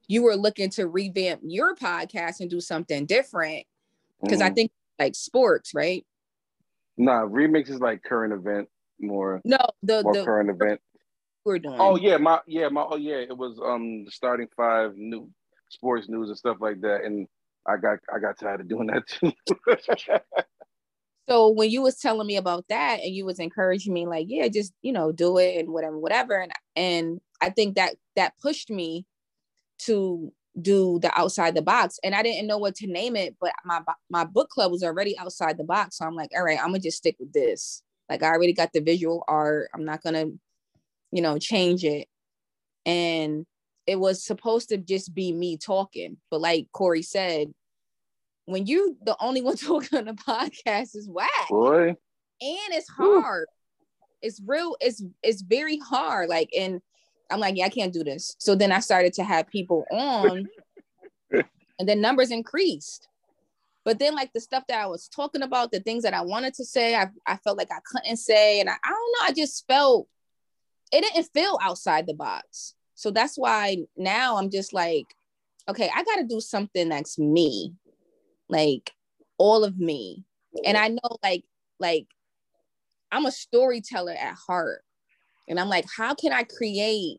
you 0.09 0.23
were 0.23 0.37
looking 0.37 0.71
to 0.71 0.89
revamp 0.89 1.43
your 1.45 1.77
podcast 1.77 2.41
and 2.41 2.51
do 2.51 2.61
something 2.61 3.07
different, 3.07 3.65
because 4.23 4.41
I 4.41 4.51
think 4.51 4.73
like 4.99 5.15
sports, 5.15 5.73
right? 5.75 6.05
Nah, 6.97 7.27
remix 7.27 7.71
is 7.71 7.79
like 7.79 8.03
current 8.03 8.33
event 8.33 8.69
more 9.01 9.41
No, 9.45 9.59
the 9.83 10.03
more 10.03 10.15
the 10.15 10.25
current 10.25 10.51
event. 10.51 10.81
we're 11.45 11.59
doing. 11.61 11.77
Oh 11.79 11.97
yeah, 11.97 12.17
my 12.17 12.41
yeah, 12.47 12.69
my 12.69 12.85
oh 12.91 12.97
yeah, 12.97 13.17
it 13.19 13.37
was 13.37 13.61
um 13.65 14.05
the 14.05 14.11
starting 14.11 14.49
five 14.57 14.97
new 14.97 15.31
sports 15.69 16.09
news 16.09 16.29
and 16.29 16.39
stuff 16.39 16.57
like 16.61 16.81
that. 16.81 17.05
And 17.05 17.29
I 17.67 17.77
got 17.77 17.99
I 18.13 18.19
got 18.19 18.39
tired 18.39 18.63
of 18.63 18.69
doing 18.69 18.89
that 18.89 19.07
too. 19.07 19.33
So 21.29 21.51
when 21.51 21.71
you 21.71 21.83
was 21.83 21.99
telling 21.99 22.27
me 22.27 22.37
about 22.37 22.65
that 22.71 23.01
and 23.01 23.15
you 23.15 23.27
was 23.27 23.39
encouraging 23.39 23.93
me, 23.93 24.07
like, 24.07 24.27
yeah, 24.31 24.49
just 24.49 24.73
you 24.81 24.93
know, 24.93 25.13
do 25.13 25.37
it 25.37 25.59
and 25.59 25.69
whatever, 25.69 25.99
whatever. 25.99 26.41
And 26.41 26.53
and 26.75 27.21
I 27.41 27.51
think 27.51 27.77
that 27.77 27.97
that 28.17 28.39
pushed 28.39 28.71
me 28.71 29.05
to 29.81 30.33
do 30.61 30.99
the 31.01 31.17
outside 31.19 31.55
the 31.55 31.63
box. 31.63 31.99
And 32.03 32.15
I 32.15 32.23
didn't 32.23 32.47
know 32.47 32.59
what 32.59 32.75
to 32.77 32.87
name 32.87 33.17
it, 33.17 33.37
but 33.41 33.53
my 33.65 33.81
my 34.11 34.25
book 34.25 34.49
club 34.51 34.73
was 34.73 34.83
already 34.83 35.19
outside 35.19 35.59
the 35.59 35.65
box. 35.65 35.99
So 35.99 36.05
I'm 36.05 36.15
like, 36.15 36.31
all 36.35 36.43
right, 36.43 36.59
I'm 36.59 36.69
gonna 36.69 36.81
just 36.81 36.99
stick 36.99 37.17
with 37.19 37.33
this. 37.33 37.83
Like 38.09 38.23
I 38.23 38.29
already 38.29 38.53
got 38.53 38.73
the 38.73 38.81
visual 38.81 39.25
art. 39.29 39.69
I'm 39.75 39.85
not 39.85 40.03
gonna, 40.03 40.27
you 41.13 41.23
know, 41.23 41.39
change 41.39 41.85
it. 41.85 42.09
And 42.87 43.47
it 43.87 43.99
was 43.99 44.25
supposed 44.25 44.71
to 44.71 44.77
just 44.77 45.15
be 45.15 45.33
me 45.33 45.57
talking. 45.57 46.19
But 46.31 46.41
like 46.41 46.69
Corey 46.73 47.03
said, 47.03 47.49
when 48.47 48.67
you 48.67 48.97
the 49.05 49.17
only 49.21 49.43
one 49.43 49.57
talking 49.57 49.99
on 49.99 50.07
the 50.07 50.13
podcast 50.15 50.97
is 50.97 51.09
whack. 51.09 51.49
Boy, 51.49 51.89
and 51.89 52.73
it's 52.73 52.89
hard. 52.89 53.47
It's 54.23 54.41
real. 54.45 54.77
It's 54.81 55.03
it's 55.23 55.43
very 55.43 55.79
hard. 55.79 56.29
Like, 56.29 56.51
and 56.57 56.81
I'm 57.31 57.41
like, 57.41 57.57
yeah, 57.57 57.67
I 57.67 57.71
can't 57.71 57.93
do 57.93 58.05
this. 58.05 58.35
So 58.39 58.55
then 58.55 58.73
I 58.73 58.81
started 58.81 59.13
to 59.15 59.25
have 59.25 59.49
people 59.49 59.85
on, 59.91 60.49
and 61.31 61.89
then 61.89 62.01
numbers 62.01 62.31
increased. 62.31 63.09
But 63.85 63.99
then, 63.99 64.15
like 64.15 64.33
the 64.33 64.41
stuff 64.41 64.65
that 64.69 64.83
I 64.83 64.87
was 64.87 65.09
talking 65.09 65.43
about, 65.43 65.73
the 65.73 65.81
things 65.81 66.03
that 66.03 66.15
I 66.15 66.21
wanted 66.21 66.55
to 66.55 66.65
say, 66.65 66.95
I, 66.95 67.09
I 67.27 67.37
felt 67.39 67.57
like 67.57 67.71
I 67.71 67.79
couldn't 67.85 68.19
say, 68.19 68.61
and 68.61 68.69
I, 68.69 68.75
I 68.85 68.89
don't 68.89 69.13
know. 69.13 69.29
I 69.29 69.33
just 69.33 69.67
felt 69.67 70.09
it 70.93 71.03
didn't 71.03 71.31
feel 71.33 71.59
outside 71.63 72.07
the 72.07 72.15
box. 72.15 72.75
So 72.95 73.11
that's 73.11 73.37
why 73.37 73.79
now 73.97 74.37
I'm 74.37 74.51
just 74.51 74.73
like, 74.73 75.07
okay, 75.69 75.91
I 75.95 76.03
got 76.03 76.17
to 76.17 76.25
do 76.25 76.41
something 76.41 76.89
that's 76.89 77.19
me, 77.19 77.75
like 78.49 78.93
all 79.39 79.65
of 79.65 79.79
me. 79.79 80.25
And 80.65 80.77
I 80.77 80.89
know, 80.89 81.19
like, 81.23 81.45
like 81.79 82.07
I'm 83.13 83.27
a 83.27 83.33
storyteller 83.33 84.13
at 84.13 84.35
heart. 84.35 84.83
And 85.49 85.59
I'm 85.59 85.69
like, 85.69 85.87
how 85.97 86.15
can 86.15 86.33
I 86.33 86.45
create 86.45 87.19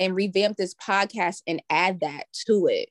and 0.00 0.14
revamp 0.14 0.56
this 0.56 0.74
podcast 0.74 1.42
and 1.46 1.62
add 1.70 2.00
that 2.00 2.24
to 2.46 2.66
it? 2.68 2.88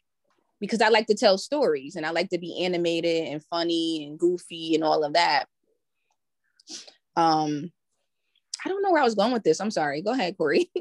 Because 0.60 0.82
I 0.82 0.90
like 0.90 1.08
to 1.08 1.16
tell 1.16 1.38
stories 1.38 1.96
and 1.96 2.06
I 2.06 2.12
like 2.12 2.30
to 2.30 2.38
be 2.38 2.64
animated 2.64 3.28
and 3.28 3.44
funny 3.46 4.06
and 4.06 4.20
goofy 4.20 4.76
and 4.76 4.84
all 4.84 5.04
of 5.04 5.14
that. 5.14 5.46
Um, 7.16 7.72
I 8.64 8.70
don't 8.70 8.84
know 8.84 8.92
where 8.92 9.02
I 9.02 9.06
was 9.06 9.16
going 9.16 9.34
with 9.34 9.44
this. 9.44 9.60
I'm 9.60 9.72
sorry. 9.72 10.02
Go 10.02 10.12
ahead, 10.12 10.38
Corey. 10.38 10.70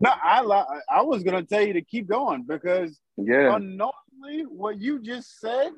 No, 0.00 0.12
I 0.22 0.42
li- 0.42 0.80
I 0.88 1.02
was 1.02 1.24
gonna 1.24 1.42
tell 1.42 1.62
you 1.62 1.72
to 1.72 1.82
keep 1.82 2.06
going 2.06 2.44
because 2.44 3.00
yeah, 3.16 3.56
unknowingly 3.56 4.46
what 4.48 4.80
you 4.80 5.02
just 5.02 5.40
said, 5.40 5.70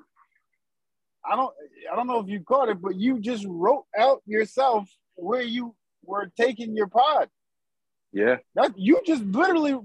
I 1.24 1.36
don't 1.36 1.54
I 1.90 1.96
don't 1.96 2.06
know 2.06 2.20
if 2.20 2.28
you 2.28 2.40
caught 2.40 2.68
it, 2.68 2.82
but 2.82 2.96
you 2.96 3.18
just 3.18 3.46
wrote 3.48 3.86
out 3.98 4.20
yourself 4.26 4.90
where 5.14 5.40
you 5.40 5.74
were 6.04 6.30
taking 6.36 6.76
your 6.76 6.86
pod. 6.88 7.28
yeah, 8.12 8.36
That 8.54 8.72
you 8.76 9.00
just 9.06 9.22
literally 9.24 9.78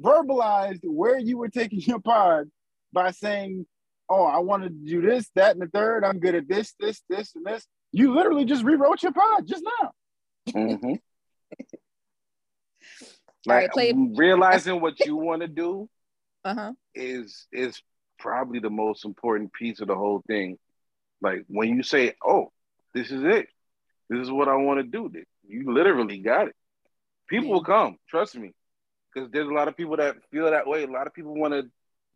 verbalized 0.00 0.80
where 0.84 1.18
you 1.18 1.38
were 1.38 1.48
taking 1.48 1.80
your 1.80 2.00
pod 2.00 2.50
by 2.92 3.10
saying, 3.10 3.66
"Oh, 4.08 4.24
I 4.24 4.38
want 4.38 4.62
to 4.64 4.70
do 4.70 5.00
this, 5.00 5.30
that, 5.34 5.52
and 5.52 5.62
the 5.62 5.68
third. 5.68 6.04
I'm 6.04 6.18
good 6.20 6.34
at 6.34 6.48
this, 6.48 6.74
this, 6.78 7.02
this, 7.08 7.34
and 7.34 7.44
this." 7.44 7.66
You 7.92 8.14
literally 8.14 8.44
just 8.44 8.64
rewrote 8.64 9.02
your 9.02 9.12
pod 9.12 9.46
just 9.46 9.64
now. 9.80 9.92
hmm 10.52 10.94
All 13.46 13.54
right, 13.54 13.62
like 13.64 13.72
play- 13.72 13.92
realizing 14.14 14.80
what 14.80 14.98
you 15.00 15.16
want 15.16 15.42
to 15.42 15.48
do 15.48 15.88
uh-huh. 16.44 16.72
is 16.94 17.46
is 17.52 17.80
probably 18.18 18.58
the 18.58 18.70
most 18.70 19.04
important 19.04 19.52
piece 19.52 19.80
of 19.80 19.88
the 19.88 19.94
whole 19.94 20.22
thing. 20.26 20.58
Like 21.20 21.44
when 21.48 21.68
you 21.76 21.82
say, 21.82 22.14
"Oh, 22.24 22.52
this 22.94 23.10
is 23.10 23.22
it. 23.22 23.46
This 24.10 24.20
is 24.20 24.30
what 24.30 24.48
I 24.48 24.56
want 24.56 24.80
to 24.80 24.84
do," 24.84 25.10
th- 25.10 25.26
you 25.46 25.72
literally 25.72 26.18
got 26.18 26.48
it. 26.48 26.56
People 27.28 27.50
will 27.50 27.64
come, 27.64 27.98
trust 28.08 28.36
me, 28.36 28.52
because 29.14 29.30
there's 29.30 29.48
a 29.48 29.52
lot 29.52 29.68
of 29.68 29.76
people 29.76 29.96
that 29.96 30.16
feel 30.30 30.50
that 30.50 30.66
way. 30.66 30.84
A 30.84 30.88
lot 30.88 31.06
of 31.06 31.14
people 31.14 31.34
want 31.34 31.54
to 31.54 31.70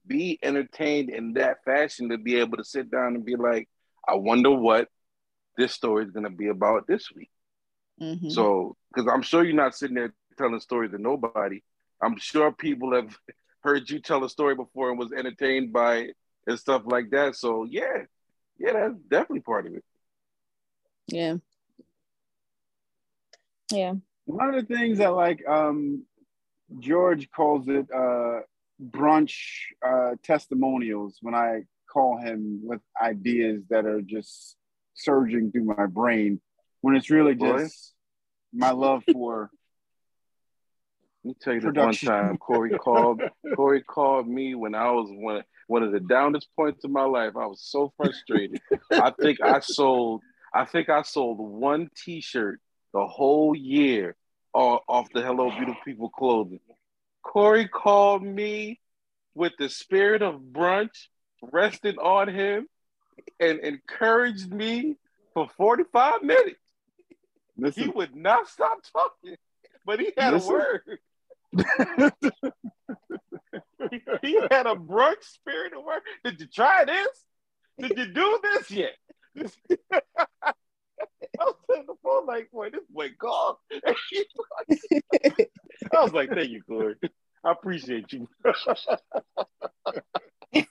be 0.07 0.39
entertained 0.43 1.11
in 1.11 1.35
that 1.35 1.65
fashion 1.65 2.11
to 2.11 2.19
be 2.19 2.37
able 2.37 2.57
to 2.59 2.65
sit 2.65 2.91
down 2.91 3.15
and 3.15 3.25
be 3.25 3.37
like, 3.37 3.69
"I 4.07 4.15
wonder 4.15 4.51
what 4.51 4.89
this 5.57 5.73
story 5.73 6.05
is 6.05 6.11
going 6.11 6.25
to 6.25 6.31
be 6.31 6.49
about 6.49 6.87
this 6.87 7.11
week." 7.15 7.31
Mhm. 8.01 8.31
So, 8.31 8.77
because 8.93 9.11
I'm 9.13 9.23
sure 9.23 9.45
you're 9.45 9.55
not 9.55 9.75
sitting 9.75 9.97
there 9.97 10.15
telling 10.37 10.61
stories 10.61 10.93
to 10.93 10.99
nobody. 10.99 11.63
I'm 12.03 12.17
sure 12.19 12.53
people 12.53 12.95
have 12.95 13.17
heard 13.63 13.89
you 13.91 14.01
tell 14.01 14.25
a 14.25 14.31
story 14.31 14.55
before 14.55 14.91
and 14.91 14.99
was 14.99 15.13
entertained 15.13 15.73
by 15.73 15.97
it 15.99 16.17
and 16.47 16.59
stuff 16.59 16.83
like 16.87 17.11
that. 17.11 17.37
So, 17.37 17.65
yeah, 17.65 18.05
yeah, 18.59 18.73
that's 18.73 18.95
definitely 19.09 19.41
part 19.41 19.67
of 19.67 19.75
it. 19.75 19.85
yeah. 21.09 21.37
Yeah. 23.71 23.95
One 24.25 24.55
of 24.55 24.67
the 24.67 24.75
things 24.75 24.99
that 24.99 25.15
like 25.15 25.47
um 25.49 26.05
George 26.79 27.31
calls 27.31 27.69
it 27.69 27.87
uh 27.95 28.41
brunch 28.83 29.35
uh 29.87 30.13
testimonials 30.23 31.19
when 31.23 31.35
I 31.35 31.63
call 31.93 32.19
him 32.19 32.61
with 32.63 32.81
ideas 33.01 33.63
that 33.71 33.87
are 33.87 34.03
just 34.03 34.57
surging 34.95 35.51
through 35.51 35.65
my 35.65 35.87
brain 35.87 36.41
when 36.81 36.95
it's 36.97 37.11
really 37.11 37.35
Boy. 37.35 37.59
just 37.65 37.95
my 38.53 38.71
love 38.71 39.03
for 39.13 39.51
Let 41.25 41.29
me 41.31 41.37
tell 41.43 41.55
you 41.55 41.61
this 41.61 41.67
Production. 41.67 42.09
one 42.09 42.23
time, 42.23 42.37
Corey 42.39 42.71
called. 42.71 43.21
Corey 43.57 43.83
called 43.83 44.29
me 44.29 44.55
when 44.55 44.75
I 44.75 44.91
was 44.93 45.09
one 45.11 45.43
one 45.67 45.83
of 45.83 45.93
the 45.93 46.01
downest 46.01 46.49
points 46.57 46.85
of 46.85 46.91
my 46.91 47.03
life. 47.05 47.33
I 47.37 47.47
was 47.47 47.61
so 47.61 47.93
frustrated. 47.97 48.61
I 48.91 49.11
think 49.11 49.41
I 49.43 49.59
sold. 49.61 50.23
I 50.55 50.65
think 50.65 50.89
I 50.89 51.03
sold 51.03 51.39
one 51.39 51.91
T-shirt 52.05 52.61
the 52.99 53.07
whole 53.07 53.55
year 53.55 54.17
off 54.53 55.07
the 55.15 55.23
Hello 55.23 55.51
Beautiful 55.51 55.81
People 55.85 56.09
clothing. 56.09 56.59
Corey 57.23 57.69
called 57.69 58.25
me 58.25 58.81
with 59.35 59.53
the 59.57 59.69
spirit 59.69 60.21
of 60.21 60.41
brunch 60.41 61.07
resting 61.41 61.97
on 61.99 62.27
him 62.29 62.67
and 63.39 63.61
encouraged 63.61 64.53
me 64.53 64.97
for 65.33 65.49
45 65.57 66.23
minutes. 66.25 66.59
He 67.77 67.87
would 67.89 68.17
not 68.17 68.49
stop 68.49 68.79
talking, 68.93 69.37
but 69.85 70.01
he 70.01 70.13
had 70.17 70.35
Listen. 70.35 70.51
a 70.51 70.59
word. 70.59 70.81
he, 73.91 74.01
he 74.23 74.41
had 74.51 74.67
a 74.67 74.75
brunch 74.75 75.23
spirit 75.23 75.73
of 75.73 75.85
word. 75.85 76.03
Did 76.25 76.41
you 76.41 76.49
try 76.49 76.85
this? 76.85 77.25
Did 77.79 77.97
you 77.97 78.13
do 78.13 78.41
this 78.43 78.71
yet? 78.73 78.97
I 81.41 81.45
was 81.45 81.55
on 81.71 81.87
the 81.87 81.95
phone 82.03 82.27
like, 82.27 82.51
boy, 82.51 82.71
this 82.71 82.85
boy 82.91 83.11
called. 83.21 83.57
I 85.95 86.03
was 86.03 86.13
like, 86.13 86.31
thank 86.31 86.51
you, 86.51 86.63
Corey. 86.63 86.97
I 87.45 87.53
appreciate 87.53 88.13
you. 88.13 88.29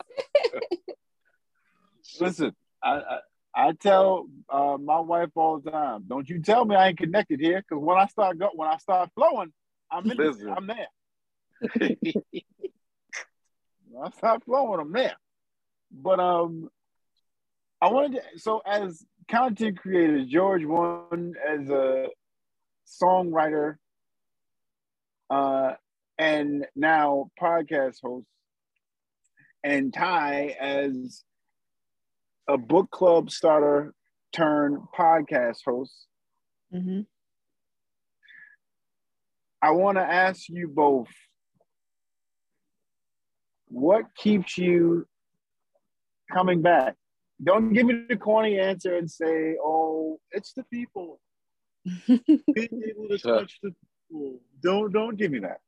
listen 2.19 2.51
I, 2.83 2.95
I 2.95 3.19
I 3.59 3.71
tell 3.71 4.27
uh, 4.49 4.77
my 4.79 4.99
wife 4.99 5.29
all 5.35 5.59
the 5.59 5.71
time, 5.71 6.03
don't 6.07 6.29
you 6.29 6.39
tell 6.41 6.63
me 6.63 6.75
I 6.75 6.89
ain't 6.89 6.97
connected 6.97 7.39
here, 7.39 7.63
because 7.67 7.83
when 7.83 7.97
I 7.97 8.05
start 8.05 8.37
go 8.37 8.51
when 8.53 8.69
I 8.69 8.77
start 8.77 9.09
flowing, 9.15 9.51
I'm 9.91 10.09
in 10.11 10.17
Listen. 10.17 10.53
I'm 10.55 10.67
there. 10.67 10.87
When 13.89 14.05
I 14.05 14.09
start 14.11 14.43
flowing, 14.43 14.79
I'm 14.79 14.91
there. 14.91 15.15
But 15.91 16.19
um, 16.19 16.69
I 17.81 17.89
wanted 17.89 18.21
to. 18.21 18.39
So 18.39 18.61
as 18.65 19.03
content 19.29 19.77
creators, 19.79 20.27
George 20.27 20.65
one 20.65 21.33
as 21.47 21.69
a 21.69 22.07
songwriter, 23.01 23.75
uh, 25.29 25.73
and 26.17 26.65
now 26.75 27.29
podcast 27.41 27.97
host, 28.01 28.27
and 29.63 29.93
Ty 29.93 30.55
as 30.59 31.23
a 32.47 32.57
book 32.57 32.89
club 32.91 33.29
starter 33.29 33.93
turned 34.31 34.79
podcast 34.97 35.57
host. 35.65 36.07
Mm-hmm. 36.73 37.01
I 39.61 39.71
want 39.71 39.97
to 39.97 40.03
ask 40.03 40.47
you 40.49 40.67
both 40.67 41.09
what 43.69 44.05
keeps 44.15 44.57
you 44.57 45.05
coming 46.31 46.61
back? 46.61 46.95
Don't 47.43 47.71
give 47.73 47.85
me 47.85 48.05
the 48.09 48.15
corny 48.17 48.59
answer 48.59 48.95
and 48.97 49.09
say, 49.09 49.55
oh, 49.61 50.19
it's 50.31 50.53
the 50.53 50.63
people. 50.63 51.19
Being 52.07 52.81
able 52.89 53.07
to 53.09 53.17
Sure. 53.17 53.39
touch 53.39 53.59
the 53.61 53.73
people. 54.09 54.39
Don't 54.61 54.91
don't 54.91 55.15
give 55.17 55.31
me 55.31 55.39
that. 55.39 55.61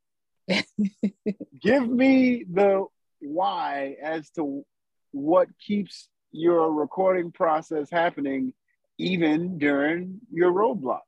give 1.62 1.88
me 1.88 2.44
the 2.52 2.86
why 3.22 3.96
as 4.02 4.30
to 4.32 4.66
what 5.12 5.48
keeps 5.60 6.10
your 6.32 6.72
recording 6.72 7.32
process 7.32 7.90
happening 7.92 8.54
even 8.98 9.58
during 9.58 10.20
your 10.32 10.52
roadblocks. 10.52 11.02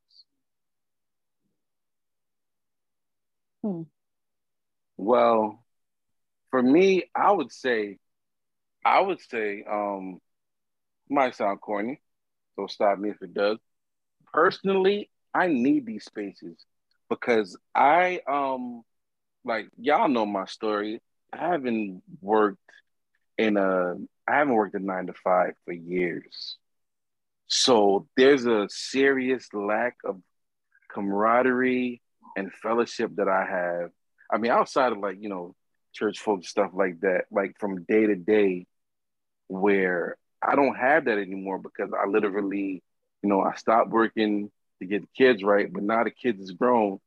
Well, 4.98 5.64
for 6.50 6.62
me, 6.62 7.04
I 7.16 7.32
would 7.32 7.52
say, 7.52 7.98
I 8.86 9.00
would 9.02 9.22
say, 9.22 9.64
um, 9.70 10.20
might 11.12 11.36
sound 11.36 11.62
corny, 11.62 12.02
so 12.56 12.68
stop 12.68 12.98
me 12.98 13.10
if 13.10 13.22
it 13.22 13.34
does. 13.34 13.58
Personally, 14.34 15.10
I 15.34 15.48
need 15.48 15.86
these 15.86 16.06
spaces 16.06 16.66
because 17.10 17.58
I 17.76 18.22
um 18.28 18.84
like 19.44 19.68
y'all 19.78 20.10
know 20.10 20.26
my 20.26 20.46
story. 20.46 21.02
I 21.34 21.38
haven't 21.38 22.02
worked 22.22 22.60
in 23.38 23.58
a 23.58 23.96
I 24.28 24.36
haven't 24.36 24.54
worked 24.54 24.76
a 24.76 24.80
nine 24.80 25.08
to 25.08 25.14
five 25.14 25.54
for 25.66 25.74
years. 25.74 26.58
So 27.48 28.08
there's 28.16 28.46
a 28.46 28.68
serious 28.70 29.48
lack 29.54 29.98
of 30.06 30.22
camaraderie 30.94 32.02
and 32.38 32.54
fellowship 32.54 33.12
that 33.18 33.28
I 33.28 33.46
have 33.46 33.92
I 34.32 34.38
mean, 34.38 34.52
outside 34.52 34.94
of 34.94 35.00
like, 35.00 35.18
you 35.20 35.30
know, 35.30 35.56
church 35.94 36.20
folk 36.20 36.46
stuff 36.46 36.72
like 36.74 37.02
that, 37.02 37.26
like 37.32 37.56
from 37.60 37.84
day 37.84 38.06
to 38.08 38.16
day, 38.16 38.66
where 39.48 40.16
I 40.42 40.56
don't 40.56 40.76
have 40.76 41.06
that 41.06 41.18
anymore 41.18 41.60
because 41.60 41.92
I 41.94 42.08
literally, 42.08 42.84
you 43.22 43.30
know, 43.30 43.42
I 43.42 43.56
stopped 43.56 43.90
working 43.90 44.52
to 44.80 44.88
get 44.88 45.02
the 45.02 45.08
kids 45.16 45.44
right, 45.44 45.72
but 45.72 45.84
now 45.84 46.04
the 46.04 46.12
kids 46.12 46.42
is 46.42 46.52
grown. 46.52 47.00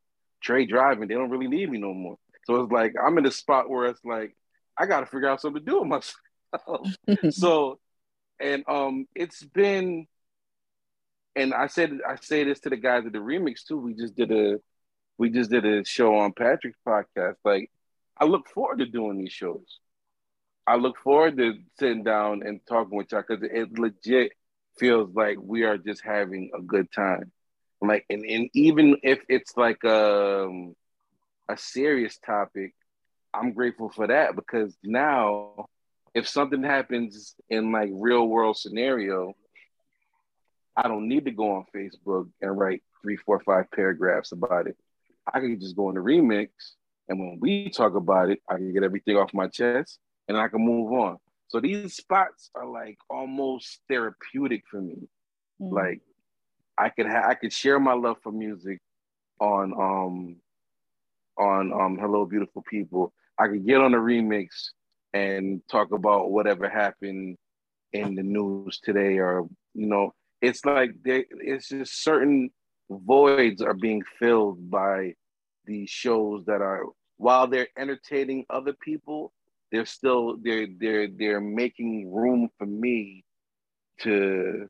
Trey 0.42 0.66
driving, 0.66 1.08
they 1.08 1.14
don't 1.14 1.30
really 1.30 1.48
need 1.48 1.70
me 1.70 1.78
no 1.78 1.94
more. 1.94 2.16
So 2.46 2.62
it's 2.62 2.72
like 2.72 2.94
I'm 3.02 3.18
in 3.18 3.26
a 3.26 3.30
spot 3.30 3.70
where 3.70 3.86
it's 3.86 4.04
like 4.04 4.36
I 4.76 4.86
got 4.86 5.00
to 5.00 5.06
figure 5.06 5.28
out 5.28 5.40
something 5.40 5.64
to 5.64 5.70
do 5.70 5.80
with 5.80 5.88
myself. 5.88 6.94
so, 7.30 7.78
and 8.40 8.64
um, 8.68 9.06
it's 9.14 9.42
been, 9.42 10.06
and 11.34 11.54
I 11.54 11.68
said 11.68 11.98
I 12.06 12.16
say 12.16 12.44
this 12.44 12.60
to 12.60 12.70
the 12.70 12.76
guys 12.76 13.06
at 13.06 13.12
the 13.12 13.18
remix 13.18 13.64
too. 13.66 13.78
We 13.78 13.94
just 13.94 14.14
did 14.14 14.30
a, 14.30 14.58
we 15.18 15.30
just 15.30 15.50
did 15.50 15.64
a 15.64 15.84
show 15.84 16.16
on 16.18 16.32
Patrick's 16.32 16.78
podcast. 16.86 17.36
Like, 17.44 17.70
I 18.18 18.26
look 18.26 18.48
forward 18.48 18.78
to 18.78 18.86
doing 18.86 19.18
these 19.18 19.32
shows. 19.32 19.78
I 20.66 20.76
look 20.76 20.98
forward 20.98 21.36
to 21.36 21.54
sitting 21.78 22.04
down 22.04 22.42
and 22.44 22.60
talking 22.66 22.96
with 22.96 23.12
y'all 23.12 23.22
because 23.26 23.42
it 23.42 23.78
legit 23.78 24.32
feels 24.78 25.14
like 25.14 25.36
we 25.40 25.64
are 25.64 25.76
just 25.76 26.02
having 26.02 26.50
a 26.56 26.62
good 26.62 26.90
time. 26.90 27.30
Like, 27.82 28.06
and, 28.08 28.24
and 28.24 28.48
even 28.54 28.96
if 29.02 29.20
it's 29.28 29.56
like 29.56 29.84
um, 29.84 30.74
a 31.48 31.56
serious 31.56 32.18
topic, 32.18 32.74
I'm 33.34 33.52
grateful 33.52 33.90
for 33.90 34.06
that 34.06 34.36
because 34.36 34.74
now 34.82 35.66
if 36.14 36.28
something 36.28 36.62
happens 36.62 37.34
in 37.50 37.70
like 37.70 37.90
real 37.92 38.26
world 38.26 38.56
scenario, 38.56 39.34
I 40.76 40.88
don't 40.88 41.08
need 41.08 41.26
to 41.26 41.30
go 41.30 41.56
on 41.56 41.66
Facebook 41.74 42.30
and 42.40 42.56
write 42.56 42.82
three, 43.02 43.16
four, 43.16 43.40
five 43.40 43.70
paragraphs 43.70 44.32
about 44.32 44.66
it. 44.66 44.76
I 45.30 45.40
can 45.40 45.60
just 45.60 45.76
go 45.76 45.90
in 45.90 45.96
the 45.96 46.00
remix 46.00 46.48
and 47.08 47.18
when 47.18 47.38
we 47.38 47.68
talk 47.68 47.96
about 47.96 48.30
it, 48.30 48.40
I 48.48 48.54
can 48.54 48.72
get 48.72 48.82
everything 48.82 49.16
off 49.16 49.34
my 49.34 49.48
chest 49.48 49.98
and 50.28 50.36
I 50.36 50.48
can 50.48 50.64
move 50.64 50.92
on. 50.92 51.18
So 51.48 51.60
these 51.60 51.94
spots 51.94 52.50
are 52.54 52.66
like 52.66 52.98
almost 53.08 53.80
therapeutic 53.88 54.64
for 54.70 54.80
me. 54.80 55.08
Mm. 55.60 55.72
Like 55.72 56.00
I 56.78 56.88
could 56.88 57.06
ha- 57.06 57.28
I 57.28 57.34
could 57.34 57.52
share 57.52 57.78
my 57.78 57.94
love 57.94 58.16
for 58.22 58.32
music 58.32 58.80
on 59.40 59.72
um 59.72 60.36
on 61.38 61.72
um 61.72 61.98
Hello 61.98 62.24
Beautiful 62.24 62.62
People. 62.68 63.12
I 63.38 63.48
could 63.48 63.66
get 63.66 63.80
on 63.80 63.94
a 63.94 63.98
remix 63.98 64.48
and 65.12 65.60
talk 65.70 65.92
about 65.92 66.30
whatever 66.30 66.68
happened 66.68 67.36
in 67.92 68.14
the 68.16 68.22
news 68.22 68.80
today 68.82 69.18
or 69.18 69.46
you 69.72 69.86
know 69.86 70.12
it's 70.42 70.64
like 70.64 70.90
they 71.04 71.24
it's 71.30 71.68
just 71.68 72.02
certain 72.02 72.50
voids 72.90 73.62
are 73.62 73.74
being 73.74 74.02
filled 74.18 74.70
by 74.70 75.14
these 75.64 75.88
shows 75.88 76.44
that 76.46 76.60
are 76.60 76.84
while 77.16 77.46
they're 77.46 77.68
entertaining 77.78 78.44
other 78.50 78.72
people 78.72 79.32
they're 79.70 79.86
still 79.86 80.36
they're 80.42 80.66
they're 80.78 81.08
they're 81.08 81.40
making 81.40 82.12
room 82.12 82.48
for 82.58 82.66
me 82.66 83.24
to 84.00 84.68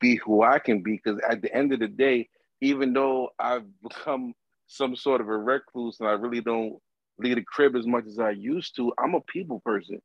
be 0.00 0.16
who 0.16 0.42
I 0.42 0.58
can 0.58 0.82
be 0.82 1.00
because 1.02 1.20
at 1.28 1.42
the 1.42 1.54
end 1.54 1.72
of 1.72 1.80
the 1.80 1.88
day, 1.88 2.28
even 2.60 2.92
though 2.92 3.30
I've 3.38 3.64
become 3.82 4.34
some 4.66 4.94
sort 4.94 5.20
of 5.20 5.28
a 5.28 5.36
recluse 5.36 5.98
and 6.00 6.08
I 6.08 6.12
really 6.12 6.40
don't 6.40 6.78
leave 7.18 7.36
the 7.36 7.42
crib 7.42 7.74
as 7.74 7.86
much 7.86 8.06
as 8.06 8.18
I 8.18 8.30
used 8.30 8.76
to, 8.76 8.92
I'm 8.98 9.14
a 9.14 9.20
people 9.20 9.60
person. 9.60 10.00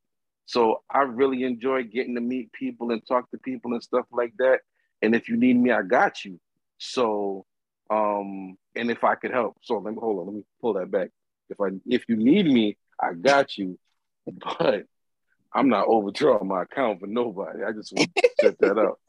So 0.46 0.82
I 0.90 1.02
really 1.02 1.44
enjoy 1.44 1.84
getting 1.84 2.16
to 2.16 2.22
meet 2.22 2.52
people 2.52 2.92
and 2.92 3.06
talk 3.06 3.30
to 3.32 3.38
people 3.38 3.74
and 3.74 3.84
stuff 3.84 4.06
like 4.12 4.34
that. 4.40 4.60
And 5.02 5.16
if 5.16 5.30
you 5.30 5.38
need 5.38 5.58
me, 5.58 5.72
I 5.72 5.84
got 5.84 6.26
you. 6.26 6.40
So 6.80 7.46
um, 7.90 8.58
and 8.76 8.90
if 8.90 9.04
I 9.04 9.16
could 9.16 9.32
help. 9.32 9.58
So 9.62 9.78
let 9.78 9.94
me 9.94 10.00
hold 10.00 10.20
on, 10.20 10.26
let 10.26 10.36
me 10.36 10.44
pull 10.62 10.74
that 10.74 10.92
back. 10.92 11.10
If 11.50 11.60
I 11.62 11.70
if 11.86 12.04
you 12.08 12.16
need 12.16 12.46
me, 12.46 12.78
I 13.04 13.14
got 13.14 13.58
you. 13.58 13.78
But 14.60 14.86
I'm 15.54 15.70
not 15.70 15.88
overdrawing 15.88 16.48
my 16.48 16.64
account 16.64 17.02
for 17.02 17.08
nobody. 17.08 17.64
I 17.64 17.74
just 17.74 17.94
want 17.94 18.16
to 18.16 18.30
set 18.40 18.58
that 18.60 18.78
up. 18.78 19.00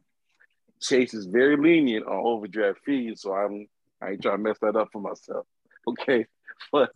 Chase 0.80 1.14
is 1.14 1.26
very 1.26 1.56
lenient 1.56 2.06
on 2.06 2.26
overdraft 2.26 2.80
fees, 2.84 3.22
so 3.22 3.32
I'm 3.32 3.66
I 4.02 4.10
ain't 4.10 4.22
trying 4.22 4.38
to 4.38 4.42
mess 4.42 4.58
that 4.60 4.76
up 4.76 4.88
for 4.92 5.00
myself. 5.00 5.46
Okay, 5.86 6.24
but 6.72 6.92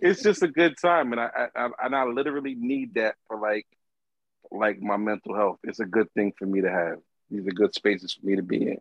it's 0.00 0.22
just 0.22 0.42
a 0.42 0.48
good 0.48 0.74
time, 0.80 1.12
and 1.12 1.20
I, 1.20 1.28
I, 1.36 1.48
I 1.54 1.68
and 1.84 1.94
I 1.94 2.04
literally 2.04 2.54
need 2.54 2.94
that 2.94 3.16
for 3.28 3.38
like 3.38 3.66
like 4.50 4.80
my 4.80 4.96
mental 4.96 5.34
health. 5.34 5.58
It's 5.62 5.80
a 5.80 5.84
good 5.84 6.10
thing 6.14 6.32
for 6.38 6.46
me 6.46 6.62
to 6.62 6.70
have. 6.70 7.00
These 7.30 7.46
are 7.46 7.50
good 7.50 7.74
spaces 7.74 8.14
for 8.14 8.24
me 8.24 8.36
to 8.36 8.42
be 8.42 8.62
in. 8.62 8.78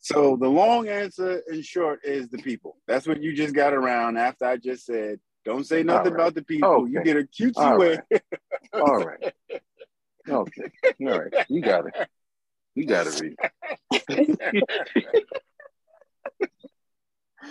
So 0.00 0.36
the 0.36 0.48
long 0.48 0.88
answer 0.88 1.40
in 1.48 1.62
short 1.62 2.00
is 2.02 2.28
the 2.30 2.38
people. 2.38 2.78
That's 2.88 3.06
what 3.06 3.22
you 3.22 3.32
just 3.32 3.54
got 3.54 3.74
around 3.74 4.16
after 4.16 4.44
I 4.46 4.56
just 4.56 4.86
said 4.86 5.20
don't 5.44 5.66
say 5.66 5.82
nothing 5.82 6.12
right. 6.12 6.20
about 6.20 6.34
the 6.34 6.42
people. 6.42 6.68
Okay. 6.68 6.92
You 6.92 7.02
get 7.02 7.16
a 7.16 7.20
cutesy 7.20 7.52
All 7.56 7.78
way. 7.78 7.98
Right. 8.10 8.22
All 8.74 8.98
right. 8.98 9.34
Okay. 10.28 10.70
All 11.00 11.18
right. 11.18 11.32
You 11.48 11.60
got 11.60 11.86
it. 11.86 11.94
You 12.74 12.86
got 12.86 13.06
to 13.06 13.22
read. 13.22 13.36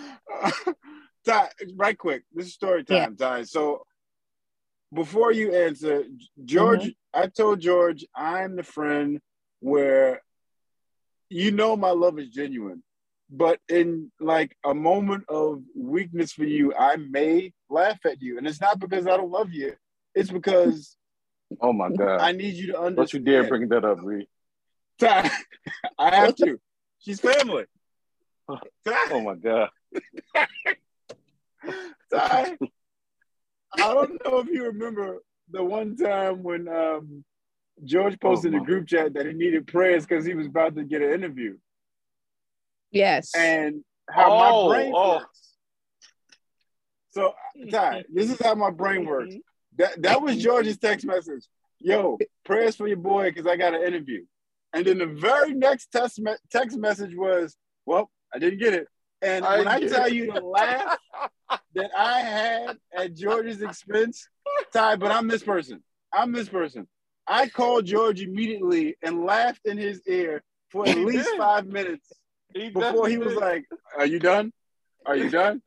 Ty, 1.26 1.48
right 1.76 1.98
quick. 1.98 2.22
This 2.32 2.46
is 2.46 2.54
story 2.54 2.84
time, 2.84 3.16
yeah. 3.18 3.26
Ty. 3.26 3.42
So 3.44 3.82
before 4.92 5.32
you 5.32 5.54
answer, 5.54 6.04
George, 6.44 6.80
mm-hmm. 6.82 7.20
I 7.22 7.26
told 7.26 7.60
George 7.60 8.04
I'm 8.14 8.56
the 8.56 8.62
friend 8.62 9.20
where 9.60 10.22
you 11.28 11.50
know 11.50 11.76
my 11.76 11.90
love 11.90 12.18
is 12.18 12.28
genuine 12.28 12.82
but 13.30 13.60
in 13.68 14.10
like 14.20 14.56
a 14.64 14.74
moment 14.74 15.24
of 15.28 15.62
weakness 15.76 16.32
for 16.32 16.44
you, 16.44 16.74
I 16.74 16.96
may 16.96 17.52
laugh 17.68 17.98
at 18.04 18.20
you. 18.20 18.38
And 18.38 18.46
it's 18.46 18.60
not 18.60 18.78
because 18.78 19.06
I 19.06 19.16
don't 19.16 19.30
love 19.30 19.52
you. 19.52 19.74
It's 20.14 20.30
because 20.30 20.96
Oh 21.60 21.72
my 21.72 21.90
god. 21.90 22.20
I 22.20 22.32
need 22.32 22.54
you 22.54 22.68
to 22.68 22.78
understand. 22.80 22.96
Don't 22.96 23.12
you 23.14 23.20
dare 23.20 23.48
bring 23.48 23.68
that 23.68 23.84
up, 23.84 23.98
Reed. 24.02 24.26
I 25.02 25.30
have 25.98 26.34
to. 26.36 26.58
She's 26.98 27.20
family. 27.20 27.64
Oh 29.12 29.20
my 29.20 29.36
god. 29.36 29.68
Ty, 32.12 32.56
I 33.72 33.94
don't 33.94 34.20
know 34.24 34.40
if 34.40 34.48
you 34.48 34.64
remember 34.64 35.18
the 35.52 35.62
one 35.62 35.96
time 35.96 36.42
when 36.42 36.66
um, 36.66 37.24
George 37.84 38.18
posted 38.18 38.52
oh 38.52 38.56
in 38.56 38.62
the 38.62 38.66
group 38.66 38.88
chat 38.88 39.14
that 39.14 39.26
he 39.26 39.32
needed 39.34 39.68
prayers 39.68 40.04
because 40.04 40.24
he 40.24 40.34
was 40.34 40.48
about 40.48 40.74
to 40.74 40.82
get 40.82 41.00
an 41.00 41.12
interview. 41.12 41.56
Yes. 42.90 43.30
And 43.36 43.84
how 44.08 44.32
oh, 44.32 44.68
my 44.68 44.74
brain 44.74 44.92
oh. 44.94 45.18
works. 45.18 45.40
So, 47.12 47.34
Ty, 47.70 48.04
this 48.12 48.30
is 48.30 48.40
how 48.40 48.54
my 48.54 48.70
brain 48.70 49.04
works. 49.04 49.34
Mm-hmm. 49.34 49.40
That 49.78 50.02
that 50.02 50.22
was 50.22 50.36
George's 50.36 50.78
text 50.78 51.06
message. 51.06 51.44
Yo, 51.78 52.18
prayers 52.44 52.76
for 52.76 52.86
your 52.86 52.98
boy 52.98 53.30
because 53.30 53.46
I 53.46 53.56
got 53.56 53.74
an 53.74 53.82
interview. 53.82 54.24
And 54.72 54.86
then 54.86 54.98
the 54.98 55.06
very 55.06 55.54
next 55.54 55.90
text, 55.90 56.20
me- 56.20 56.36
text 56.52 56.76
message 56.78 57.16
was, 57.16 57.56
well, 57.86 58.10
I 58.32 58.38
didn't 58.38 58.60
get 58.60 58.74
it. 58.74 58.86
And 59.22 59.44
I 59.44 59.58
when 59.58 59.68
I 59.68 59.80
tell 59.80 60.06
it. 60.06 60.12
you 60.12 60.32
the 60.32 60.40
laugh 60.40 60.98
that 61.74 61.90
I 61.96 62.20
had 62.20 62.78
at 62.96 63.14
George's 63.14 63.62
expense, 63.62 64.28
Ty, 64.72 64.96
but 64.96 65.10
I'm 65.10 65.28
this 65.28 65.42
person. 65.42 65.82
I'm 66.12 66.32
this 66.32 66.48
person. 66.48 66.86
I 67.26 67.48
called 67.48 67.86
George 67.86 68.20
immediately 68.22 68.96
and 69.02 69.24
laughed 69.24 69.64
in 69.64 69.78
his 69.78 70.00
ear 70.06 70.42
for 70.70 70.88
at 70.88 70.98
least 70.98 71.28
five 71.38 71.66
minutes 71.66 72.12
he 72.54 72.70
before 72.70 73.08
he 73.08 73.18
was 73.18 73.34
like, 73.34 73.66
"Are 73.96 74.06
you 74.06 74.18
done? 74.18 74.52
Are 75.06 75.16
you 75.16 75.30
done? 75.30 75.62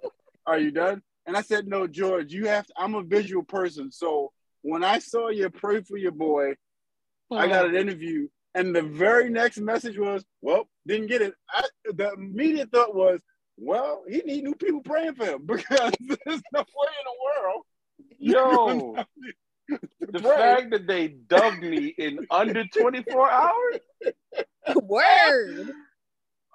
Are 0.45 0.59
you 0.59 0.71
done?" 0.71 1.01
And 1.25 1.37
I 1.37 1.41
said, 1.41 1.67
"No, 1.67 1.87
George, 1.87 2.33
you 2.33 2.47
have. 2.47 2.65
To, 2.67 2.73
I'm 2.77 2.95
a 2.95 3.03
visual 3.03 3.43
person, 3.43 3.91
so 3.91 4.31
when 4.61 4.83
I 4.83 4.99
saw 4.99 5.29
you 5.29 5.49
pray 5.49 5.81
for 5.81 5.97
your 5.97 6.11
boy, 6.11 6.55
oh. 7.31 7.37
I 7.37 7.47
got 7.47 7.65
an 7.65 7.75
oh. 7.75 7.79
interview, 7.79 8.27
and 8.55 8.75
the 8.75 8.81
very 8.81 9.29
next 9.29 9.57
message 9.59 9.97
was, 9.97 10.23
"Well, 10.41 10.67
didn't 10.85 11.07
get 11.07 11.21
it." 11.21 11.33
I, 11.49 11.63
the 11.85 12.11
immediate 12.13 12.71
thought 12.71 12.95
was, 12.95 13.21
"Well, 13.57 14.03
he 14.07 14.19
need 14.19 14.43
new 14.43 14.55
people 14.55 14.81
praying 14.81 15.15
for 15.15 15.25
him 15.25 15.41
because 15.45 15.93
there's 15.99 16.41
no 16.53 16.59
way 16.59 16.89
in 16.99 17.05
the 17.05 17.41
world." 17.41 17.63
Yo, 18.19 18.95
the 19.67 20.19
pray. 20.21 20.21
fact 20.21 20.71
that 20.71 20.87
they 20.87 21.07
dubbed 21.07 21.61
me 21.61 21.93
in 21.97 22.25
under 22.29 22.65
24 22.65 23.31
hours. 23.31 23.79
Word. 24.75 25.71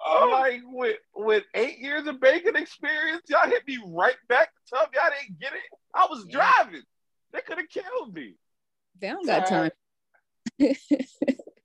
Oh. 0.05 0.23
I'm 0.23 0.31
like, 0.31 0.61
with 0.65 0.97
with 1.15 1.43
eight 1.53 1.79
years 1.79 2.07
of 2.07 2.19
bacon 2.19 2.55
experience, 2.55 3.23
y'all 3.27 3.49
hit 3.49 3.67
me 3.67 3.79
right 3.85 4.15
back 4.27 4.49
to 4.53 4.75
tell 4.75 4.83
me 4.83 4.89
y'all 4.95 5.11
didn't 5.19 5.39
get 5.39 5.53
it. 5.53 5.59
I 5.93 6.07
was 6.09 6.25
driving. 6.25 6.83
They 7.33 7.41
could 7.41 7.57
have 7.57 7.69
killed 7.69 8.13
me. 8.13 8.35
They 8.99 9.09
don't 9.09 9.25
got 9.25 9.47
time. 9.47 9.71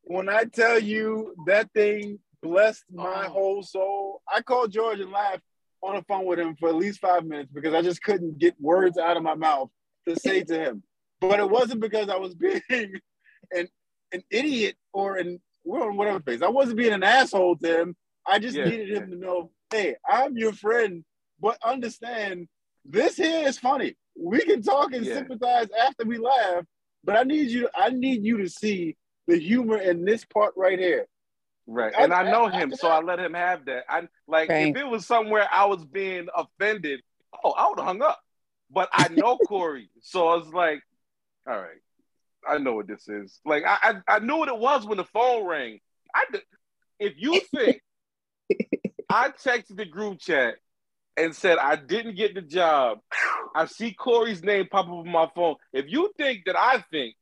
when 0.05 0.29
I 0.29 0.45
tell 0.45 0.79
you 0.79 1.35
that 1.47 1.73
thing 1.73 2.19
blessed 2.43 2.85
my 2.93 3.27
oh. 3.27 3.31
whole 3.31 3.63
soul, 3.63 4.23
I 4.33 4.43
called 4.43 4.73
George 4.73 5.01
and 5.01 5.11
laughed 5.11 5.43
on 5.83 5.97
the 5.97 6.03
phone 6.03 6.27
with 6.27 6.39
him 6.39 6.57
for 6.57 6.69
at 6.69 6.75
least 6.75 7.01
five 7.01 7.25
minutes 7.25 7.51
because 7.53 7.75
I 7.75 7.83
just 7.83 8.03
couldn't 8.03 8.39
get 8.39 8.55
words 8.61 8.99
out 8.99 9.17
of 9.17 9.23
my 9.23 9.35
mouth 9.35 9.71
to 10.09 10.19
say 10.19 10.43
to 10.45 10.59
him. 10.59 10.83
But 11.21 11.41
it 11.41 11.49
wasn't 11.49 11.81
because 11.81 12.09
I 12.09 12.17
was 12.17 12.35
being 12.35 12.61
an 13.53 13.69
an 14.13 14.23
idiot 14.31 14.77
or 14.93 15.17
an 15.17 15.41
we're 15.65 15.83
on 15.83 15.97
whatever 15.97 16.21
face. 16.21 16.43
I 16.43 16.49
wasn't 16.49 16.77
being 16.77 16.93
an 16.93 17.03
asshole 17.03 17.57
to 17.57 17.81
him. 17.81 17.97
I 18.27 18.39
just 18.39 18.57
yeah. 18.57 18.65
needed 18.65 18.91
him 18.91 19.11
to 19.11 19.17
know, 19.17 19.51
hey, 19.71 19.97
I'm 20.09 20.37
your 20.37 20.53
friend, 20.53 21.05
but 21.41 21.59
understand 21.65 22.49
this 22.85 23.17
here 23.17 23.47
is 23.47 23.59
funny. 23.59 23.97
We 24.17 24.41
can 24.45 24.63
talk 24.63 24.93
and 24.93 25.05
yeah. 25.05 25.15
sympathize 25.15 25.69
after 25.87 26.05
we 26.05 26.19
laugh, 26.19 26.65
but 27.03 27.17
I 27.17 27.23
need 27.25 27.51
you. 27.51 27.69
I 27.75 27.91
need 27.91 28.25
you 28.25 28.39
to 28.39 28.49
see 28.49 28.97
the 29.27 29.37
humor 29.39 29.79
in 29.79 30.05
this 30.05 30.25
part 30.25 30.55
right 30.57 30.79
here. 30.79 31.07
Right. 31.67 31.95
I- 31.97 32.03
And 32.05 32.13
I 32.13 32.31
know 32.31 32.45
I- 32.45 32.53
him, 32.53 32.73
I- 32.73 32.77
so 32.77 32.89
I 32.89 33.01
let 33.01 33.19
him 33.19 33.35
have 33.35 33.65
that. 33.67 33.85
I 33.89 34.09
like 34.27 34.51
Right. 34.51 34.69
if 34.69 34.77
it 34.77 34.87
was 34.87 35.07
somewhere 35.07 35.49
I 35.51 35.65
was 35.65 35.85
being 35.85 36.29
offended, 36.35 37.01
oh, 37.43 37.53
I 37.53 37.69
would 37.69 37.79
have 37.79 37.87
hung 37.87 38.03
up. 38.03 38.21
But 38.71 38.89
I 38.93 39.09
know 39.09 39.37
Corey, 39.49 39.91
so 40.01 40.29
I 40.29 40.37
was 40.37 40.53
like, 40.53 40.81
all 41.47 41.57
right, 41.61 41.81
I 42.47 42.59
know 42.59 42.75
what 42.75 42.87
this 42.87 43.09
is. 43.09 43.41
Like 43.45 43.65
I, 43.67 43.79
I, 44.09 44.17
I 44.17 44.19
knew 44.21 44.37
what 44.37 44.49
it 44.49 44.59
was 44.59 44.87
when 44.87 44.99
the 44.99 45.05
phone 45.05 45.47
rang. 45.47 45.81
I 46.15 46.25
if 46.99 47.15
you 47.17 47.41
think 47.55 47.81
I 49.11 49.31
texted 49.31 49.77
the 49.77 49.85
group 49.85 50.19
chat 50.21 50.55
and 51.17 51.35
said 51.35 51.59
I 51.59 51.77
didn't 51.77 52.17
get 52.17 52.35
the 52.35 52.43
job, 52.43 52.99
I 53.55 53.67
see 53.67 53.93
Corey's 53.93 54.43
name 54.43 54.67
pop 54.71 54.87
up 54.87 54.93
on 54.93 55.09
my 55.09 55.29
phone. 55.35 55.57
If 55.73 55.87
you 55.89 56.13
think 56.17 56.45
that 56.47 56.57
I 56.59 56.85
think 56.91 57.15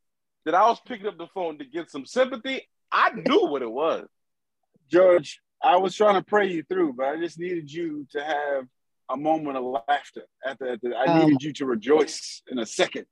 that 0.44 0.54
I 0.54 0.66
was 0.68 0.80
picking 0.86 1.06
up 1.06 1.18
the 1.18 1.28
phone 1.34 1.58
to 1.58 1.64
get 1.64 1.90
some 1.90 2.06
sympathy, 2.06 2.68
I 2.90 3.10
knew 3.10 3.46
what 3.46 3.62
it 3.62 3.70
was. 3.70 4.06
George, 4.90 5.40
I 5.62 5.76
was 5.76 5.94
trying 5.94 6.14
to 6.14 6.22
pray 6.22 6.48
you 6.50 6.62
through, 6.64 6.94
but 6.94 7.06
I 7.06 7.16
just 7.18 7.38
needed 7.38 7.70
you 7.70 8.06
to 8.12 8.22
have 8.22 8.66
a 9.10 9.16
moment 9.16 9.56
of 9.58 9.64
laughter. 9.64 10.22
After, 10.46 10.68
after 10.72 10.94
I 10.96 11.04
Um, 11.04 11.26
needed 11.26 11.42
you 11.42 11.52
to 11.54 11.66
rejoice 11.66 12.42
in 12.50 12.58
a 12.58 12.66
second. 12.66 13.06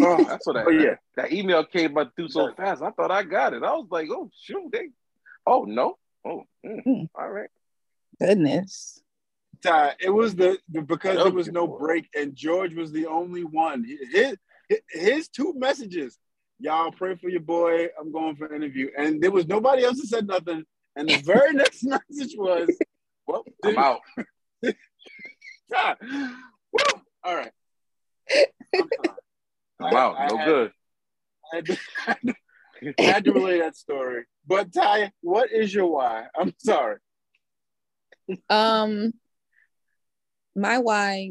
Oh, 0.00 0.24
That's 0.24 0.46
what 0.46 0.54
that, 0.54 0.66
Oh, 0.66 0.70
yeah. 0.70 0.94
that 1.16 1.32
email 1.32 1.64
came 1.64 1.94
by 1.94 2.04
through 2.14 2.28
so 2.28 2.52
fast. 2.54 2.82
I 2.82 2.90
thought 2.90 3.10
I 3.10 3.22
got 3.24 3.52
it. 3.54 3.62
I 3.62 3.72
was 3.72 3.88
like, 3.90 4.08
oh 4.10 4.30
shoot, 4.40 4.70
they 4.72 4.88
oh 5.46 5.64
no. 5.64 5.96
Oh, 6.24 6.42
mm, 6.64 6.82
Hmm. 6.82 7.04
all 7.14 7.30
right. 7.30 7.50
Goodness. 8.20 9.00
Ty, 9.62 9.94
it 10.00 10.10
was 10.10 10.34
the, 10.34 10.58
the 10.70 10.82
because 10.82 11.16
there 11.16 11.30
was 11.32 11.48
no 11.48 11.66
boy. 11.66 11.78
break 11.78 12.08
and 12.14 12.34
George 12.34 12.74
was 12.74 12.92
the 12.92 13.06
only 13.06 13.44
one. 13.44 13.84
His 14.12 14.36
his 14.90 15.28
two 15.28 15.54
messages, 15.56 16.18
y'all 16.58 16.90
pray 16.92 17.14
for 17.16 17.28
your 17.28 17.40
boy. 17.40 17.86
I'm 17.98 18.12
going 18.12 18.36
for 18.36 18.46
an 18.46 18.54
interview, 18.56 18.90
and 18.98 19.20
there 19.22 19.30
was 19.30 19.46
nobody 19.46 19.84
else 19.84 19.98
that 20.00 20.08
said 20.08 20.26
nothing. 20.26 20.64
And 20.96 21.08
the 21.08 21.16
very 21.22 21.52
next 21.62 21.84
message 21.84 22.34
was, 22.36 22.68
"Well, 23.26 23.44
I'm 23.64 23.78
out. 23.78 24.00
Ty, 25.72 25.96
woo, 26.72 27.00
all 27.24 27.36
right." 27.36 27.52
I'm. 28.74 28.88
I'm 29.80 29.94
I- 29.94 29.98
out. 29.98 30.16
I 30.18 30.26
No 30.26 30.36
had- 30.38 30.46
good. 30.46 30.72
I 31.52 31.56
had, 31.56 31.66
to, 31.66 32.34
I 32.98 33.02
had 33.02 33.24
to 33.24 33.32
relay 33.32 33.58
that 33.60 33.76
story. 33.76 34.24
But 34.46 34.72
Ty, 34.72 35.12
what 35.20 35.52
is 35.52 35.74
your 35.74 35.86
why? 35.86 36.26
I'm 36.38 36.54
sorry. 36.58 36.98
Um, 38.50 39.12
my 40.54 40.78
why, 40.78 41.30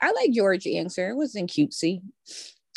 I 0.00 0.12
like 0.12 0.32
George 0.32 0.66
answer. 0.66 1.10
It 1.10 1.16
wasn't 1.16 1.50
cutesy, 1.50 2.00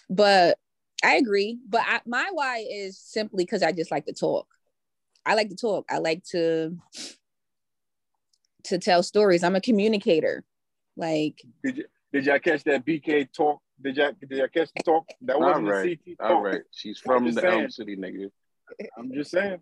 but 0.09 0.57
I 1.03 1.15
agree. 1.15 1.59
But 1.67 1.81
I, 1.85 2.01
my 2.05 2.29
why 2.31 2.65
is 2.69 2.99
simply 2.99 3.43
because 3.43 3.63
I 3.63 3.71
just 3.71 3.91
like 3.91 4.05
to 4.05 4.13
talk. 4.13 4.47
I 5.25 5.35
like 5.35 5.49
to 5.49 5.55
talk. 5.55 5.85
I 5.89 5.99
like 5.99 6.23
to 6.31 6.77
to 8.65 8.77
tell 8.77 9.03
stories. 9.03 9.43
I'm 9.43 9.55
a 9.55 9.61
communicator. 9.61 10.43
Like 10.95 11.41
Did 11.63 11.77
you 11.77 11.85
did 12.13 12.25
y'all 12.25 12.39
catch 12.39 12.63
that 12.63 12.85
BK 12.85 13.31
talk? 13.31 13.61
Did 13.81 13.97
y'all 13.97 14.11
did 14.19 14.31
y'all 14.37 14.47
catch 14.47 14.69
the 14.75 14.83
talk? 14.83 15.05
That 15.21 15.35
All 15.35 15.41
wasn't 15.41 15.67
right. 15.67 15.99
the 16.05 16.13
CT 16.15 16.19
talk. 16.19 16.29
All 16.31 16.41
right. 16.41 16.61
She's 16.71 16.97
from 16.99 17.25
the 17.25 17.33
saying. 17.41 17.61
Elm 17.61 17.69
City, 17.69 17.95
nigga. 17.95 18.29
I'm 18.97 19.13
just 19.13 19.31
saying. 19.31 19.59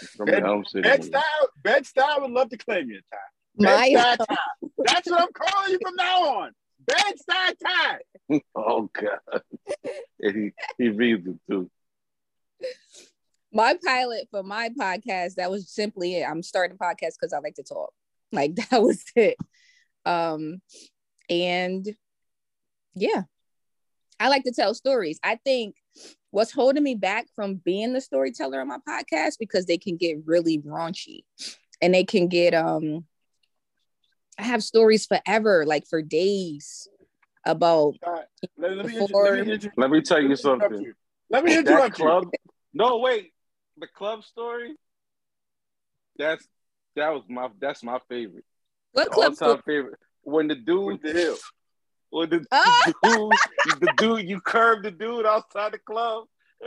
She's 0.00 0.10
from 0.10 0.26
Bed- 0.26 0.42
the 0.42 0.46
Elm 0.46 0.64
City. 0.64 0.82
Bed 0.82 1.00
nigga. 1.00 1.04
style, 1.04 1.48
Bed-Stuy 1.62 2.20
would 2.22 2.30
love 2.30 2.50
to 2.50 2.56
claim 2.58 2.88
your 2.90 3.00
Ty. 3.10 3.18
my 3.56 3.90
Bed-Stuy 3.92 4.26
Ty. 4.26 4.36
That's 4.84 5.10
what 5.10 5.20
I'm 5.22 5.28
calling 5.32 5.72
you 5.72 5.78
from 5.82 5.94
now 5.96 6.24
on. 6.40 6.52
Bed-Stuy 6.86 7.54
Ty. 7.64 7.98
Oh 8.54 8.90
god. 8.92 9.42
And 10.20 10.36
he 10.36 10.50
he 10.78 10.88
reads 10.90 11.26
it 11.26 11.36
too. 11.50 11.70
my 13.52 13.76
pilot 13.84 14.28
for 14.30 14.42
my 14.42 14.68
podcast 14.78 15.34
that 15.36 15.50
was 15.50 15.70
simply 15.70 16.16
it 16.16 16.24
i'm 16.28 16.42
starting 16.42 16.76
a 16.78 16.84
podcast 16.84 17.14
because 17.20 17.32
i 17.32 17.38
like 17.38 17.54
to 17.54 17.62
talk 17.62 17.92
like 18.32 18.54
that 18.70 18.82
was 18.82 19.02
it 19.14 19.36
um 20.04 20.60
and 21.30 21.86
yeah 22.96 23.22
i 24.18 24.28
like 24.28 24.42
to 24.42 24.52
tell 24.52 24.74
stories 24.74 25.20
i 25.22 25.36
think 25.44 25.76
what's 26.30 26.50
holding 26.50 26.82
me 26.82 26.94
back 26.94 27.26
from 27.36 27.54
being 27.56 27.92
the 27.92 28.00
storyteller 28.00 28.60
on 28.60 28.66
my 28.68 28.78
podcast 28.88 29.34
because 29.38 29.66
they 29.66 29.78
can 29.78 29.96
get 29.96 30.16
really 30.24 30.58
raunchy 30.58 31.20
and 31.80 31.94
they 31.94 32.02
can 32.04 32.26
get 32.26 32.54
um 32.54 33.04
i 34.38 34.42
have 34.42 34.62
stories 34.62 35.06
forever 35.06 35.64
like 35.66 35.86
for 35.86 36.02
days 36.02 36.88
about 37.44 37.94
Ty, 38.04 38.22
let, 38.58 38.76
let 38.76 38.86
me 38.86 38.92
inter- 38.94 39.06
Before- 39.06 39.36
let 39.36 39.46
me 39.46 39.52
inter- 39.52 39.72
Let 39.76 39.90
me 39.90 40.00
tell 40.02 40.20
you 40.20 40.28
let 40.30 40.38
something. 40.40 40.80
you. 40.82 40.94
Let 41.30 41.44
me 41.44 41.52
That 41.54 41.58
interrupt 41.60 41.98
you. 41.98 42.04
club. 42.04 42.30
No, 42.74 42.98
wait. 42.98 43.32
The 43.78 43.86
club 43.86 44.24
story. 44.24 44.74
That's 46.18 46.44
that 46.96 47.10
was 47.10 47.22
my 47.28 47.48
that's 47.60 47.82
my 47.84 47.98
favorite. 48.08 48.44
what 48.92 49.08
All 49.08 49.14
club 49.14 49.36
time 49.36 49.62
favorite. 49.66 49.98
When 50.22 50.48
the 50.48 50.54
dude 50.56 50.86
With 50.86 51.02
the 51.02 51.12
hill. 51.12 51.36
When 52.10 52.30
the 52.30 52.46
Ah! 52.52 52.92
dude 53.02 53.38
the 53.80 53.88
dude 53.88 54.28
you 54.28 54.40
curved 54.40 54.84
the 54.84 54.90
dude 54.90 55.26
outside 55.26 55.72
the 55.72 55.78
club. 55.78 56.24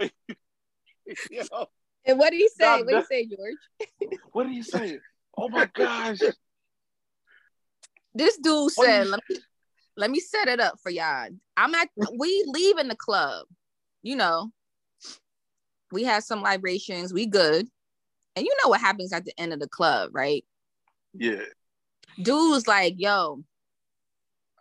Yo, 1.31 1.43
and 2.05 2.19
what 2.19 2.31
did 2.31 2.37
he 2.37 2.49
say 2.49 2.81
Nah, 2.81 2.85
what 2.85 2.87
did 2.87 2.95
he 2.97 3.03
say 3.03 3.25
george 3.25 4.19
what 4.31 4.45
are 4.45 4.51
you 4.51 4.63
say? 4.63 4.99
Oh 5.37 5.49
my 5.49 5.65
gosh. 5.73 6.19
this 8.13 8.37
dude 8.37 8.71
said, 8.71 9.05
you- 9.05 9.11
let 9.11 9.21
me, 9.29 9.37
let 9.97 10.11
me 10.11 10.19
set 10.19 10.47
it 10.47 10.59
up 10.59 10.79
for 10.81 10.89
y'all. 10.89 11.29
I'm 11.57 11.75
at 11.75 11.89
we 12.17 12.43
leaving 12.47 12.87
the 12.87 12.95
club, 12.95 13.45
you 14.01 14.15
know. 14.15 14.51
We 15.91 16.03
had 16.03 16.23
some 16.23 16.41
libations, 16.41 17.13
we 17.13 17.25
good. 17.25 17.67
And 18.35 18.45
you 18.45 18.55
know 18.63 18.69
what 18.69 18.79
happens 18.79 19.11
at 19.11 19.25
the 19.25 19.33
end 19.39 19.53
of 19.53 19.59
the 19.59 19.67
club, 19.67 20.11
right? 20.13 20.45
Yeah. 21.13 21.43
Dude's 22.21 22.67
like, 22.67 22.95
yo, 22.97 23.43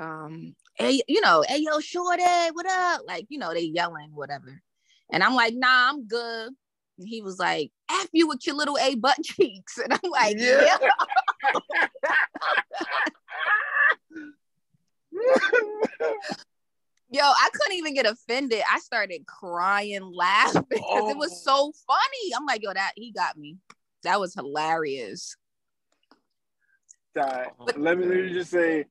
um, 0.00 0.54
hey, 0.78 1.02
you 1.08 1.20
know, 1.20 1.44
hey 1.48 1.58
yo, 1.60 1.80
shorty, 1.80 2.22
what 2.52 2.66
up? 2.66 3.02
Like, 3.06 3.26
you 3.28 3.38
know, 3.38 3.52
they 3.52 3.60
yelling, 3.62 4.10
whatever. 4.14 4.62
And 5.12 5.22
I'm 5.22 5.34
like, 5.34 5.54
nah, 5.54 5.90
I'm 5.90 6.06
good. 6.06 6.50
And 6.98 7.08
he 7.08 7.22
was 7.22 7.38
like, 7.38 7.70
F 7.90 8.08
you 8.12 8.28
with 8.28 8.46
your 8.46 8.56
little 8.56 8.78
A 8.80 8.94
butt 8.94 9.18
cheeks. 9.24 9.78
And 9.78 9.92
I'm 9.92 10.10
like, 10.10 10.36
Yeah. 10.38 10.62
yeah. 10.62 10.76
Yo, 17.10 17.22
I 17.22 17.48
couldn't 17.54 17.78
even 17.78 17.94
get 17.94 18.04
offended. 18.04 18.60
I 18.70 18.80
started 18.80 19.26
crying, 19.26 20.02
laughing 20.14 20.62
because 20.68 21.08
it 21.08 21.16
Oh. 21.16 21.18
was 21.18 21.42
so 21.42 21.72
funny. 21.86 22.34
I'm 22.36 22.44
like, 22.44 22.62
yo, 22.62 22.72
that 22.72 22.92
he 22.96 23.12
got 23.12 23.36
me. 23.38 23.56
That 24.02 24.20
was 24.20 24.34
hilarious. 24.34 25.34
Ty, 27.16 27.46
oh, 27.58 27.64
let 27.64 27.96
me, 27.98 28.04
let 28.06 28.24
me 28.24 28.32
just 28.32 28.50
say, 28.50 28.84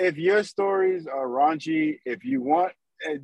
if 0.00 0.16
your 0.16 0.42
stories 0.42 1.06
are 1.06 1.26
raunchy, 1.28 1.98
if 2.04 2.24
you 2.24 2.42
want, 2.42 2.72
uh, 3.08 3.14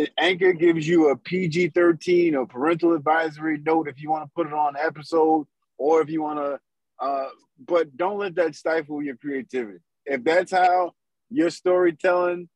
uh, 0.00 0.06
Anchor 0.18 0.52
gives 0.52 0.86
you 0.86 1.10
a 1.10 1.16
PG 1.16 1.70
thirteen 1.70 2.34
or 2.34 2.46
parental 2.46 2.94
advisory 2.94 3.58
note 3.58 3.88
if 3.88 4.00
you 4.00 4.10
want 4.10 4.24
to 4.24 4.30
put 4.34 4.46
it 4.46 4.52
on 4.52 4.74
episode, 4.76 5.46
or 5.78 6.00
if 6.02 6.08
you 6.08 6.22
want 6.22 6.38
to, 6.38 6.60
uh, 7.04 7.28
but 7.66 7.96
don't 7.96 8.18
let 8.18 8.34
that 8.36 8.54
stifle 8.54 9.02
your 9.02 9.16
creativity. 9.16 9.78
If 10.06 10.24
that's 10.24 10.52
how 10.52 10.92
your 11.30 11.50
storytelling 11.50 12.48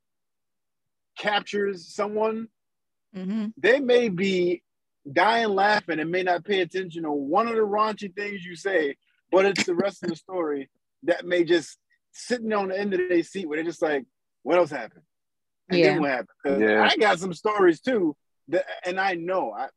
captures 1.19 1.95
someone, 1.95 2.49
Mm-hmm. 3.17 3.47
they 3.57 3.79
may 3.79 4.09
be 4.09 4.65
dying 5.13 5.51
laughing 5.51 6.01
and 6.01 6.11
may 6.11 6.25
not 6.25 6.45
pay 6.45 6.63
attention 6.63 7.05
to 7.05 7.13
one 7.13 7.47
of 7.47 7.55
the 7.55 7.61
raunchy 7.61 8.13
things 8.13 8.45
you 8.45 8.57
say, 8.57 8.97
but 9.31 9.47
it's 9.47 9.65
the 9.67 9.75
rest 9.77 10.03
of 10.03 10.11
the 10.11 10.17
story 10.17 10.69
that 11.05 11.25
may 11.25 11.45
just 11.45 11.79
sitting 12.15 12.53
on 12.53 12.69
the 12.69 12.79
end 12.79 12.95
of 12.95 13.01
their 13.09 13.23
seat 13.23 13.47
where 13.47 13.57
they're 13.57 13.65
just 13.65 13.83
like, 13.83 14.05
what 14.43 14.57
else 14.57 14.71
happened? 14.71 15.03
And 15.69 15.79
Yeah. 15.79 15.87
then 15.93 16.01
what 16.01 16.11
happened? 16.11 16.29
'Cause 16.45 16.61
Yeah. 16.61 16.83
I 16.91 16.97
got 16.97 17.19
some 17.19 17.35
stories 17.35 17.81
too, 17.81 18.17
that, 18.49 18.65
and 18.87 18.99
I 18.99 19.15
know 19.15 19.53
I, 19.53 19.69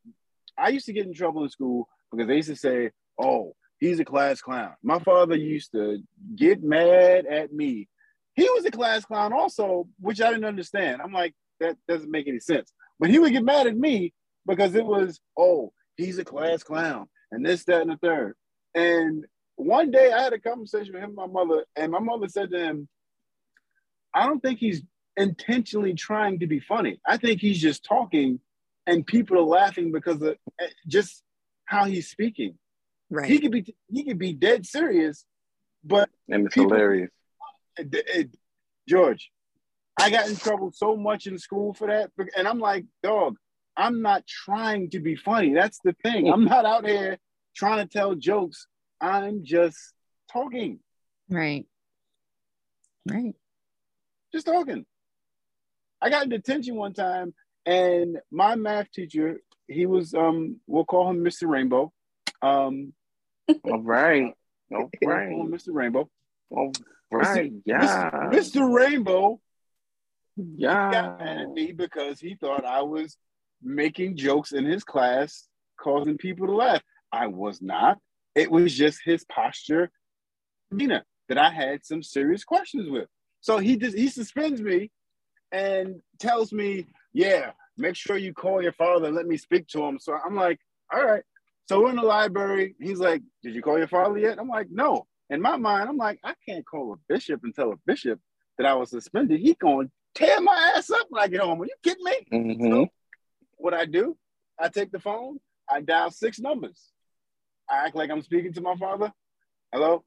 I 0.56 0.68
used 0.68 0.86
to 0.86 0.92
get 0.92 1.06
in 1.06 1.14
trouble 1.14 1.42
in 1.44 1.50
school 1.50 1.88
because 2.10 2.26
they 2.28 2.36
used 2.36 2.48
to 2.48 2.56
say, 2.56 2.90
oh, 3.18 3.54
he's 3.80 4.00
a 4.00 4.04
class 4.04 4.40
clown. 4.40 4.74
My 4.82 4.98
father 4.98 5.36
used 5.36 5.72
to 5.72 5.98
get 6.36 6.62
mad 6.62 7.26
at 7.26 7.52
me. 7.52 7.88
He 8.34 8.44
was 8.50 8.64
a 8.64 8.70
class 8.70 9.04
clown 9.04 9.32
also, 9.32 9.88
which 10.00 10.20
I 10.20 10.30
didn't 10.30 10.44
understand. 10.44 11.02
I'm 11.02 11.12
like, 11.12 11.34
that 11.60 11.76
doesn't 11.88 12.10
make 12.10 12.28
any 12.28 12.40
sense. 12.40 12.72
But 13.00 13.10
he 13.10 13.18
would 13.18 13.32
get 13.32 13.44
mad 13.44 13.66
at 13.66 13.76
me 13.76 14.12
because 14.46 14.74
it 14.74 14.84
was, 14.86 15.20
oh, 15.36 15.72
he's 15.96 16.18
a 16.18 16.24
class 16.24 16.62
clown 16.62 17.08
and 17.32 17.44
this, 17.44 17.64
that, 17.64 17.82
and 17.82 17.90
the 17.90 17.96
third. 17.96 18.34
And 18.74 19.24
one 19.58 19.90
day 19.90 20.12
I 20.12 20.22
had 20.22 20.32
a 20.32 20.38
conversation 20.38 20.94
with 20.94 21.02
him 21.02 21.10
and 21.10 21.16
my 21.16 21.26
mother, 21.26 21.64
and 21.76 21.90
my 21.92 21.98
mother 21.98 22.28
said 22.28 22.50
to 22.52 22.58
him, 22.58 22.88
I 24.14 24.26
don't 24.26 24.40
think 24.40 24.58
he's 24.58 24.82
intentionally 25.16 25.94
trying 25.94 26.38
to 26.40 26.46
be 26.46 26.60
funny. 26.60 27.00
I 27.06 27.16
think 27.16 27.40
he's 27.40 27.60
just 27.60 27.84
talking 27.84 28.40
and 28.86 29.04
people 29.06 29.36
are 29.38 29.42
laughing 29.42 29.92
because 29.92 30.22
of 30.22 30.36
eh, 30.60 30.66
just 30.86 31.22
how 31.66 31.84
he's 31.84 32.08
speaking. 32.08 32.56
Right. 33.10 33.28
He 33.28 33.38
could 33.40 33.50
be 33.52 33.74
he 33.90 34.04
could 34.04 34.18
be 34.18 34.32
dead 34.32 34.64
serious, 34.64 35.24
but 35.84 36.08
And 36.28 36.46
it's 36.46 36.54
People- 36.54 36.70
hilarious. 36.70 37.10
it, 37.78 37.88
it- 37.92 38.36
George, 38.88 39.30
I 40.00 40.08
got 40.08 40.28
in 40.30 40.36
trouble 40.36 40.70
so 40.72 40.96
much 40.96 41.26
in 41.26 41.36
school 41.38 41.74
for 41.74 41.88
that. 41.88 42.10
And 42.36 42.48
I'm 42.48 42.58
like, 42.58 42.86
dog, 43.02 43.36
I'm 43.76 44.00
not 44.00 44.26
trying 44.26 44.88
to 44.90 45.00
be 45.00 45.14
funny. 45.16 45.52
That's 45.52 45.78
the 45.84 45.94
thing. 46.02 46.28
I'm 46.32 46.44
not 46.44 46.64
out 46.64 46.86
here 46.86 47.18
trying 47.54 47.86
to 47.86 47.92
tell 47.92 48.14
jokes. 48.14 48.66
I'm 49.00 49.44
just 49.44 49.78
talking. 50.32 50.80
Right. 51.28 51.66
Right. 53.08 53.34
Just 54.32 54.46
talking. 54.46 54.84
I 56.00 56.10
got 56.10 56.24
in 56.24 56.28
detention 56.28 56.76
one 56.76 56.92
time, 56.92 57.34
and 57.66 58.18
my 58.30 58.54
math 58.54 58.90
teacher, 58.92 59.40
he 59.66 59.86
was 59.86 60.14
um, 60.14 60.60
we'll 60.66 60.84
call 60.84 61.10
him 61.10 61.24
Mr. 61.24 61.48
Rainbow. 61.48 61.92
Um, 62.42 62.92
all 63.64 63.82
right. 63.82 64.32
All 64.72 64.90
right. 65.04 65.28
Mr. 65.30 65.68
Rainbow. 65.68 66.08
All 66.50 66.72
right. 67.10 67.52
Mr. 67.52 67.62
Yeah. 67.64 68.10
Mr. 68.30 68.72
Rainbow 68.72 69.40
yeah. 70.36 70.90
got 70.92 71.18
mad 71.18 71.38
at 71.38 71.50
me 71.50 71.72
because 71.72 72.20
he 72.20 72.36
thought 72.36 72.64
I 72.64 72.82
was 72.82 73.16
making 73.62 74.16
jokes 74.16 74.52
in 74.52 74.64
his 74.64 74.84
class, 74.84 75.48
causing 75.80 76.18
people 76.18 76.46
to 76.46 76.54
laugh. 76.54 76.82
I 77.10 77.26
was 77.26 77.60
not. 77.60 77.98
It 78.34 78.50
was 78.50 78.76
just 78.76 79.00
his 79.04 79.24
posture, 79.24 79.90
Nina, 80.70 81.04
that 81.28 81.38
I 81.38 81.50
had 81.50 81.84
some 81.84 82.02
serious 82.02 82.44
questions 82.44 82.88
with. 82.88 83.08
So 83.40 83.58
he 83.58 83.76
just 83.76 83.96
he 83.96 84.08
suspends 84.08 84.60
me 84.60 84.90
and 85.52 86.00
tells 86.18 86.52
me, 86.52 86.86
"Yeah, 87.12 87.52
make 87.76 87.96
sure 87.96 88.16
you 88.16 88.32
call 88.32 88.62
your 88.62 88.72
father 88.72 89.06
and 89.06 89.16
let 89.16 89.26
me 89.26 89.36
speak 89.36 89.66
to 89.68 89.82
him." 89.84 89.98
So 89.98 90.14
I'm 90.14 90.34
like, 90.34 90.58
"All 90.92 91.04
right." 91.04 91.22
So 91.68 91.80
we're 91.80 91.90
in 91.90 91.96
the 91.96 92.02
library. 92.02 92.74
He's 92.80 92.98
like, 92.98 93.22
"Did 93.42 93.54
you 93.54 93.62
call 93.62 93.78
your 93.78 93.88
father 93.88 94.18
yet?" 94.18 94.38
I'm 94.38 94.48
like, 94.48 94.68
"No." 94.70 95.06
In 95.30 95.42
my 95.42 95.56
mind, 95.56 95.88
I'm 95.88 95.98
like, 95.98 96.18
"I 96.24 96.34
can't 96.46 96.66
call 96.66 96.92
a 96.92 96.96
bishop 97.08 97.44
and 97.44 97.54
tell 97.54 97.72
a 97.72 97.76
bishop 97.86 98.20
that 98.56 98.66
I 98.66 98.74
was 98.74 98.90
suspended. 98.90 99.40
He 99.40 99.54
going 99.54 99.88
to 99.88 99.92
tear 100.14 100.40
my 100.40 100.72
ass 100.76 100.90
up 100.90 101.06
when 101.10 101.22
I 101.22 101.28
get 101.28 101.40
home. 101.40 101.60
Are 101.60 101.66
you 101.66 101.74
kidding 101.82 102.04
me?" 102.04 102.26
Mm-hmm. 102.32 102.72
So 102.72 102.86
what 103.56 103.74
I 103.74 103.84
do, 103.84 104.16
I 104.58 104.68
take 104.68 104.90
the 104.90 105.00
phone, 105.00 105.38
I 105.70 105.80
dial 105.80 106.10
six 106.10 106.38
numbers. 106.38 106.92
I 107.70 107.86
act 107.86 107.96
like 107.96 108.10
I'm 108.10 108.22
speaking 108.22 108.52
to 108.54 108.60
my 108.60 108.76
father. 108.76 109.12
Hello? 109.72 110.04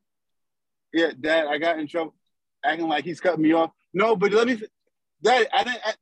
Yeah, 0.94 1.12
Dad, 1.20 1.48
I 1.48 1.58
got 1.58 1.80
in 1.80 1.88
trouble. 1.88 2.16
Acting 2.64 2.88
like 2.88 3.06
he's 3.06 3.20
cutting 3.20 3.42
me 3.42 3.54
off. 3.54 3.72
No, 3.94 4.16
but 4.16 4.32
let 4.32 4.48
me, 4.48 4.62
Dad, 5.22 5.48
I 5.54 5.64
didn't. 5.64 5.82
I, 5.86 5.94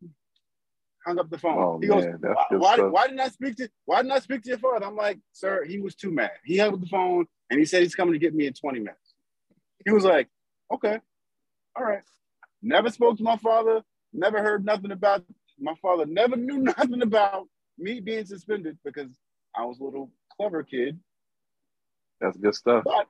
hung 1.06 1.20
up 1.20 1.30
the 1.30 1.38
phone. 1.38 1.58
Oh, 1.58 1.80
he 1.82 1.88
goes, 1.88 2.06
man, 2.06 2.20
why, 2.22 2.58
why, 2.58 2.78
why 2.78 3.08
didn't 3.08 3.20
I 3.22 3.30
speak 3.30 3.56
to 3.58 3.70
why 3.86 4.02
didn't 4.02 4.14
I 4.14 4.20
speak 4.20 4.44
to 4.44 4.50
your 4.50 4.60
father? 4.60 4.86
I'm 4.86 4.96
like, 4.96 5.20
sir, 5.32 5.66
he 5.66 5.80
was 5.80 5.96
too 5.96 6.12
mad. 6.12 6.32
He 6.44 6.58
hung 6.58 6.74
up 6.74 6.80
the 6.80 6.88
phone 6.88 7.26
and 7.50 7.60
he 7.60 7.66
said 7.66 7.84
he's 7.84 7.96
coming 7.96 8.14
to 8.14 8.20
get 8.20 8.36
me 8.36 8.48
in 8.48 8.54
20 8.54 8.80
minutes. 8.80 9.14
He 9.86 9.92
was 9.92 10.04
like, 10.04 10.28
okay, 10.74 11.00
all 11.76 11.84
right. 11.84 12.04
Never 12.62 12.90
spoke 12.90 13.18
to 13.18 13.24
my 13.24 13.38
father, 13.38 13.82
never 14.14 14.42
heard 14.42 14.66
nothing 14.66 14.92
about 14.92 15.24
my 15.60 15.74
father, 15.82 16.06
never 16.06 16.36
knew 16.36 16.58
nothing 16.78 17.02
about 17.02 17.48
me 17.78 18.00
being 18.00 18.26
suspended 18.26 18.78
because 18.84 19.10
I 19.56 19.66
was 19.66 19.80
a 19.80 19.84
little 19.84 20.12
clever 20.38 20.64
kid. 20.64 21.00
That's 22.20 22.38
good 22.38 22.56
stuff. 22.56 22.84
But 22.86 23.08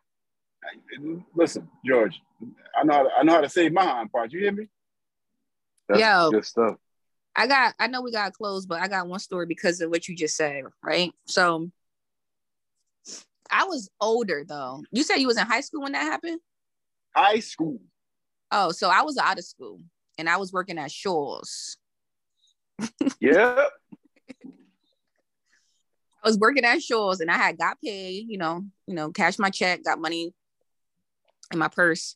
listen, 1.36 1.68
George, 1.86 2.22
I 2.80 2.84
know 2.84 2.94
how 2.94 3.04
to, 3.04 3.10
I 3.20 3.24
know 3.24 3.34
how 3.34 3.42
to 3.42 3.50
save 3.50 3.74
my 3.74 3.84
hind 3.84 4.12
part. 4.12 4.32
You 4.32 4.40
hear 4.40 4.52
me? 4.52 4.68
That's 5.88 6.02
Yo. 6.02 6.32
good 6.32 6.46
stuff. 6.46 6.76
I 7.36 7.48
got 7.48 7.74
I 7.80 7.88
know 7.88 8.02
we 8.02 8.12
got 8.12 8.34
close, 8.34 8.66
but 8.66 8.82
I 8.82 8.88
got 8.88 9.08
one 9.08 9.20
story 9.20 9.46
because 9.46 9.82
of 9.82 9.90
what 9.90 10.08
you 10.08 10.16
just 10.16 10.36
said, 10.36 10.64
right? 10.84 11.12
So 11.26 11.72
I 13.52 13.66
was 13.66 13.90
older 14.02 14.44
though. 14.48 14.84
You 14.92 15.04
said 15.04 15.18
you 15.18 15.28
was 15.28 15.38
in 15.38 15.46
high 15.46 15.62
school 15.62 15.82
when 15.84 15.94
that 15.94 16.04
happened? 16.04 16.40
High 17.16 17.40
school. 17.40 17.80
Oh, 18.52 18.72
so 18.72 18.90
I 18.90 19.04
was 19.04 19.18
out 19.18 19.38
of 19.38 19.46
school 19.46 19.80
and 20.18 20.30
I 20.30 20.38
was 20.38 20.52
working 20.52 20.78
at 20.78 20.92
Shaw's. 20.92 21.78
Yeah. 23.22 23.66
Was 26.30 26.38
working 26.38 26.64
at 26.64 26.84
Shaw's 26.84 27.22
and 27.22 27.32
I 27.32 27.38
had 27.38 27.58
got 27.58 27.82
paid, 27.84 28.26
you 28.30 28.38
know, 28.38 28.64
you 28.86 28.94
know, 28.94 29.10
cashed 29.10 29.40
my 29.40 29.50
check, 29.50 29.84
got 29.84 30.00
money 30.00 30.32
in 31.52 31.58
my 31.58 31.70
purse. 31.70 32.16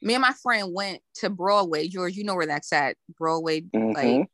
Me 0.00 0.14
and 0.14 0.22
my 0.22 0.32
friend 0.44 0.72
went 0.72 1.00
to 1.14 1.28
Broadway. 1.28 1.88
George, 1.88 2.14
you 2.14 2.22
know 2.22 2.36
where 2.36 2.46
that's 2.46 2.72
at. 2.72 2.96
Broadway. 3.18 3.62
Mhm. 3.62 3.94
Like 3.94 4.30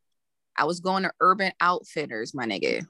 I 0.58 0.64
was 0.64 0.80
going 0.80 1.04
to 1.04 1.12
Urban 1.20 1.52
Outfitters, 1.58 2.34
my 2.34 2.44
nigga. 2.44 2.86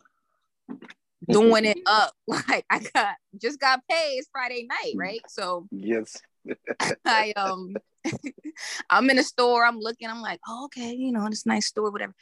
Doing 1.28 1.64
it 1.64 1.78
up. 1.86 2.12
Like 2.26 2.64
I 2.68 2.80
got 2.80 3.14
just 3.40 3.60
got 3.60 3.80
paid. 3.88 4.18
It's 4.18 4.28
Friday 4.32 4.66
night, 4.68 4.94
right? 4.96 5.20
So 5.28 5.68
Yes. 5.70 6.20
I 7.04 7.32
um 7.36 7.76
I'm 8.90 9.08
in 9.08 9.18
the 9.18 9.22
store, 9.22 9.64
I'm 9.64 9.78
looking, 9.78 10.10
I'm 10.10 10.20
like, 10.20 10.40
oh, 10.48 10.64
okay, 10.64 10.94
you 10.94 11.12
know, 11.12 11.28
this 11.28 11.46
nice 11.46 11.66
store, 11.66 11.92
whatever. 11.92 12.16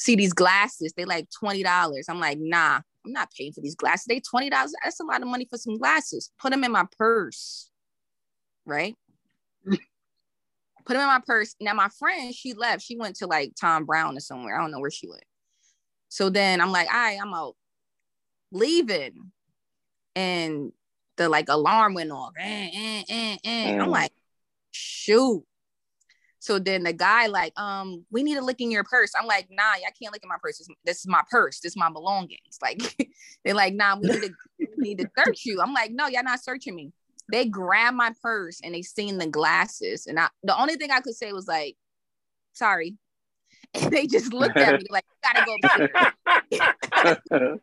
See 0.00 0.16
these 0.16 0.32
glasses, 0.32 0.94
they 0.96 1.04
like 1.04 1.28
$20. 1.44 2.04
I'm 2.08 2.20
like, 2.20 2.38
nah, 2.40 2.80
I'm 3.04 3.12
not 3.12 3.30
paying 3.36 3.52
for 3.52 3.60
these 3.60 3.74
glasses. 3.74 4.06
They 4.08 4.18
$20. 4.20 4.48
That's 4.50 4.98
a 4.98 5.04
lot 5.04 5.20
of 5.20 5.28
money 5.28 5.46
for 5.50 5.58
some 5.58 5.76
glasses. 5.76 6.32
Put 6.40 6.52
them 6.52 6.64
in 6.64 6.72
my 6.72 6.86
purse. 6.96 7.70
Right? 8.64 8.96
Put 9.66 9.78
them 10.94 11.02
in 11.02 11.06
my 11.06 11.20
purse. 11.26 11.54
Now 11.60 11.74
my 11.74 11.90
friend, 11.98 12.34
she 12.34 12.54
left. 12.54 12.80
She 12.82 12.96
went 12.96 13.16
to 13.16 13.26
like 13.26 13.52
Tom 13.60 13.84
Brown 13.84 14.16
or 14.16 14.20
somewhere. 14.20 14.58
I 14.58 14.62
don't 14.62 14.70
know 14.70 14.80
where 14.80 14.90
she 14.90 15.06
went. 15.06 15.24
So 16.08 16.30
then 16.30 16.62
I'm 16.62 16.72
like, 16.72 16.88
all 16.88 16.94
right, 16.98 17.18
I'm 17.20 17.34
out. 17.34 17.56
Leaving. 18.52 19.32
And 20.16 20.72
the 21.18 21.28
like 21.28 21.50
alarm 21.50 21.92
went 21.92 22.10
off. 22.10 22.32
Eh, 22.38 22.70
eh, 22.74 23.02
eh, 23.06 23.36
eh. 23.44 23.78
I'm 23.78 23.88
Mm. 23.88 23.92
like, 23.92 24.12
shoot. 24.70 25.44
So 26.40 26.58
then 26.58 26.84
the 26.84 26.94
guy 26.94 27.26
like, 27.26 27.52
um, 27.60 28.06
we 28.10 28.22
need 28.22 28.36
to 28.36 28.40
look 28.40 28.62
in 28.62 28.70
your 28.70 28.82
purse. 28.82 29.12
I'm 29.18 29.26
like, 29.26 29.48
nah, 29.50 29.62
I 29.62 29.90
can't 30.00 30.10
look 30.12 30.22
in 30.22 30.28
my 30.28 30.36
purse. 30.42 30.58
This, 30.84 31.00
is 31.00 31.06
my 31.06 31.20
purse. 31.30 31.60
This 31.60 31.72
is 31.72 31.76
my 31.76 31.90
belongings. 31.90 32.40
Like 32.62 32.82
they're 33.44 33.54
like, 33.54 33.74
nah, 33.74 33.96
we 33.96 34.08
need 34.08 34.22
to 34.22 34.34
we 34.58 34.68
need 34.78 34.98
to 34.98 35.10
search 35.18 35.44
you. 35.44 35.60
I'm 35.60 35.72
like, 35.72 35.92
no, 35.92 36.06
y'all 36.08 36.22
not 36.22 36.42
searching 36.42 36.74
me. 36.74 36.92
They 37.30 37.46
grabbed 37.46 37.96
my 37.96 38.12
purse 38.22 38.60
and 38.62 38.74
they 38.74 38.82
seen 38.82 39.18
the 39.18 39.26
glasses. 39.26 40.06
And 40.06 40.18
I 40.18 40.28
the 40.42 40.58
only 40.58 40.76
thing 40.76 40.90
I 40.90 41.00
could 41.00 41.14
say 41.14 41.32
was 41.32 41.46
like, 41.46 41.76
sorry. 42.52 42.96
And 43.72 43.92
they 43.92 44.08
just 44.08 44.32
looked 44.32 44.56
at 44.56 44.80
me 44.80 44.86
like, 44.90 45.04
you 45.08 45.16
gotta 45.22 45.46
go 45.46 45.54
upstairs. 45.62 47.60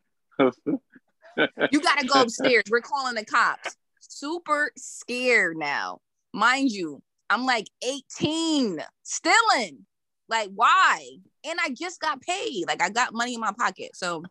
You 1.72 1.82
gotta 1.82 2.08
go 2.08 2.22
upstairs. 2.22 2.64
We're 2.70 2.80
calling 2.80 3.16
the 3.16 3.26
cops. 3.26 3.76
Super 4.00 4.72
scared 4.78 5.58
now. 5.58 6.00
Mind 6.34 6.72
you, 6.72 7.02
I'm 7.30 7.46
like 7.46 7.68
18, 7.84 8.82
stealing. 9.04 9.86
Like, 10.30 10.50
why? 10.54 11.08
And 11.46 11.60
I 11.64 11.70
just 11.70 12.02
got 12.02 12.22
paid. 12.22 12.66
Like, 12.68 12.82
I 12.82 12.90
got 12.90 13.14
money 13.14 13.36
in 13.36 13.40
my 13.40 13.54
pocket. 13.58 13.92
So 13.96 14.24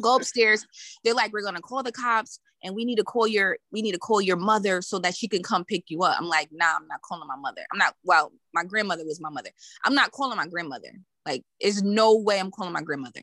go 0.00 0.16
upstairs. 0.16 0.66
They're 1.04 1.14
like, 1.14 1.32
we're 1.32 1.42
gonna 1.42 1.60
call 1.60 1.82
the 1.82 1.92
cops 1.92 2.40
and 2.62 2.74
we 2.74 2.84
need 2.84 2.96
to 2.96 3.04
call 3.04 3.26
your 3.26 3.58
we 3.70 3.82
need 3.82 3.92
to 3.92 3.98
call 3.98 4.20
your 4.20 4.36
mother 4.36 4.82
so 4.82 4.98
that 4.98 5.14
she 5.14 5.28
can 5.28 5.42
come 5.42 5.64
pick 5.64 5.84
you 5.88 6.02
up. 6.02 6.16
I'm 6.18 6.26
like, 6.26 6.48
nah, 6.52 6.76
I'm 6.76 6.88
not 6.88 7.02
calling 7.02 7.28
my 7.28 7.36
mother. 7.36 7.62
I'm 7.72 7.78
not, 7.78 7.94
well, 8.04 8.32
my 8.52 8.64
grandmother 8.64 9.04
was 9.04 9.20
my 9.20 9.30
mother. 9.30 9.50
I'm 9.84 9.94
not 9.94 10.12
calling 10.12 10.36
my 10.36 10.46
grandmother. 10.46 10.90
Like, 11.24 11.44
there's 11.60 11.82
no 11.82 12.16
way 12.16 12.38
I'm 12.38 12.50
calling 12.50 12.72
my 12.72 12.82
grandmother. 12.82 13.22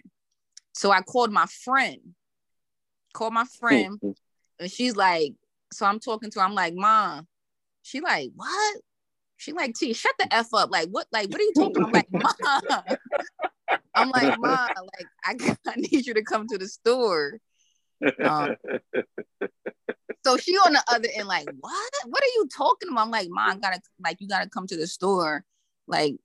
So 0.74 0.92
I 0.92 1.02
called 1.02 1.32
my 1.32 1.46
friend, 1.64 2.00
called 3.14 3.34
my 3.34 3.46
friend, 3.60 4.00
mm-hmm. 4.00 4.12
and 4.60 4.72
she's 4.72 4.96
like, 4.96 5.34
so 5.72 5.86
I'm 5.86 6.00
talking 6.00 6.32
to 6.32 6.40
her. 6.40 6.46
I'm 6.46 6.56
like, 6.56 6.74
Mom. 6.74 7.28
She 7.84 8.02
like, 8.02 8.32
what? 8.36 8.78
She 9.38 9.52
like, 9.52 9.76
T, 9.76 9.94
shut 9.94 10.14
the 10.18 10.34
F 10.34 10.54
up. 10.54 10.72
Like, 10.72 10.90
what? 10.90 11.06
Like, 11.12 11.30
what 11.30 11.40
are 11.40 11.44
you 11.44 11.54
talking? 11.54 11.84
I'm 11.84 11.92
like, 11.92 12.08
Mom. 12.12 12.84
I'm 13.96 14.10
like, 14.10 14.40
Mom, 14.40 14.70
like, 14.98 15.08
I, 15.24 15.56
I 15.68 15.76
need 15.76 16.06
you 16.06 16.16
to 16.16 16.24
come 16.24 16.48
to 16.48 16.58
the 16.58 16.68
store. 16.68 17.40
Um, 18.24 18.56
So 20.26 20.38
she 20.38 20.56
on 20.56 20.74
the 20.74 20.84
other 20.88 21.10
end, 21.14 21.28
like, 21.28 21.48
what? 21.60 21.94
What 22.06 22.24
are 22.24 22.34
you 22.36 22.48
talking 22.56 22.90
about? 22.90 23.02
I'm 23.02 23.12
like, 23.12 23.28
Mom, 23.30 23.52
I 23.52 23.56
gotta 23.58 23.82
like, 24.04 24.22
you 24.22 24.28
gotta 24.28 24.50
come 24.50 24.68
to 24.68 24.78
the 24.78 24.88
store. 24.88 25.44
Like, 25.88 26.16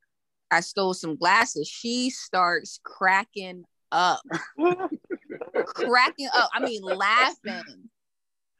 I 0.50 0.60
stole 0.60 0.94
some 0.94 1.16
glasses. 1.16 1.68
She 1.68 2.10
starts 2.10 2.80
cracking 2.84 3.64
up, 3.90 4.20
cracking 5.66 6.28
up. 6.34 6.50
I 6.54 6.60
mean, 6.60 6.82
laughing. 6.82 7.90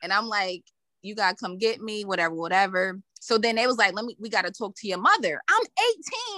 And 0.02 0.12
I'm 0.12 0.26
like, 0.28 0.64
you 1.02 1.14
gotta 1.14 1.36
come 1.36 1.58
get 1.58 1.80
me, 1.80 2.04
whatever, 2.04 2.34
whatever. 2.34 3.00
So 3.20 3.38
then 3.38 3.56
they 3.56 3.66
was 3.66 3.76
like, 3.76 3.94
let 3.94 4.04
me, 4.04 4.16
we 4.18 4.28
gotta 4.28 4.50
talk 4.50 4.74
to 4.76 4.88
your 4.88 4.98
mother. 4.98 5.40
I'm 5.48 5.62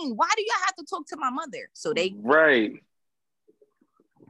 18. 0.02 0.16
Why 0.16 0.28
do 0.36 0.42
you 0.42 0.52
have 0.64 0.76
to 0.76 0.84
talk 0.84 1.06
to 1.08 1.16
my 1.16 1.30
mother? 1.30 1.68
So 1.72 1.92
they 1.92 2.14
right. 2.16 2.72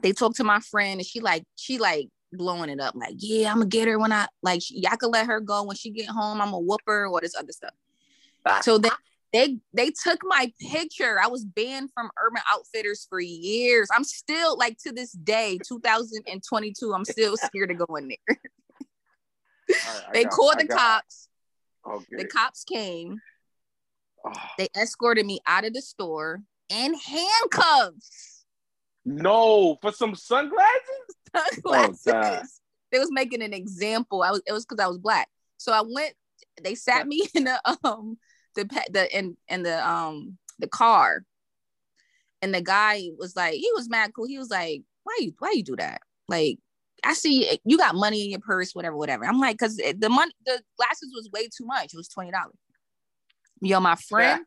they 0.02 0.12
talk 0.12 0.34
to 0.36 0.44
my 0.44 0.60
friend 0.60 1.00
and 1.00 1.06
she 1.06 1.20
like 1.20 1.44
she 1.56 1.78
like 1.78 2.08
blowing 2.32 2.70
it 2.70 2.80
up 2.80 2.94
like 2.94 3.14
yeah 3.18 3.50
i'm 3.50 3.56
gonna 3.56 3.66
get 3.66 3.88
her 3.88 3.98
when 3.98 4.12
i 4.12 4.26
like 4.42 4.60
y'all 4.70 4.96
can 4.96 5.10
let 5.10 5.26
her 5.26 5.40
go 5.40 5.64
when 5.64 5.76
she 5.76 5.90
get 5.90 6.08
home 6.08 6.40
i'm 6.40 6.52
a 6.52 6.58
whooper 6.58 7.06
or 7.06 7.20
this 7.20 7.34
other 7.34 7.52
stuff 7.52 7.74
ah. 8.46 8.60
so 8.62 8.78
then 8.78 8.92
they 9.32 9.58
they 9.72 9.90
took 9.90 10.20
my 10.22 10.52
picture 10.60 11.18
i 11.20 11.26
was 11.26 11.44
banned 11.44 11.90
from 11.92 12.08
urban 12.24 12.42
outfitters 12.52 13.06
for 13.08 13.20
years 13.20 13.88
i'm 13.94 14.04
still 14.04 14.56
like 14.56 14.78
to 14.78 14.92
this 14.92 15.12
day 15.12 15.58
2022 15.66 16.92
i'm 16.92 17.04
still 17.04 17.36
scared 17.36 17.68
to 17.68 17.74
go 17.74 17.96
in 17.96 18.08
there 18.08 18.36
right, 19.70 20.12
they 20.12 20.24
got- 20.24 20.32
called 20.32 20.54
I 20.58 20.62
the 20.62 20.68
cops 20.68 21.28
Okay. 21.86 22.16
the 22.18 22.24
cops 22.26 22.64
came 22.64 23.20
Oh, 24.22 24.32
They 24.58 24.68
escorted 24.76 25.24
me 25.24 25.40
out 25.46 25.64
of 25.64 25.72
the 25.72 25.80
store 25.80 26.42
in 26.68 26.92
handcuffs. 26.94 28.44
no, 29.06 29.78
for 29.80 29.92
some 29.92 30.14
sunglasses. 30.14 31.16
Sunglasses. 31.34 32.02
God. 32.04 32.44
they 32.92 32.98
was 32.98 33.08
making 33.10 33.40
an 33.42 33.54
example. 33.54 34.22
I 34.22 34.30
was 34.30 34.42
it 34.46 34.52
was 34.52 34.66
because 34.66 34.82
I 34.82 34.88
was 34.88 34.98
black. 34.98 35.28
So 35.56 35.72
I 35.72 35.80
went. 35.86 36.14
They 36.62 36.74
sat 36.74 37.06
me 37.08 37.26
in 37.34 37.44
the 37.44 37.60
um 37.84 38.18
the 38.56 38.64
the 38.90 39.16
in 39.18 39.38
in 39.48 39.62
the 39.62 39.88
um 39.88 40.36
the 40.58 40.68
car, 40.68 41.24
and 42.42 42.52
the 42.54 42.60
guy 42.60 43.04
was 43.16 43.34
like 43.34 43.54
he 43.54 43.70
was 43.74 43.88
mad 43.88 44.12
cool. 44.14 44.26
He 44.26 44.38
was 44.38 44.50
like, 44.50 44.82
why 45.04 45.16
you 45.20 45.32
why 45.38 45.52
you 45.54 45.62
do 45.62 45.76
that? 45.76 46.02
Like 46.28 46.58
I 47.04 47.14
see 47.14 47.48
eh, 47.48 47.56
you 47.64 47.78
got 47.78 47.94
money 47.94 48.24
in 48.24 48.30
your 48.30 48.40
purse, 48.40 48.72
whatever, 48.72 48.96
whatever. 48.96 49.24
I'm 49.24 49.38
like, 49.38 49.58
cause 49.58 49.80
eh, 49.82 49.94
the 49.96 50.08
money 50.08 50.32
the 50.46 50.60
glasses 50.76 51.12
was 51.14 51.28
way 51.32 51.44
too 51.44 51.66
much. 51.66 51.92
It 51.92 51.96
was 51.96 52.08
twenty 52.08 52.30
dollars. 52.30 52.56
Yo, 53.60 53.80
my 53.80 53.96
friend. 53.96 54.44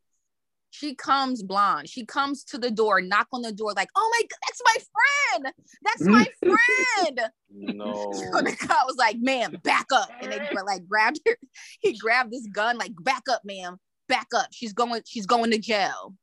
She 0.71 0.95
comes 0.95 1.43
blonde. 1.43 1.87
She 1.87 2.03
comes 2.03 2.43
to 2.45 2.57
the 2.57 2.71
door, 2.71 2.99
knock 2.99 3.27
on 3.31 3.43
the 3.43 3.51
door, 3.51 3.73
like, 3.75 3.89
"Oh 3.95 4.11
my 4.11 4.21
god, 4.23 4.39
that's 4.47 4.61
my 4.65 4.77
friend! 4.91 5.53
That's 5.83 6.01
my 6.01 6.27
friend!" 6.39 7.29
No. 7.51 8.11
So 8.33 8.41
the 8.41 8.55
cop 8.59 8.87
was 8.87 8.95
like, 8.97 9.17
ma'am, 9.19 9.57
back 9.63 9.85
up. 9.93 10.09
And 10.19 10.31
they 10.31 10.39
were 10.51 10.65
like 10.65 10.87
grabbed 10.87 11.19
her. 11.27 11.37
He 11.79 11.95
grabbed 11.95 12.31
this 12.31 12.47
gun, 12.47 12.79
like, 12.79 12.93
back 13.01 13.23
up, 13.29 13.41
ma'am, 13.45 13.77
back 14.09 14.27
up. 14.35 14.47
She's 14.51 14.73
going, 14.73 15.01
she's 15.05 15.27
going 15.27 15.51
to 15.51 15.59
jail. 15.59 16.15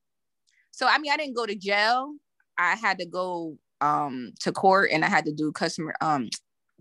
So 0.72 0.86
I 0.88 0.98
mean, 0.98 1.12
I 1.12 1.16
didn't 1.16 1.36
go 1.36 1.46
to 1.46 1.54
jail. 1.54 2.14
I 2.58 2.74
had 2.74 2.98
to 2.98 3.06
go 3.06 3.56
um 3.80 4.32
to 4.40 4.52
court 4.52 4.90
and 4.92 5.04
I 5.04 5.08
had 5.08 5.24
to 5.26 5.32
do 5.32 5.52
customer 5.52 5.94
um 6.00 6.28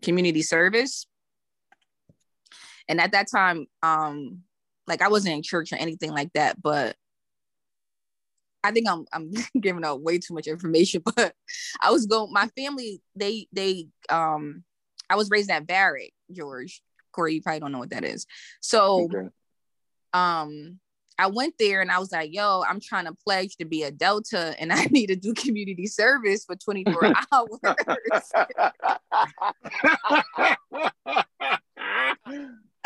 community 0.02 0.42
service. 0.42 1.08
And 2.88 3.00
at 3.00 3.12
that 3.12 3.28
time, 3.30 3.68
um, 3.84 4.40
like 4.88 5.02
I 5.02 5.10
wasn't 5.10 5.36
in 5.36 5.44
church 5.44 5.72
or 5.72 5.76
anything 5.76 6.12
like 6.12 6.34
that, 6.34 6.60
but 6.62 6.96
I 8.64 8.72
think 8.72 8.88
I'm 8.90 9.06
I'm 9.14 9.32
giving 9.62 9.86
out 9.86 10.02
way 10.02 10.18
too 10.18 10.34
much 10.34 10.48
information, 10.48 11.04
but 11.16 11.34
I 11.82 11.92
was 11.92 12.06
going 12.06 12.34
my 12.34 12.48
family, 12.58 13.02
they 13.16 13.48
they 13.54 13.88
um 14.10 14.64
I 15.10 15.16
was 15.16 15.30
raised 15.30 15.50
at 15.50 15.68
Barrett, 15.68 16.12
George. 16.32 16.82
Corey, 17.12 17.34
you 17.34 17.42
probably 17.42 17.60
don't 17.60 17.72
know 17.72 17.80
what 17.80 17.90
that 17.90 18.06
is. 18.06 18.28
So 18.62 19.10
Okay. 19.12 19.30
um 20.14 20.80
I 21.20 21.28
went 21.28 21.54
there 21.60 21.82
and 21.82 21.92
I 21.92 22.00
was 22.00 22.14
like, 22.14 22.34
yo, 22.34 22.64
I'm 22.68 22.80
trying 22.80 23.04
to 23.04 23.14
pledge 23.14 23.58
to 23.58 23.66
be 23.66 23.84
a 23.84 23.92
Delta 23.92 24.56
and 24.58 24.72
I 24.72 24.86
need 24.92 25.08
to 25.08 25.18
do 25.18 25.34
community 25.34 25.86
service 25.86 26.46
for 26.46 26.56
24 26.56 27.06
hours. 27.34 27.60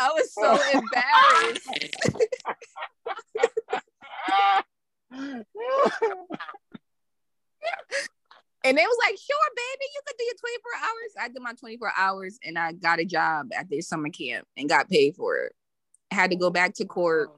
was 0.00 0.34
so 0.34 0.58
embarrassed. 0.72 1.68
And 8.66 8.78
they 8.78 8.82
was 8.82 8.96
like, 9.06 9.18
sure, 9.18 9.36
baby, 9.54 9.84
you 9.94 10.00
could 10.06 10.16
do 10.16 10.24
your 10.24 10.36
24 10.40 10.72
hours. 10.88 11.12
I 11.20 11.28
did 11.28 11.42
my 11.42 11.52
24 11.52 11.92
hours 11.98 12.38
and 12.42 12.58
I 12.58 12.72
got 12.72 12.98
a 12.98 13.04
job 13.04 13.50
at 13.54 13.68
their 13.68 13.82
summer 13.82 14.08
camp 14.08 14.48
and 14.56 14.70
got 14.70 14.88
paid 14.88 15.16
for 15.16 15.36
it. 15.36 15.52
I 16.10 16.14
had 16.14 16.30
to 16.30 16.36
go 16.36 16.48
back 16.48 16.72
to 16.76 16.86
court. 16.86 17.30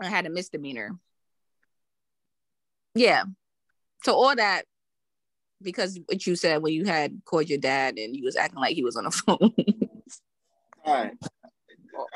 I 0.00 0.08
had 0.08 0.26
a 0.26 0.30
misdemeanor. 0.30 0.98
Yeah. 2.94 3.24
So 4.04 4.14
all 4.14 4.34
that 4.34 4.64
because 5.62 5.98
what 6.06 6.26
you 6.26 6.34
said 6.36 6.62
when 6.62 6.72
you 6.72 6.84
had 6.84 7.22
called 7.24 7.48
your 7.48 7.58
dad 7.58 7.96
and 7.98 8.16
you 8.16 8.24
was 8.24 8.36
acting 8.36 8.58
like 8.60 8.74
he 8.74 8.84
was 8.84 8.96
on 8.96 9.04
the 9.04 9.10
phone. 9.26 9.54
All 10.84 10.94
right. 10.94 11.12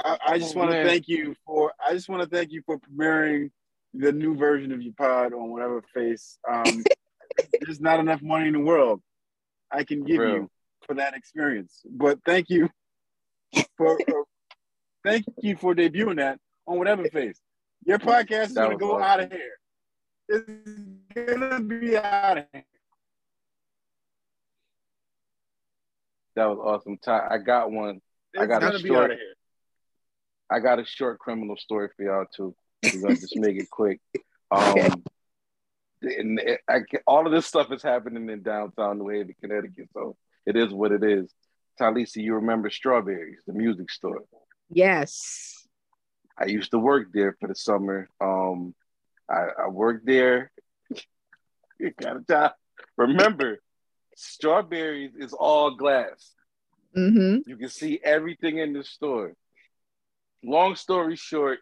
I, 0.04 0.18
I 0.26 0.38
just 0.38 0.56
want 0.56 0.70
to 0.72 0.84
thank 0.84 1.06
you 1.06 1.34
for. 1.44 1.72
I 1.84 1.92
just 1.92 2.08
want 2.08 2.22
to 2.22 2.28
thank 2.28 2.50
you 2.50 2.62
for 2.66 2.78
premiering 2.78 3.50
the 3.94 4.12
new 4.12 4.34
version 4.36 4.72
of 4.72 4.82
your 4.82 4.94
pod 4.94 5.32
on 5.32 5.50
whatever 5.50 5.82
face. 5.94 6.38
Um, 6.50 6.82
there's 7.60 7.80
not 7.80 8.00
enough 8.00 8.22
money 8.22 8.48
in 8.48 8.54
the 8.54 8.60
world 8.60 9.00
I 9.70 9.84
can 9.84 10.02
give 10.04 10.18
Real. 10.18 10.34
you 10.34 10.50
for 10.86 10.94
that 10.94 11.14
experience. 11.14 11.82
But 11.88 12.18
thank 12.24 12.48
you 12.48 12.68
for. 13.76 14.00
uh, 14.00 14.22
thank 15.04 15.24
you 15.42 15.56
for 15.56 15.74
debuting 15.74 16.16
that 16.16 16.38
on 16.66 16.78
whatever 16.78 17.04
face. 17.08 17.38
Your 17.86 17.98
podcast 17.98 18.46
is 18.48 18.54
That 18.54 18.66
going 18.66 18.78
to 18.78 18.84
go 18.84 18.92
awesome. 18.96 19.02
out 19.02 19.20
of 19.20 19.32
here. 19.32 19.52
It's 20.28 20.50
gonna 21.14 21.60
be 21.60 21.96
out 21.96 22.38
of 22.38 22.44
here. 22.52 22.64
That 26.34 26.46
was 26.46 26.58
awesome. 26.58 26.98
Ty, 26.98 27.28
I 27.30 27.38
got 27.38 27.70
one. 27.70 28.00
It's 28.34 28.42
I 28.42 28.46
got 28.46 28.62
a 28.62 28.66
gonna 28.66 28.78
be 28.80 28.88
short- 28.88 29.04
out 29.04 29.10
of 29.12 29.18
here. 29.18 29.34
I 30.50 30.58
got 30.58 30.80
a 30.80 30.84
short 30.84 31.18
criminal 31.20 31.56
story 31.56 31.88
for 31.96 32.02
y'all 32.04 32.26
too. 32.34 32.54
We're 32.92 33.00
gonna 33.02 33.14
just 33.14 33.36
make 33.36 33.56
it 33.56 33.70
quick. 33.70 34.00
Um, 34.50 35.04
and 36.02 36.40
it, 36.40 36.60
I, 36.68 36.80
all 37.06 37.24
of 37.26 37.32
this 37.32 37.46
stuff 37.46 37.70
is 37.72 37.82
happening 37.82 38.28
in 38.28 38.42
downtown 38.42 38.98
New 38.98 39.08
Haven, 39.08 39.34
Connecticut. 39.40 39.88
So 39.94 40.16
it 40.44 40.56
is 40.56 40.72
what 40.72 40.90
it 40.92 41.04
is. 41.04 41.32
Talisa, 41.80 42.16
you 42.16 42.34
remember 42.34 42.68
Strawberries, 42.68 43.38
the 43.46 43.52
music 43.52 43.90
store? 43.92 44.24
yes. 44.70 45.55
I 46.38 46.46
used 46.46 46.70
to 46.72 46.78
work 46.78 47.08
there 47.12 47.36
for 47.40 47.48
the 47.48 47.54
summer. 47.54 48.08
Um, 48.20 48.74
I, 49.30 49.46
I 49.64 49.68
worked 49.68 50.06
there. 50.06 50.50
You 51.78 51.92
gotta 52.00 52.20
tell- 52.26 52.54
Remember, 52.96 53.58
Strawberries 54.14 55.12
is 55.18 55.34
all 55.34 55.72
glass. 55.76 56.32
Mm-hmm. 56.96 57.48
You 57.48 57.56
can 57.58 57.68
see 57.68 58.00
everything 58.02 58.56
in 58.56 58.72
the 58.72 58.82
store. 58.82 59.34
Long 60.42 60.74
story 60.74 61.16
short, 61.16 61.58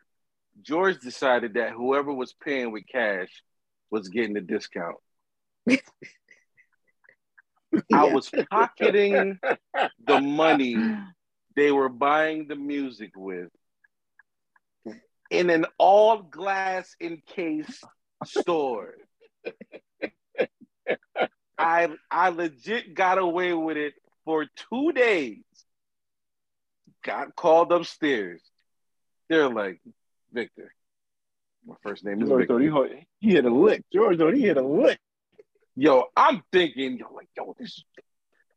George 0.63 1.01
decided 1.01 1.55
that 1.55 1.73
whoever 1.73 2.13
was 2.13 2.33
paying 2.33 2.71
with 2.71 2.85
cash 2.87 3.43
was 3.91 4.09
getting 4.09 4.37
a 4.37 4.41
discount. 4.41 4.99
I 7.93 8.05
was 8.05 8.31
pocketing 8.51 9.39
the 10.07 10.21
money 10.21 10.77
they 11.57 11.73
were 11.73 11.89
buying 11.89 12.47
the 12.47 12.57
music 12.57 13.13
with 13.17 13.49
in 15.35 15.51
an 15.51 15.67
all 15.79 16.23
glass 16.23 16.95
encased 17.01 17.85
store. 18.25 18.95
I 21.59 21.89
I 22.11 22.29
legit 22.29 22.95
got 22.95 23.19
away 23.19 23.53
with 23.53 23.77
it 23.77 23.95
for 24.25 24.47
two 24.71 24.93
days. 24.93 25.43
Got 27.03 27.35
called 27.35 27.73
upstairs. 27.73 28.41
They're 29.29 29.49
like, 29.49 29.81
Victor. 30.33 30.73
My 31.67 31.75
first 31.83 32.05
name 32.05 32.23
is 32.23 32.29
George 32.29 32.43
Victor. 32.43 32.71
thought 32.71 32.91
he, 32.91 33.07
he 33.21 33.35
hit 33.35 33.45
a 33.45 33.51
lick. 33.51 33.85
George 33.93 34.19
thought 34.19 34.35
he 34.35 34.43
hit 34.43 34.57
a 34.57 34.63
lick. 34.63 34.99
Yo, 35.77 36.05
I'm 36.17 36.43
thinking, 36.53 36.99
yo, 36.99 37.13
like, 37.13 37.29
yo, 37.37 37.55
this 37.59 37.83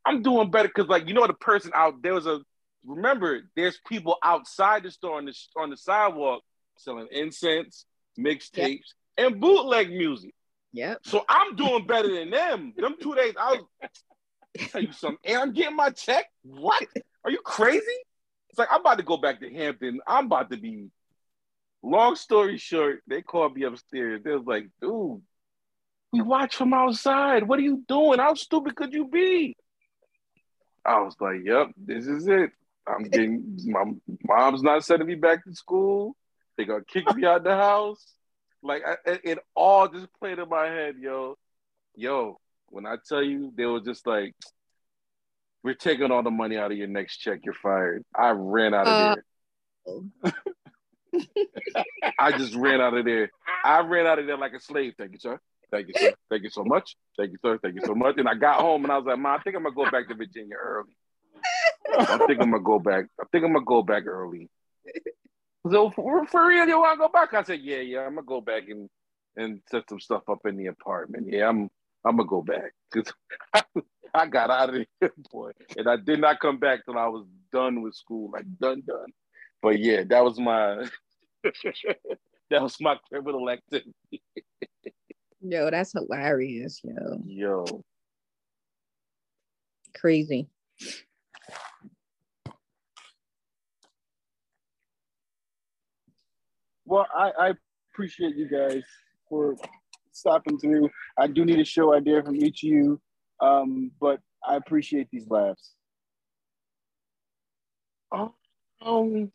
I'm 0.04 0.22
doing 0.22 0.50
better 0.50 0.68
because, 0.68 0.88
like, 0.88 1.08
you 1.08 1.14
know, 1.14 1.26
the 1.26 1.34
person 1.34 1.72
out 1.74 2.02
there 2.02 2.14
was 2.14 2.26
a 2.26 2.40
remember, 2.86 3.42
there's 3.56 3.78
people 3.88 4.16
outside 4.22 4.84
the 4.84 4.90
store 4.90 5.18
on 5.18 5.24
the 5.24 5.34
on 5.56 5.70
the 5.70 5.76
sidewalk 5.76 6.42
selling 6.78 7.08
incense, 7.10 7.86
mixtapes, 8.18 8.94
and 9.16 9.40
bootleg 9.40 9.90
music. 9.90 10.34
Yep. 10.72 11.00
So 11.04 11.24
I'm 11.28 11.56
doing 11.56 11.86
better 11.86 12.12
than 12.12 12.30
them. 12.30 12.74
Them 12.76 12.94
two 13.00 13.14
days, 13.14 13.34
I 13.38 13.52
was 13.52 13.90
tell 14.66 14.82
you 14.82 14.92
something. 14.92 15.18
And 15.24 15.38
I'm 15.38 15.52
getting 15.52 15.76
my 15.76 15.90
check. 15.90 16.26
What? 16.42 16.84
Are 17.24 17.30
you 17.30 17.40
crazy? 17.40 17.84
It's 18.50 18.58
like 18.58 18.68
I'm 18.70 18.80
about 18.80 18.98
to 18.98 19.04
go 19.04 19.16
back 19.16 19.40
to 19.40 19.52
Hampton. 19.52 20.00
I'm 20.06 20.26
about 20.26 20.50
to 20.50 20.56
be. 20.56 20.88
Long 21.80 22.16
story 22.16 22.58
short, 22.58 23.02
they 23.06 23.22
called 23.22 23.54
me 23.54 23.62
upstairs. 23.62 24.20
They 24.24 24.32
was 24.32 24.44
like, 24.44 24.66
"Dude, 24.82 25.22
we 26.12 26.22
watch 26.22 26.56
from 26.56 26.74
outside. 26.74 27.46
What 27.46 27.60
are 27.60 27.62
you 27.62 27.84
doing? 27.86 28.18
How 28.18 28.34
stupid 28.34 28.74
could 28.74 28.92
you 28.92 29.06
be?" 29.06 29.56
I 30.84 31.00
was 31.00 31.14
like, 31.20 31.40
"Yep, 31.44 31.68
this 31.76 32.08
is 32.08 32.26
it. 32.26 32.50
I'm 32.84 33.04
getting 33.04 33.58
my 33.66 33.84
mom's 34.24 34.62
not 34.62 34.84
sending 34.84 35.06
me 35.06 35.14
back 35.14 35.44
to 35.44 35.54
school. 35.54 36.16
They 36.58 36.64
gonna 36.66 36.84
kick 36.84 37.14
me 37.16 37.24
out 37.24 37.44
the 37.44 37.54
house." 37.56 38.04
Like 38.62 38.82
I, 38.86 38.96
it, 39.10 39.20
it 39.24 39.38
all 39.54 39.88
just 39.88 40.08
played 40.18 40.38
in 40.38 40.48
my 40.48 40.66
head, 40.66 40.96
yo, 40.98 41.38
yo. 41.94 42.38
When 42.70 42.84
I 42.84 42.96
tell 43.08 43.22
you, 43.22 43.52
they 43.56 43.64
were 43.64 43.80
just 43.80 44.06
like, 44.06 44.34
"We're 45.62 45.74
taking 45.74 46.10
all 46.10 46.22
the 46.22 46.30
money 46.30 46.58
out 46.58 46.70
of 46.72 46.76
your 46.76 46.88
next 46.88 47.18
check. 47.18 47.40
You're 47.44 47.54
fired." 47.54 48.04
I 48.14 48.30
ran 48.30 48.74
out 48.74 48.88
of 48.88 48.94
Uh, 48.94 49.14
there. 49.14 50.32
I 52.18 52.32
just 52.32 52.54
ran 52.54 52.80
out 52.80 52.94
of 52.94 53.04
there. 53.04 53.30
I 53.64 53.80
ran 53.80 54.06
out 54.06 54.18
of 54.18 54.26
there 54.26 54.36
like 54.36 54.52
a 54.52 54.60
slave. 54.60 54.94
Thank 54.98 55.12
you, 55.12 55.18
sir. 55.18 55.38
Thank 55.70 55.88
you, 55.88 55.94
sir. 55.96 56.12
Thank 56.30 56.42
you 56.42 56.50
so 56.50 56.64
much. 56.64 56.96
Thank 57.16 57.30
you, 57.32 57.38
sir. 57.40 57.58
Thank 57.62 57.76
you 57.76 57.82
so 57.84 57.94
much. 57.94 58.16
And 58.18 58.28
I 58.28 58.34
got 58.34 58.60
home 58.60 58.84
and 58.84 58.92
I 58.92 58.96
was 58.96 59.06
like, 59.06 59.18
"Mom, 59.18 59.38
I 59.38 59.42
think 59.42 59.54
I'm 59.56 59.62
gonna 59.62 59.74
go 59.74 59.90
back 59.90 60.08
to 60.08 60.14
Virginia 60.14 60.56
early. 60.56 60.96
I 61.98 62.18
think 62.26 62.40
I'm 62.40 62.50
gonna 62.50 62.60
go 62.62 62.78
back. 62.78 63.06
I 63.20 63.24
think 63.30 63.44
I'm 63.44 63.52
gonna 63.52 63.64
go 63.64 63.82
back 63.82 64.06
early." 64.06 64.50
So 65.70 65.90
for, 65.90 66.26
for 66.26 66.46
real, 66.46 66.66
you 66.66 66.78
want 66.78 66.98
to 66.98 67.06
go 67.06 67.08
back? 67.08 67.34
I 67.34 67.42
said, 67.42 67.60
"Yeah, 67.60 67.78
yeah, 67.78 68.00
I'm 68.00 68.14
gonna 68.14 68.26
go 68.26 68.40
back 68.40 68.68
and 68.68 68.88
and 69.36 69.60
set 69.70 69.88
some 69.88 70.00
stuff 70.00 70.22
up 70.28 70.46
in 70.46 70.56
the 70.56 70.66
apartment. 70.66 71.26
Yeah, 71.28 71.48
I'm 71.48 71.70
I'm 72.04 72.16
gonna 72.16 72.28
go 72.28 72.42
back 72.42 72.72
because 72.92 73.12
I 74.14 74.26
got 74.26 74.50
out 74.50 74.74
of 74.74 74.84
there, 75.00 75.10
boy, 75.30 75.52
and 75.76 75.88
I 75.88 75.96
did 75.96 76.20
not 76.20 76.40
come 76.40 76.58
back 76.58 76.84
till 76.84 76.98
I 76.98 77.06
was 77.06 77.26
done 77.52 77.82
with 77.82 77.94
school, 77.94 78.30
like 78.32 78.44
done, 78.60 78.82
done. 78.86 79.12
But 79.62 79.78
yeah, 79.80 80.04
that 80.08 80.24
was 80.24 80.38
my 80.38 80.86
That 82.50 82.62
was 82.62 82.76
my 82.80 82.96
criminal 83.08 83.48
activity. 83.50 83.92
Yo, 85.40 85.70
that's 85.70 85.92
hilarious, 85.92 86.80
yo. 86.82 87.20
Yo. 87.24 87.84
Crazy. 89.94 90.48
Well, 96.88 97.06
I, 97.14 97.32
I 97.38 97.52
appreciate 97.92 98.34
you 98.34 98.48
guys 98.48 98.82
for 99.28 99.54
stopping 100.10 100.58
through. 100.58 100.88
I 101.18 101.26
do 101.26 101.44
need 101.44 101.60
a 101.60 101.64
show 101.64 101.94
idea 101.94 102.22
from 102.22 102.36
each 102.36 102.64
of 102.64 102.70
you, 102.70 103.00
um, 103.42 103.90
but 104.00 104.20
I 104.46 104.56
appreciate 104.56 105.08
these 105.12 105.26
laughs. 105.28 105.74
Um, 108.10 109.30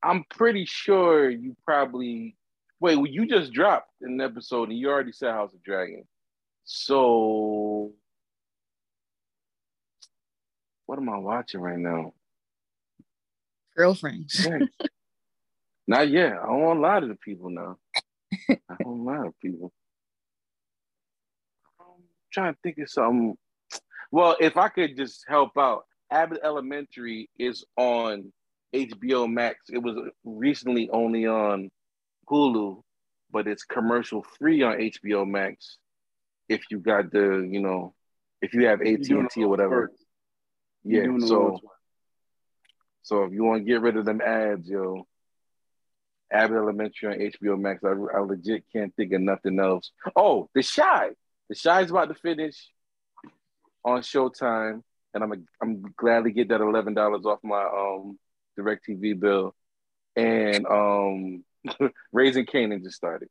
I'm 0.00 0.24
pretty 0.30 0.64
sure 0.64 1.28
you 1.28 1.56
probably 1.64 2.36
wait. 2.78 2.96
Well, 2.96 3.06
you 3.06 3.26
just 3.26 3.52
dropped 3.52 3.90
an 4.02 4.20
episode 4.20 4.68
and 4.68 4.78
you 4.78 4.88
already 4.88 5.10
said 5.10 5.32
House 5.32 5.54
of 5.54 5.62
Dragon. 5.64 6.04
So, 6.62 7.90
what 10.86 10.98
am 11.00 11.08
I 11.08 11.18
watching 11.18 11.60
right 11.60 11.78
now? 11.78 12.12
Girlfriends. 13.76 14.46
Not 15.86 16.08
yet. 16.10 16.32
I 16.32 16.46
don't 16.46 16.62
want 16.62 16.78
a 16.78 16.82
lot 16.82 17.02
of 17.02 17.08
the 17.08 17.16
people 17.16 17.50
now. 17.50 17.76
I 18.48 18.58
don't 18.82 19.04
lot 19.04 19.26
of 19.26 19.38
people. 19.40 19.72
I'm 21.80 22.02
trying 22.32 22.54
to 22.54 22.58
think 22.62 22.78
of 22.78 22.90
something. 22.90 23.36
Well, 24.10 24.36
if 24.40 24.56
I 24.56 24.68
could 24.68 24.96
just 24.96 25.24
help 25.28 25.56
out, 25.56 25.84
Abbott 26.10 26.40
Elementary 26.42 27.30
is 27.38 27.64
on 27.76 28.32
HBO 28.74 29.32
Max. 29.32 29.58
It 29.68 29.78
was 29.78 29.96
recently 30.24 30.90
only 30.90 31.26
on 31.26 31.70
Hulu, 32.28 32.82
but 33.30 33.46
it's 33.46 33.64
commercial 33.64 34.24
free 34.38 34.62
on 34.62 34.78
HBO 34.78 35.26
Max. 35.26 35.78
If 36.48 36.62
you 36.70 36.78
got 36.78 37.10
the, 37.10 37.48
you 37.48 37.60
know, 37.60 37.94
if 38.42 38.54
you 38.54 38.66
have 38.66 38.80
AT 38.80 39.08
and 39.08 39.30
T 39.30 39.44
or 39.44 39.48
whatever. 39.48 39.90
Yeah. 40.84 41.06
So, 41.20 41.60
so 43.02 43.24
if 43.24 43.32
you 43.32 43.44
want 43.44 43.60
to 43.60 43.64
get 43.64 43.80
rid 43.80 43.96
of 43.96 44.04
them 44.04 44.20
ads, 44.20 44.68
yo, 44.68 45.06
Abbott 46.32 46.56
Elementary 46.56 47.08
on 47.12 47.30
HBO 47.30 47.58
Max. 47.58 47.84
I, 47.84 47.90
I 47.90 48.20
legit 48.20 48.64
can't 48.72 48.94
think 48.96 49.12
of 49.12 49.20
nothing 49.20 49.58
else. 49.60 49.90
Oh, 50.14 50.48
The 50.54 50.62
Chi. 50.62 51.10
The 51.48 51.54
Chi 51.54 51.82
is 51.82 51.90
about 51.90 52.08
to 52.08 52.14
finish 52.14 52.70
on 53.84 54.00
Showtime, 54.00 54.82
and 55.14 55.22
I'm 55.22 55.32
a, 55.32 55.36
I'm 55.62 55.82
glad 55.96 56.24
to 56.24 56.30
get 56.30 56.48
that 56.48 56.60
eleven 56.60 56.94
dollars 56.94 57.24
off 57.24 57.38
my 57.44 57.62
um 57.62 58.18
DirecTV 58.58 59.20
bill. 59.20 59.54
And 60.16 60.66
um, 60.66 61.44
Raising 62.12 62.46
Kanan 62.46 62.82
just 62.82 62.96
started. 62.96 63.28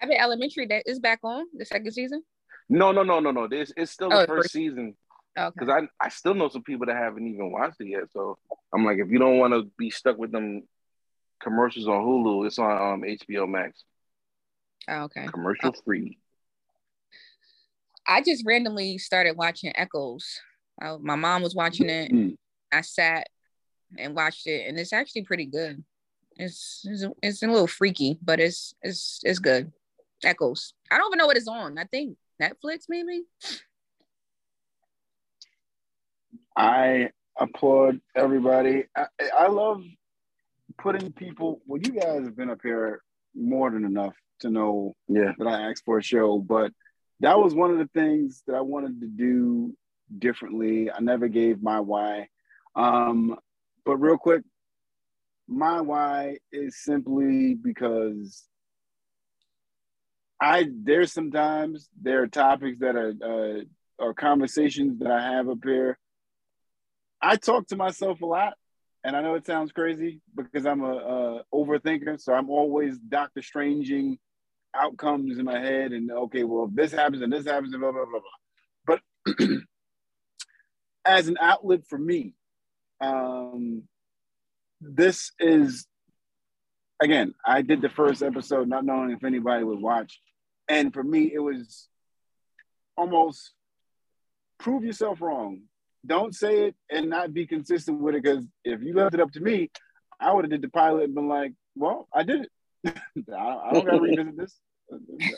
Abbott 0.00 0.16
Elementary 0.18 0.66
that 0.66 0.84
is 0.86 0.98
back 0.98 1.20
on 1.22 1.44
the 1.56 1.64
second 1.64 1.92
season. 1.92 2.22
No, 2.68 2.92
no, 2.92 3.02
no, 3.02 3.20
no, 3.20 3.30
no. 3.30 3.48
This 3.48 3.72
it's 3.76 3.92
still 3.92 4.10
the 4.10 4.16
oh, 4.16 4.26
first, 4.26 4.44
first 4.44 4.52
season. 4.52 4.96
Because 5.34 5.68
okay. 5.68 5.86
I 6.00 6.06
I 6.06 6.08
still 6.08 6.34
know 6.34 6.48
some 6.48 6.62
people 6.62 6.86
that 6.86 6.96
haven't 6.96 7.26
even 7.26 7.50
watched 7.50 7.80
it 7.80 7.88
yet. 7.88 8.04
So 8.12 8.38
I'm 8.72 8.84
like, 8.84 8.98
if 8.98 9.08
you 9.10 9.18
don't 9.18 9.38
want 9.38 9.52
to 9.52 9.70
be 9.76 9.90
stuck 9.90 10.16
with 10.16 10.32
them 10.32 10.62
commercials 11.44 11.86
on 11.86 12.02
Hulu, 12.02 12.46
it's 12.46 12.58
on 12.58 12.94
um 12.94 13.02
HBO 13.02 13.48
Max. 13.48 13.84
Oh, 14.88 15.04
okay. 15.04 15.26
Commercial 15.26 15.72
oh. 15.76 15.82
free. 15.84 16.18
I 18.06 18.20
just 18.22 18.44
randomly 18.44 18.98
started 18.98 19.36
watching 19.36 19.72
Echoes. 19.76 20.40
I, 20.80 20.96
my 21.00 21.14
mom 21.14 21.42
was 21.42 21.54
watching 21.54 21.88
it. 21.88 22.12
Mm-hmm. 22.12 22.34
I 22.72 22.80
sat 22.80 23.28
and 23.96 24.14
watched 24.14 24.46
it, 24.46 24.66
and 24.68 24.78
it's 24.78 24.92
actually 24.92 25.22
pretty 25.22 25.46
good. 25.46 25.84
It's 26.36 26.84
it's, 26.84 27.04
it's 27.22 27.42
a 27.42 27.46
little 27.46 27.66
freaky, 27.66 28.18
but 28.22 28.40
it's 28.40 28.74
it's 28.82 29.20
it's 29.24 29.38
good. 29.38 29.72
Echoes. 30.24 30.74
I 30.90 30.98
don't 30.98 31.10
even 31.10 31.18
know 31.18 31.26
what 31.26 31.36
it's 31.36 31.48
on. 31.48 31.78
I 31.78 31.84
think 31.84 32.16
Netflix 32.42 32.84
maybe. 32.88 33.24
I 36.56 37.10
applaud 37.38 38.00
everybody. 38.14 38.84
I, 38.96 39.06
I 39.38 39.48
love 39.48 39.82
putting 40.78 41.12
people. 41.12 41.60
Well, 41.66 41.80
you 41.80 41.92
guys 41.92 42.24
have 42.24 42.36
been 42.36 42.50
up 42.50 42.60
here 42.62 43.02
more 43.34 43.70
than 43.70 43.84
enough 43.84 44.14
to 44.40 44.50
know 44.50 44.94
yeah. 45.08 45.32
that 45.38 45.46
I 45.46 45.70
asked 45.70 45.84
for 45.84 45.98
a 45.98 46.02
show, 46.02 46.38
but 46.38 46.72
that 47.20 47.38
was 47.38 47.54
one 47.54 47.70
of 47.70 47.78
the 47.78 47.88
things 47.94 48.42
that 48.46 48.54
I 48.54 48.60
wanted 48.60 49.00
to 49.00 49.06
do 49.06 49.74
differently. 50.18 50.90
I 50.90 51.00
never 51.00 51.28
gave 51.28 51.62
my 51.62 51.80
why. 51.80 52.28
Um, 52.76 53.36
but 53.84 53.96
real 53.96 54.18
quick, 54.18 54.42
my 55.46 55.80
why 55.80 56.38
is 56.52 56.82
simply 56.82 57.54
because 57.54 58.44
I 60.40 60.66
there's 60.82 61.12
sometimes 61.12 61.88
there 62.00 62.22
are 62.22 62.26
topics 62.26 62.78
that 62.80 62.96
are 62.96 63.14
uh, 63.22 63.64
or 63.98 64.14
conversations 64.14 64.98
that 64.98 65.10
I 65.10 65.32
have 65.32 65.48
up 65.48 65.58
here. 65.62 65.98
I 67.20 67.36
talk 67.36 67.68
to 67.68 67.76
myself 67.76 68.20
a 68.20 68.26
lot, 68.26 68.54
and 69.04 69.14
I 69.14 69.20
know 69.20 69.34
it 69.34 69.46
sounds 69.46 69.70
crazy 69.70 70.20
because 70.34 70.64
I'm 70.64 70.82
a, 70.82 70.94
a 70.94 71.42
overthinker, 71.54 72.18
so 72.18 72.32
I'm 72.32 72.48
always 72.48 72.98
Doctor 72.98 73.42
Stranging 73.42 74.18
outcomes 74.74 75.38
in 75.38 75.44
my 75.44 75.60
head, 75.60 75.92
and 75.92 76.10
okay, 76.10 76.42
well, 76.42 76.66
if 76.68 76.74
this 76.74 76.92
happens 76.92 77.22
and 77.22 77.32
this 77.32 77.46
happens 77.46 77.74
and 77.74 77.82
blah 77.82 77.92
blah 77.92 78.06
blah 78.06 78.20
blah. 78.86 79.00
But 79.26 79.48
as 81.04 81.28
an 81.28 81.36
outlet 81.38 81.86
for 81.86 81.98
me, 81.98 82.34
um, 83.00 83.82
this 84.80 85.32
is 85.38 85.86
again. 87.00 87.34
I 87.46 87.60
did 87.60 87.82
the 87.82 87.90
first 87.90 88.22
episode 88.22 88.68
not 88.68 88.86
knowing 88.86 89.10
if 89.10 89.22
anybody 89.22 89.64
would 89.64 89.80
watch, 89.80 90.18
and 90.66 90.94
for 90.94 91.04
me, 91.04 91.30
it 91.32 91.40
was 91.40 91.88
almost 92.96 93.52
prove 94.58 94.82
yourself 94.82 95.20
wrong. 95.20 95.62
Don't 96.06 96.34
say 96.34 96.66
it 96.66 96.74
and 96.90 97.08
not 97.08 97.32
be 97.32 97.46
consistent 97.46 98.00
with 98.00 98.14
it. 98.14 98.22
Because 98.22 98.44
if 98.64 98.82
you 98.82 98.94
left 98.94 99.14
it 99.14 99.20
up 99.20 99.32
to 99.32 99.40
me, 99.40 99.70
I 100.20 100.32
would 100.32 100.44
have 100.44 100.50
did 100.50 100.62
the 100.62 100.68
pilot 100.68 101.04
and 101.04 101.14
been 101.14 101.28
like, 101.28 101.52
"Well, 101.74 102.08
I 102.14 102.22
did 102.22 102.42
it. 102.42 102.50
I, 103.32 103.36
I 103.36 103.72
don't 103.72 103.84
got 103.84 103.92
to 103.92 104.00
revisit 104.00 104.36
this. 104.36 104.58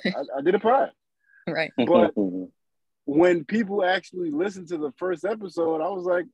I, 0.04 0.38
I 0.38 0.42
did 0.42 0.54
a 0.54 0.60
pilot." 0.60 0.90
Right. 1.48 1.70
But 1.76 2.12
when 3.04 3.44
people 3.44 3.84
actually 3.84 4.32
listened 4.32 4.66
to 4.68 4.78
the 4.78 4.92
first 4.98 5.24
episode, 5.24 5.80
I 5.80 5.88
was 5.88 6.04
like, 6.04 6.26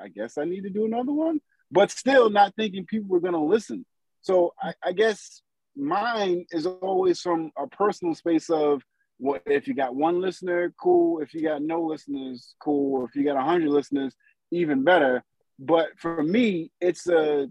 I 0.00 0.08
guess 0.08 0.38
I 0.38 0.44
need 0.44 0.62
to 0.62 0.70
do 0.70 0.84
another 0.84 1.12
one, 1.12 1.40
but 1.72 1.90
still 1.90 2.30
not 2.30 2.54
thinking 2.54 2.86
people 2.86 3.10
were 3.10 3.20
going 3.20 3.34
to 3.34 3.40
listen. 3.40 3.84
So 4.22 4.54
I, 4.62 4.74
I, 4.82 4.92
guess 4.92 5.42
mine 5.76 6.46
is 6.50 6.66
always 6.66 7.20
from 7.20 7.50
a 7.58 7.66
personal 7.66 8.14
space 8.14 8.48
of 8.48 8.80
what 8.80 8.89
well, 9.20 9.40
if 9.46 9.68
you 9.68 9.74
got 9.74 9.94
one 9.94 10.20
listener, 10.20 10.72
cool. 10.80 11.20
If 11.20 11.34
you 11.34 11.42
got 11.42 11.62
no 11.62 11.82
listeners, 11.82 12.54
cool. 12.58 13.04
If 13.04 13.14
you 13.14 13.22
got 13.22 13.36
a 13.36 13.42
hundred 13.42 13.68
listeners, 13.68 14.14
even 14.50 14.82
better. 14.82 15.22
But 15.58 15.88
for 15.98 16.22
me, 16.22 16.72
it's 16.80 17.06
a 17.06 17.50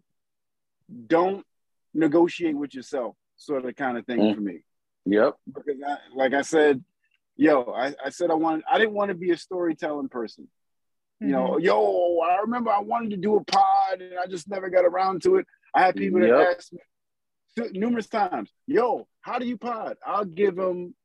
don't 1.07 1.45
negotiate 1.93 2.57
with 2.57 2.73
yourself 2.73 3.15
sort 3.37 3.65
of 3.65 3.75
kind 3.75 3.97
of 3.97 4.05
thing 4.05 4.19
mm. 4.19 4.35
for 4.35 4.41
me. 4.41 4.63
Yep. 5.05 5.35
Because 5.47 5.75
I, 5.87 5.97
like 6.15 6.33
I 6.33 6.41
said, 6.41 6.83
yo, 7.37 7.63
I, 7.63 7.93
I 8.03 8.09
said 8.09 8.31
I 8.31 8.35
wanted 8.35 8.63
I 8.69 8.79
didn't 8.79 8.93
want 8.93 9.09
to 9.09 9.15
be 9.15 9.31
a 9.31 9.37
storytelling 9.37 10.09
person. 10.09 10.47
You 11.21 11.27
know, 11.27 11.51
mm-hmm. 11.51 11.65
yo, 11.65 12.19
I 12.19 12.41
remember 12.41 12.71
I 12.71 12.79
wanted 12.79 13.11
to 13.11 13.17
do 13.17 13.35
a 13.35 13.43
pod 13.43 14.01
and 14.01 14.17
I 14.17 14.25
just 14.25 14.49
never 14.49 14.69
got 14.69 14.85
around 14.85 15.21
to 15.23 15.35
it. 15.35 15.45
I 15.75 15.81
had 15.81 15.95
people 15.95 16.21
yep. 16.21 16.29
that 16.29 16.55
asked 16.57 16.73
me 16.73 16.79
numerous 17.73 18.07
times, 18.07 18.51
yo, 18.67 19.07
how 19.21 19.37
do 19.37 19.45
you 19.45 19.57
pod? 19.57 19.97
I'll 20.05 20.25
give 20.25 20.55
them 20.55 20.95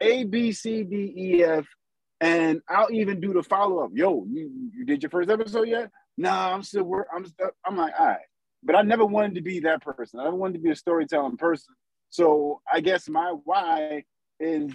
A, 0.00 0.24
B, 0.24 0.52
C, 0.52 0.82
D, 0.84 1.12
E, 1.16 1.44
F, 1.44 1.66
and 2.20 2.60
I'll 2.68 2.92
even 2.92 3.20
do 3.20 3.32
the 3.32 3.42
follow 3.42 3.84
up. 3.84 3.90
Yo, 3.94 4.24
you, 4.28 4.70
you 4.74 4.84
did 4.84 5.02
your 5.02 5.10
first 5.10 5.30
episode 5.30 5.68
yet? 5.68 5.90
Nah, 6.16 6.54
I'm 6.54 6.62
still 6.62 6.84
work. 6.84 7.08
I'm 7.14 7.26
still, 7.26 7.50
I'm 7.64 7.76
like, 7.76 7.92
all 7.98 8.06
right. 8.06 8.18
But 8.62 8.76
I 8.76 8.82
never 8.82 9.06
wanted 9.06 9.36
to 9.36 9.40
be 9.40 9.60
that 9.60 9.82
person. 9.82 10.20
I 10.20 10.24
never 10.24 10.36
wanted 10.36 10.54
to 10.54 10.58
be 10.60 10.70
a 10.70 10.76
storytelling 10.76 11.38
person. 11.38 11.74
So 12.10 12.60
I 12.70 12.80
guess 12.80 13.08
my 13.08 13.34
why 13.44 14.04
is 14.38 14.72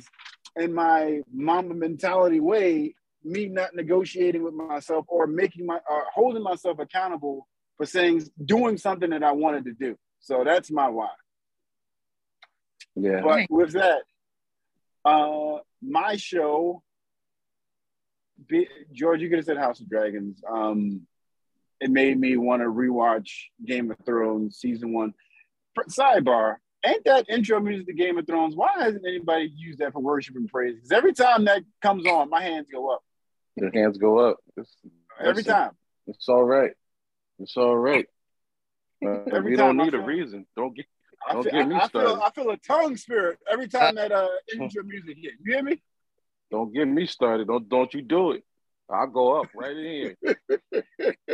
in 0.56 0.74
my 0.74 1.22
mama 1.32 1.74
mentality 1.74 2.40
way 2.40 2.96
me 3.24 3.48
not 3.48 3.76
negotiating 3.76 4.44
with 4.44 4.54
myself 4.54 5.06
or 5.08 5.28
making 5.28 5.66
my 5.66 5.80
or 5.90 6.04
holding 6.14 6.44
myself 6.44 6.80
accountable 6.80 7.48
for 7.78 7.86
saying 7.86 8.24
doing 8.44 8.78
something 8.78 9.10
that 9.10 9.24
I 9.24 9.32
wanted 9.32 9.66
to 9.66 9.74
do. 9.74 9.98
So 10.20 10.44
that's 10.44 10.72
my 10.72 10.88
why. 10.88 11.10
Yeah. 12.96 13.22
But 13.22 13.48
with 13.50 13.74
that, 13.74 14.04
uh 15.06 15.60
my 15.82 16.16
show, 16.16 16.82
be, 18.48 18.68
George, 18.92 19.22
you 19.22 19.30
could 19.30 19.40
have 19.40 19.46
said 19.46 19.58
House 19.58 19.80
of 19.80 19.90
Dragons. 19.90 20.42
Um, 20.50 21.02
it 21.80 21.90
made 21.90 22.20
me 22.20 22.38
want 22.38 22.62
to 22.62 22.68
rewatch 22.68 23.30
Game 23.64 23.92
of 23.92 23.98
Thrones 24.06 24.58
season 24.58 24.94
one. 24.94 25.14
Sidebar: 25.90 26.56
Ain't 26.86 27.04
that 27.06 27.26
intro 27.30 27.60
music 27.60 27.88
to 27.88 27.94
Game 27.94 28.18
of 28.18 28.26
Thrones? 28.26 28.56
Why 28.56 28.70
hasn't 28.80 29.06
anybody 29.06 29.52
used 29.56 29.80
that 29.80 29.94
for 29.94 30.00
worship 30.00 30.36
and 30.36 30.48
praise? 30.48 30.76
Because 30.76 30.92
every 30.92 31.14
time 31.14 31.46
that 31.46 31.64
comes 31.82 32.06
on, 32.06 32.30
my 32.30 32.42
hands 32.42 32.68
go 32.72 32.94
up. 32.94 33.04
Your 33.56 33.72
hands 33.74 33.98
go 33.98 34.20
up. 34.20 34.38
It's, 34.58 34.76
Every 35.20 35.44
time. 35.44 35.72
It's 36.08 36.28
all 36.28 36.44
right. 36.44 36.72
It's 37.40 37.58
all 37.58 37.78
right. 37.78 38.06
Uh, 39.06 39.24
Every 39.34 39.52
we 39.52 39.58
don't 39.58 39.76
need 39.76 39.94
a 39.94 40.00
reason. 40.00 40.48
Don't 40.56 40.74
get. 40.74 40.86
I 41.28 41.34
Don't 41.34 41.44
feel, 41.44 41.52
get 41.54 41.68
me 41.68 41.76
I, 41.76 41.80
I 41.84 41.88
feel. 41.88 42.22
I 42.26 42.30
feel 42.32 42.50
a 42.52 42.58
tongue 42.58 42.98
spirit 42.98 43.40
every 43.52 43.68
time 43.68 43.96
that 44.00 44.12
uh 44.12 44.28
intro 44.54 44.84
music 44.84 45.18
hit. 45.22 45.34
You 45.44 45.54
hear 45.54 45.64
me? 45.64 45.82
Don't 46.52 46.74
get 46.74 46.88
me 46.88 47.06
started. 47.08 47.48
Don't 47.48 47.68
don't 47.68 47.94
you 47.94 48.02
do 48.02 48.32
it. 48.32 48.44
I'll 48.90 49.08
go 49.08 49.42
up 49.42 49.48
right 49.56 49.76
in 49.76 49.86
here. 49.86 50.16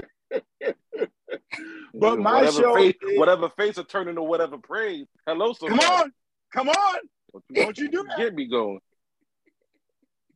But 1.93 2.19
my 2.19 2.35
whatever 2.37 2.61
show 2.61 2.75
face, 2.75 2.95
is- 3.01 3.19
whatever 3.19 3.49
face 3.49 3.75
will 3.77 3.83
turn 3.83 4.07
into 4.07 4.23
whatever 4.23 4.57
praise. 4.57 5.07
Hello, 5.27 5.53
Come 5.53 5.79
on, 5.79 6.11
come 6.53 6.69
on! 6.69 6.99
Don't 7.33 7.43
Don't 7.53 7.77
you 7.77 7.89
do 7.89 8.03
that? 8.07 8.17
get 8.17 8.33
me 8.33 8.47
going. 8.47 8.79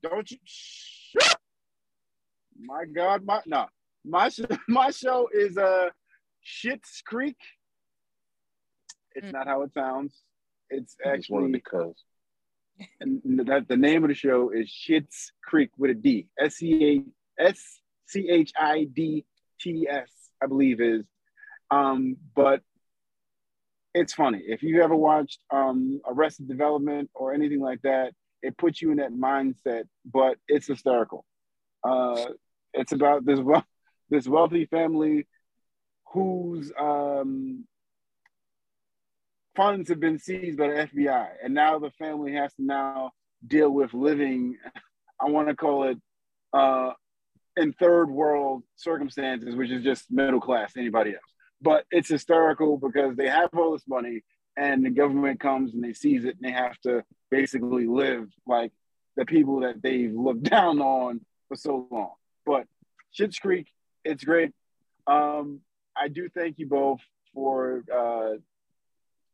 Don't 0.03 0.30
you? 0.30 0.38
My 2.62 2.84
God, 2.93 3.26
my 3.26 3.41
no, 3.45 3.66
my 4.06 4.30
show, 4.30 4.45
my 4.68 4.91
show 4.91 5.28
is 5.34 5.58
uh, 5.58 5.89
Schitt's 6.45 7.01
Creek. 7.06 7.38
It's 9.16 9.28
Mm. 9.28 9.34
not 9.34 9.47
how 9.47 9.61
it 9.63 9.74
sounds. 9.74 10.22
It's 10.70 10.95
I 11.05 11.18
just 11.18 11.30
wanted 11.30 11.45
actually 11.47 11.51
because. 11.51 12.03
and 12.99 13.22
that 13.47 13.68
the 13.68 13.78
name 13.78 14.03
of 14.03 14.09
the 14.09 14.13
show 14.16 14.49
is 14.51 14.70
Schitt's 14.70 15.32
Creek 15.43 15.72
with 15.78 15.91
a 15.91 15.93
D. 15.93 16.28
S 16.39 16.55
C 16.55 17.03
A 17.39 17.41
S 17.43 17.80
C 18.07 18.28
H 18.30 18.51
I 18.59 18.84
D 18.86 19.26
T 19.61 19.88
S, 19.89 20.09
I 20.43 20.47
believe 20.47 20.82
is. 20.82 21.05
Um, 21.72 22.18
but 22.36 22.61
it's 23.93 24.13
funny. 24.13 24.43
If 24.45 24.61
you've 24.61 24.82
ever 24.84 24.95
watched 24.95 25.39
um 25.51 26.01
Arrested 26.05 26.47
Development 26.47 27.09
or 27.13 27.34
anything 27.34 27.61
like 27.61 27.82
that, 27.84 28.13
it 28.43 28.57
puts 28.57 28.82
you 28.82 28.91
in 28.91 28.97
that 28.97 29.13
mindset, 29.13 29.86
but 30.05 30.38
it's 30.47 30.68
hysterical. 30.68 31.26
Uh 31.88 32.26
it's 32.74 32.91
about 32.91 33.26
this 33.26 33.39
wel- 33.39 33.66
this 34.09 34.28
wealthy 34.28 34.66
family 34.66 35.28
whose 36.11 36.72
um 36.78 37.66
funds 39.56 39.89
have 39.89 39.99
been 39.99 40.20
seized 40.20 40.58
by 40.58 40.68
the 40.68 40.89
FBI, 40.93 41.28
and 41.43 41.53
now 41.53 41.80
the 41.80 41.91
family 41.91 42.34
has 42.34 42.53
to 42.56 42.64
now 42.64 43.12
deal 43.45 43.70
with 43.70 43.93
living. 43.93 44.58
I 45.20 45.30
want 45.30 45.47
to 45.47 45.56
call 45.56 45.84
it 45.86 45.97
uh, 46.53 46.91
in 47.58 47.74
third 47.74 48.10
world 48.10 48.64
circumstances, 48.76 49.56
which 49.56 49.72
is 49.72 49.84
just 49.84 50.12
middle 50.12 50.41
class, 50.41 50.74
anybody 50.78 51.12
else. 51.12 51.22
But 51.62 51.86
it's 51.91 52.10
hysterical 52.10 52.78
because 52.78 53.16
they 53.16 53.28
have 53.28 53.49
all 53.53 53.72
this 53.74 53.88
money, 53.88 54.24
and 54.58 54.86
the 54.86 54.89
government 54.89 55.39
comes 55.39 55.74
and 55.74 55.84
they 55.84 55.93
seize 55.93 56.26
it, 56.26 56.38
and 56.41 56.43
they 56.43 56.51
have 56.51 56.78
to 56.82 57.03
basically 57.32 57.88
live 57.88 58.28
like 58.45 58.72
the 59.16 59.26
people 59.26 59.62
that 59.62 59.82
they've 59.82 60.14
looked 60.14 60.43
down 60.49 60.82
on 60.82 61.22
for 61.47 61.56
so 61.56 61.88
long. 61.91 62.14
But 62.45 62.66
Schitt's 63.18 63.39
Creek, 63.39 63.68
it's 64.03 64.24
great. 64.24 64.51
Um, 65.08 65.62
I 65.95 66.10
do 66.10 66.30
thank 66.30 66.60
you 66.60 66.68
both 66.68 66.99
for 67.34 67.84
uh, 67.93 68.38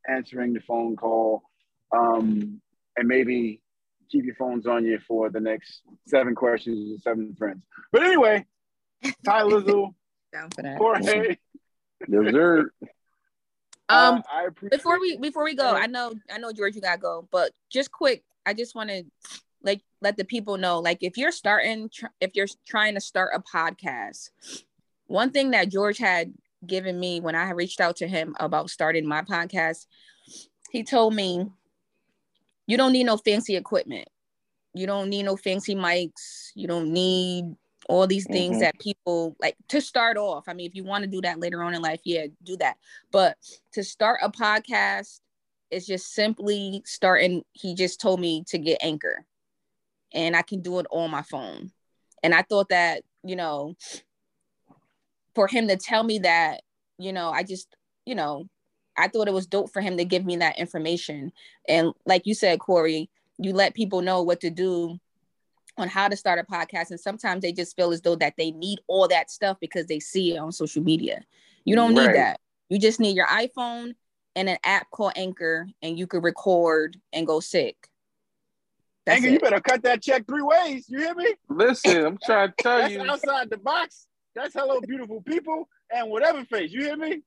answering 0.08 0.54
the 0.54 0.62
phone 0.62 0.96
call, 0.96 1.44
um, 1.92 2.62
and 2.98 3.08
maybe 3.08 3.62
keep 4.10 4.26
your 4.26 4.36
phones 4.36 4.68
on 4.68 4.86
you 4.86 5.00
for 5.08 5.30
the 5.30 5.40
next 5.40 5.82
seven 6.08 6.36
questions 6.36 6.92
and 6.92 7.02
seven 7.02 7.36
friends. 7.38 7.64
But 7.92 8.04
anyway, 8.04 8.46
Ty 9.26 9.44
Lizzo, 9.44 9.94
Down 10.34 10.50
for 10.52 10.62
that. 10.64 10.78
Jorge, 10.78 11.38
Dessert. 12.10 12.74
Um, 13.90 14.24
uh, 14.34 14.50
before 14.70 15.00
we 15.02 15.18
before 15.18 15.44
we 15.44 15.54
go, 15.54 15.70
I 15.70 15.88
know 15.88 16.14
I 16.32 16.38
know 16.38 16.54
George, 16.54 16.76
you 16.76 16.82
gotta 16.82 17.00
go, 17.00 17.28
but 17.32 17.52
just 17.70 17.92
quick, 17.92 18.24
I 18.46 18.54
just 18.54 18.74
want 18.74 18.90
to 18.90 19.04
like 19.64 19.82
let 20.02 20.18
the 20.18 20.24
people 20.24 20.58
know, 20.58 20.80
like 20.80 21.00
if 21.02 21.18
you're 21.18 21.32
starting, 21.32 21.90
tr- 21.90 22.06
if 22.20 22.32
you're 22.36 22.48
trying 22.66 22.96
to 22.96 23.02
start 23.02 23.32
a 23.36 23.42
podcast, 23.42 24.30
one 25.08 25.32
thing 25.32 25.52
that 25.52 25.70
George 25.70 25.98
had 25.98 26.34
given 26.66 27.00
me 27.00 27.20
when 27.20 27.36
I 27.36 27.52
reached 27.52 27.82
out 27.82 27.98
to 27.98 28.08
him 28.08 28.36
about 28.40 28.70
starting 28.70 29.08
my 29.08 29.22
podcast, 29.22 29.88
he 30.72 30.84
told 30.84 31.14
me, 31.14 31.48
you 32.68 32.78
don't 32.78 32.94
need 32.94 33.06
no 33.06 33.18
fancy 33.18 33.56
equipment, 33.56 34.08
you 34.74 34.88
don't 34.88 35.10
need 35.10 35.24
no 35.24 35.36
fancy 35.36 35.76
mics, 35.76 36.52
you 36.56 36.68
don't 36.68 36.92
need 36.94 37.56
all 37.90 38.06
these 38.08 38.28
things 38.28 38.58
Mhm. 38.58 38.60
that 38.62 38.80
people 38.80 39.36
like 39.42 39.58
to 39.70 39.82
start 39.82 40.16
off. 40.16 40.48
I 40.48 40.54
mean, 40.54 40.68
if 40.68 40.76
you 40.76 40.84
want 40.84 41.04
to 41.04 41.10
do 41.10 41.20
that 41.22 41.40
later 41.40 41.64
on 41.64 41.74
in 41.74 41.82
life, 41.82 42.02
yeah, 42.04 42.28
do 42.44 42.56
that. 42.58 42.78
But 43.12 43.38
to 43.74 43.84
start 43.84 44.20
a 44.22 44.30
podcast 44.30 45.20
it's 45.72 45.86
just 45.88 46.12
simply 46.12 46.84
starting. 46.86 47.44
He 47.54 47.74
just 47.74 48.00
told 48.02 48.20
me 48.20 48.44
to 48.50 48.58
get 48.58 48.84
Anchor, 48.84 49.26
and 50.14 50.36
I 50.36 50.42
can 50.42 50.62
do 50.62 50.80
it 50.80 50.86
on 50.92 51.10
my 51.10 51.22
phone. 51.22 51.72
And 52.22 52.36
I 52.36 52.44
thought 52.44 52.70
that 52.70 53.04
you 53.24 53.36
know, 53.36 53.76
for 55.36 55.48
him 55.48 55.68
to 55.68 55.78
tell 55.78 56.04
me 56.04 56.20
that, 56.20 56.62
you 56.98 57.14
know, 57.14 57.30
I 57.30 57.44
just 57.44 57.68
you 58.06 58.16
know, 58.16 58.46
I 58.98 59.08
thought 59.08 59.28
it 59.28 59.34
was 59.34 59.48
dope 59.48 59.72
for 59.72 59.82
him 59.82 59.98
to 59.98 60.06
give 60.06 60.26
me 60.26 60.38
that 60.38 60.58
information. 60.58 61.32
And 61.68 61.94
like 62.06 62.26
you 62.26 62.34
said, 62.34 62.60
Corey, 62.60 63.10
you 63.38 63.54
let 63.54 63.74
people 63.74 64.02
know 64.02 64.22
what 64.24 64.42
to 64.42 64.50
do 64.50 65.00
on 65.78 65.88
how 65.88 66.08
to 66.08 66.16
start 66.16 66.40
a 66.40 66.44
podcast 66.44 66.92
and 66.92 67.00
sometimes 67.00 67.42
they 67.42 67.52
just 67.52 67.76
feel 67.76 67.92
as 67.92 68.02
though 68.02 68.16
that 68.16 68.34
they 68.38 68.52
need 68.52 68.80
all 68.88 69.08
that 69.08 69.32
stuff 69.32 69.58
because 69.60 69.86
they 69.88 70.00
see 70.00 70.36
it 70.36 70.38
on 70.38 70.52
social 70.52 70.84
media 70.84 71.22
you 71.64 71.76
don't 71.76 71.94
need 71.94 72.14
that 72.14 72.42
you 72.68 72.78
just 72.78 73.00
need 73.00 73.16
your 73.16 73.26
iphone 73.28 73.94
and 74.36 74.50
an 74.50 74.58
app 74.66 74.92
called 74.92 75.14
anchor 75.16 75.66
and 75.82 75.98
you 75.98 76.06
could 76.06 76.24
record 76.24 76.98
and 77.14 77.26
go 77.26 77.40
sick 77.40 77.90
that's 79.06 79.18
Anchor, 79.18 79.30
you 79.34 79.40
better 79.40 79.60
cut 79.60 79.82
that 79.84 80.02
check 80.02 80.28
three 80.28 80.44
ways. 80.44 80.86
You 80.88 81.00
hear 81.00 81.16
me? 81.16 81.34
Listen, 81.50 82.06
I'm 82.06 82.20
trying 82.24 82.50
to 82.50 82.54
tell 82.60 82.78
That's 82.78 82.94
you. 82.94 83.02
outside 83.02 83.50
the 83.50 83.58
box. 83.58 84.06
That's 84.36 84.54
hello, 84.54 84.80
beautiful 84.82 85.22
people, 85.22 85.68
and 85.92 86.10
whatever 86.10 86.46
face. 86.46 86.72
You 86.72 86.82
hear 86.82 86.98
me? 86.98 87.22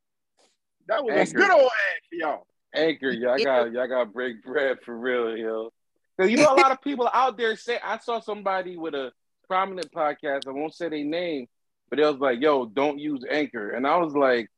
That 0.87 1.05
was 1.05 1.33
a 1.33 1.35
good 1.35 1.51
old 1.51 1.63
ad 1.63 2.03
for 2.09 2.15
y'all. 2.15 2.47
Anchor, 2.75 3.11
y'all 3.11 3.39
got 3.39 3.73
y'all 3.73 3.89
got 3.89 4.13
break 4.13 4.43
bread 4.43 4.79
for 4.85 4.97
real, 4.97 5.37
yo. 5.37 5.73
Because 6.17 6.31
you 6.31 6.39
know 6.39 6.53
a 6.53 6.61
lot 6.61 6.73
of 6.73 6.81
people 6.81 7.09
out 7.13 7.37
there 7.37 7.57
say 7.57 7.79
I 7.83 7.99
saw 7.99 8.21
somebody 8.21 8.77
with 8.77 8.95
a 8.95 9.13
prominent 9.49 9.93
podcast. 9.93 10.47
I 10.47 10.51
won't 10.51 10.75
say 10.75 10.89
their 10.89 11.05
name, 11.05 11.47
but 11.91 11.99
it 11.99 12.07
was 12.07 12.19
like, 12.19 12.41
"Yo, 12.41 12.67
don't 12.67 12.99
use 12.99 13.25
Anchor," 13.29 13.71
and 13.71 13.87
I 13.87 13.97
was 13.99 14.15
like, 14.15 14.51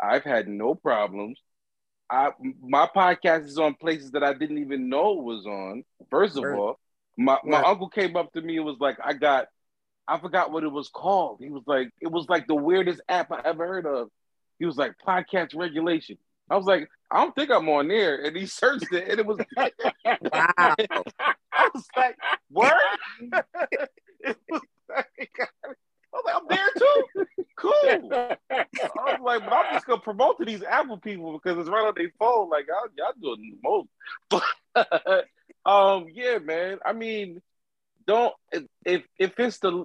"I've 0.00 0.24
had 0.24 0.48
no 0.48 0.74
problems. 0.74 1.40
I 2.10 2.30
my 2.60 2.88
podcast 2.94 3.44
is 3.46 3.58
on 3.58 3.74
places 3.74 4.10
that 4.12 4.22
I 4.22 4.32
didn't 4.32 4.58
even 4.58 4.88
know 4.88 5.18
it 5.18 5.24
was 5.24 5.46
on. 5.46 5.84
First 6.10 6.36
of 6.36 6.44
all, 6.44 6.78
my 7.16 7.38
my 7.44 7.58
Word. 7.58 7.66
uncle 7.66 7.88
came 7.88 8.16
up 8.16 8.32
to 8.32 8.40
me 8.40 8.56
and 8.56 8.66
was 8.66 8.78
like, 8.80 8.98
"I 9.02 9.12
got." 9.12 9.48
I 10.08 10.18
forgot 10.18 10.52
what 10.52 10.64
it 10.64 10.72
was 10.72 10.88
called. 10.88 11.38
He 11.40 11.50
was 11.50 11.64
like, 11.66 11.90
it 12.00 12.10
was 12.10 12.28
like 12.28 12.46
the 12.46 12.54
weirdest 12.54 13.00
app 13.08 13.32
I 13.32 13.40
ever 13.44 13.66
heard 13.66 13.86
of. 13.86 14.08
He 14.58 14.66
was 14.66 14.76
like, 14.76 14.94
podcast 15.06 15.54
regulation. 15.56 16.18
I 16.48 16.56
was 16.56 16.66
like, 16.66 16.88
I 17.10 17.22
don't 17.22 17.34
think 17.34 17.50
I'm 17.50 17.68
on 17.68 17.88
there. 17.88 18.24
And 18.24 18.36
he 18.36 18.46
searched 18.46 18.92
it 18.92 19.08
and 19.08 19.18
it 19.18 19.26
was 19.26 19.38
wow 19.56 19.70
I 21.52 21.70
was 21.74 21.84
like, 21.96 22.16
word? 22.50 22.72
it 24.20 24.36
was 24.48 24.60
like, 24.88 25.30
I 25.40 25.66
was 26.12 26.24
like, 26.24 26.34
I'm 26.34 26.46
there 26.48 26.68
too. 26.78 27.26
Cool. 27.56 28.10
I 28.12 28.36
was 28.50 29.20
like, 29.22 29.44
but 29.44 29.52
I'm 29.52 29.74
just 29.74 29.86
gonna 29.86 30.00
promote 30.00 30.38
to 30.38 30.44
these 30.44 30.62
Apple 30.62 30.98
people 30.98 31.32
because 31.32 31.58
it's 31.58 31.68
right 31.68 31.86
on 31.86 31.94
their 31.96 32.12
phone. 32.18 32.50
Like, 32.50 32.66
y'all, 32.68 32.88
y'all 32.96 33.12
doing 33.20 33.58
the 33.62 33.68
most. 33.68 33.88
But 34.28 35.24
um, 35.66 36.06
yeah, 36.12 36.38
man. 36.38 36.78
I 36.84 36.92
mean, 36.92 37.40
don't 38.06 38.34
if 38.84 39.02
if 39.18 39.38
it's 39.38 39.58
the 39.58 39.84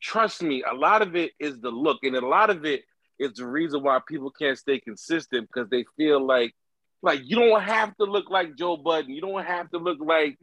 trust 0.00 0.42
me, 0.42 0.62
a 0.68 0.74
lot 0.74 1.02
of 1.02 1.16
it 1.16 1.32
is 1.38 1.60
the 1.60 1.70
look, 1.70 1.98
and 2.02 2.16
a 2.16 2.26
lot 2.26 2.50
of 2.50 2.64
it 2.64 2.82
is 3.18 3.34
the 3.34 3.46
reason 3.46 3.82
why 3.82 3.98
people 4.06 4.30
can't 4.30 4.58
stay 4.58 4.78
consistent 4.78 5.48
because 5.48 5.68
they 5.70 5.84
feel 5.96 6.24
like 6.24 6.54
like 7.02 7.20
you 7.24 7.36
don't 7.36 7.62
have 7.62 7.96
to 7.96 8.04
look 8.04 8.30
like 8.30 8.56
Joe 8.56 8.76
Budden. 8.76 9.10
You 9.10 9.20
don't 9.20 9.44
have 9.44 9.70
to 9.70 9.78
look 9.78 9.98
like 10.00 10.38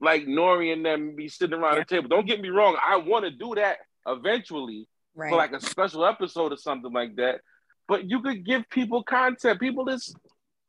like 0.00 0.22
N.O.R.E. 0.22 0.72
and 0.72 0.84
them 0.84 1.14
be 1.14 1.28
sitting 1.28 1.58
around 1.58 1.78
the 1.78 1.84
table. 1.84 2.08
Don't 2.08 2.26
get 2.26 2.40
me 2.40 2.48
wrong. 2.48 2.76
I 2.84 2.96
want 2.96 3.24
to 3.24 3.30
do 3.30 3.54
that 3.54 3.78
eventually 4.06 4.88
right 5.14 5.30
for 5.30 5.36
like 5.36 5.52
a 5.52 5.60
special 5.60 6.04
episode 6.04 6.52
or 6.52 6.56
something 6.56 6.92
like 6.92 7.16
that. 7.16 7.40
But 7.88 8.08
you 8.08 8.20
could 8.20 8.44
give 8.44 8.68
people 8.68 9.02
content. 9.04 9.60
People 9.60 9.88
is 9.88 10.14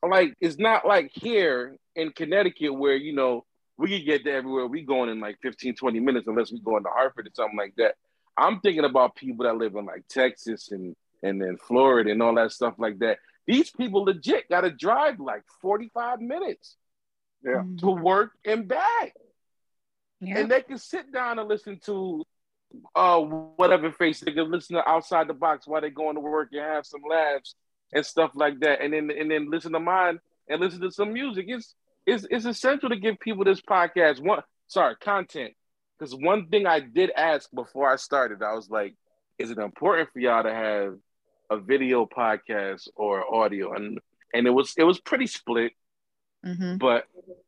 like 0.08 0.34
it's 0.40 0.58
not 0.58 0.86
like 0.86 1.12
here 1.14 1.76
in 1.96 2.12
Connecticut 2.12 2.74
where 2.74 2.96
you 2.96 3.14
know 3.14 3.46
we 3.84 3.90
can 3.98 4.06
get 4.06 4.24
to 4.24 4.32
everywhere 4.32 4.66
we 4.66 4.82
going 4.82 5.10
in 5.10 5.20
like 5.20 5.38
15, 5.42 5.76
20 5.76 6.00
minutes 6.00 6.26
unless 6.28 6.54
we 6.54 6.62
go 6.62 6.78
into 6.78 6.90
Hartford 6.90 7.28
or 7.28 7.32
something 7.36 7.58
like 7.58 7.76
that. 7.76 7.96
I'm 8.38 8.62
thinking 8.62 8.86
about 8.86 9.16
people 9.16 9.44
that 9.46 9.58
live 9.58 9.76
in 9.76 9.86
like 9.86 10.08
Texas 10.08 10.72
and 10.72 10.96
and 11.22 11.42
then 11.42 11.58
Florida 11.58 12.10
and 12.12 12.24
all 12.24 12.34
that 12.36 12.52
stuff 12.54 12.76
like 12.78 13.00
that. 13.00 13.18
These 13.46 13.72
people 13.72 14.06
legit 14.06 14.48
got 14.50 14.62
to 14.62 14.72
drive 14.72 15.20
like 15.20 15.44
45 15.62 16.22
minutes 16.22 16.78
Yeah. 17.44 17.64
to 17.80 17.88
work 17.92 18.32
and 18.46 18.68
back 18.70 19.14
yeah. 20.22 20.38
and 20.40 20.50
they 20.50 20.62
can 20.62 20.78
sit 20.78 21.12
down 21.12 21.40
and 21.40 21.50
listen 21.50 21.78
to 21.86 22.24
uh 22.96 23.20
whatever 23.60 23.92
face 23.92 24.22
they 24.22 24.32
can 24.32 24.50
listen 24.50 24.78
to 24.78 24.90
outside 24.90 25.28
the 25.28 25.34
box 25.34 25.68
while 25.68 25.82
they're 25.82 25.90
going 25.90 26.16
to 26.16 26.22
work 26.22 26.50
and 26.54 26.62
have 26.62 26.86
some 26.86 27.02
laughs 27.08 27.56
and 27.94 28.06
stuff 28.06 28.32
like 28.34 28.60
that 28.62 28.82
and 28.82 28.94
then 28.94 29.12
and 29.12 29.30
then 29.30 29.50
listen 29.52 29.74
to 29.74 29.80
mine 29.80 30.20
and 30.50 30.62
listen 30.62 30.80
to 30.82 30.90
some 30.92 31.12
music 31.12 31.46
it's 31.50 31.76
it's, 32.06 32.26
it's 32.30 32.46
essential 32.46 32.90
to 32.90 32.96
give 32.98 33.20
people 33.20 33.44
this 33.44 33.62
podcast 33.62 34.22
one 34.22 34.42
sorry 34.68 34.96
content 34.98 35.54
because 35.98 36.14
one 36.16 36.48
thing 36.48 36.66
i 36.66 36.80
did 36.80 37.12
ask 37.16 37.50
before 37.54 37.90
i 37.92 37.96
started 37.96 38.42
i 38.44 38.54
was 38.54 38.70
like 38.70 38.96
is 39.40 39.52
it 39.52 39.58
important 39.58 40.10
for 40.12 40.20
y'all 40.20 40.44
to 40.44 40.54
have 40.54 40.96
a 41.50 41.58
video 41.58 42.06
podcast 42.06 42.88
or 42.96 43.34
audio 43.34 43.74
and 43.74 44.00
and 44.34 44.48
it 44.48 44.50
was 44.50 44.74
it 44.78 44.84
was 44.84 45.00
pretty 45.00 45.28
split, 45.28 45.74
Mhm. 46.44 46.80
but 46.80 47.06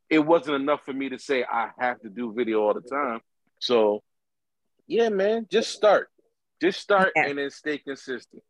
it 0.10 0.19
wasn't 0.19 0.56
enough 0.61 0.86
for 0.86 0.94
me 0.94 1.10
to 1.10 1.18
say 1.18 1.44
I 1.44 1.72
have 1.80 1.99
to 2.02 2.10
do 2.10 2.32
video 2.32 2.61
all 2.61 2.76
the 2.76 2.82
time. 2.82 3.22
So, 3.60 4.03
yeah, 4.86 5.10
man, 5.10 5.48
just 5.49 5.72
start, 5.72 6.10
just 6.61 6.80
start, 6.80 7.11
Yeah. 7.15 7.26
and 7.27 7.38
then 7.40 7.49
stay 7.49 7.80
consistent. 7.80 8.44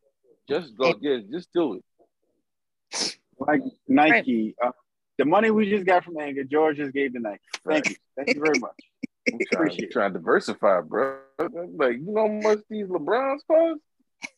Just 0.49 0.75
go, 0.75 0.93
yeah, 0.99 1.19
just 1.31 1.53
do 1.53 1.75
it. 1.75 3.15
Like 3.39 3.61
Nike, 3.87 4.55
uh, 4.61 4.71
the 5.17 5.25
money 5.25 5.51
we 5.51 5.69
just 5.69 5.85
got 5.85 6.03
from 6.03 6.19
Anchor, 6.19 6.43
George 6.43 6.77
just 6.77 6.93
gave 6.93 7.13
to 7.13 7.19
Nike. 7.19 7.39
Thank 7.67 7.89
you. 7.89 7.95
Thank 8.17 8.33
you 8.35 8.41
very 8.43 8.59
much. 8.59 8.71
I'm 9.33 9.39
trying, 9.47 9.63
Appreciate 9.67 9.91
trying 9.91 10.13
to 10.13 10.19
diversify, 10.19 10.81
bro. 10.81 11.17
Like, 11.39 11.97
you 11.97 12.05
know 12.13 12.27
how 12.27 12.33
much 12.49 12.59
these 12.69 12.85
LeBrons 12.87 13.39
cost? 13.49 13.79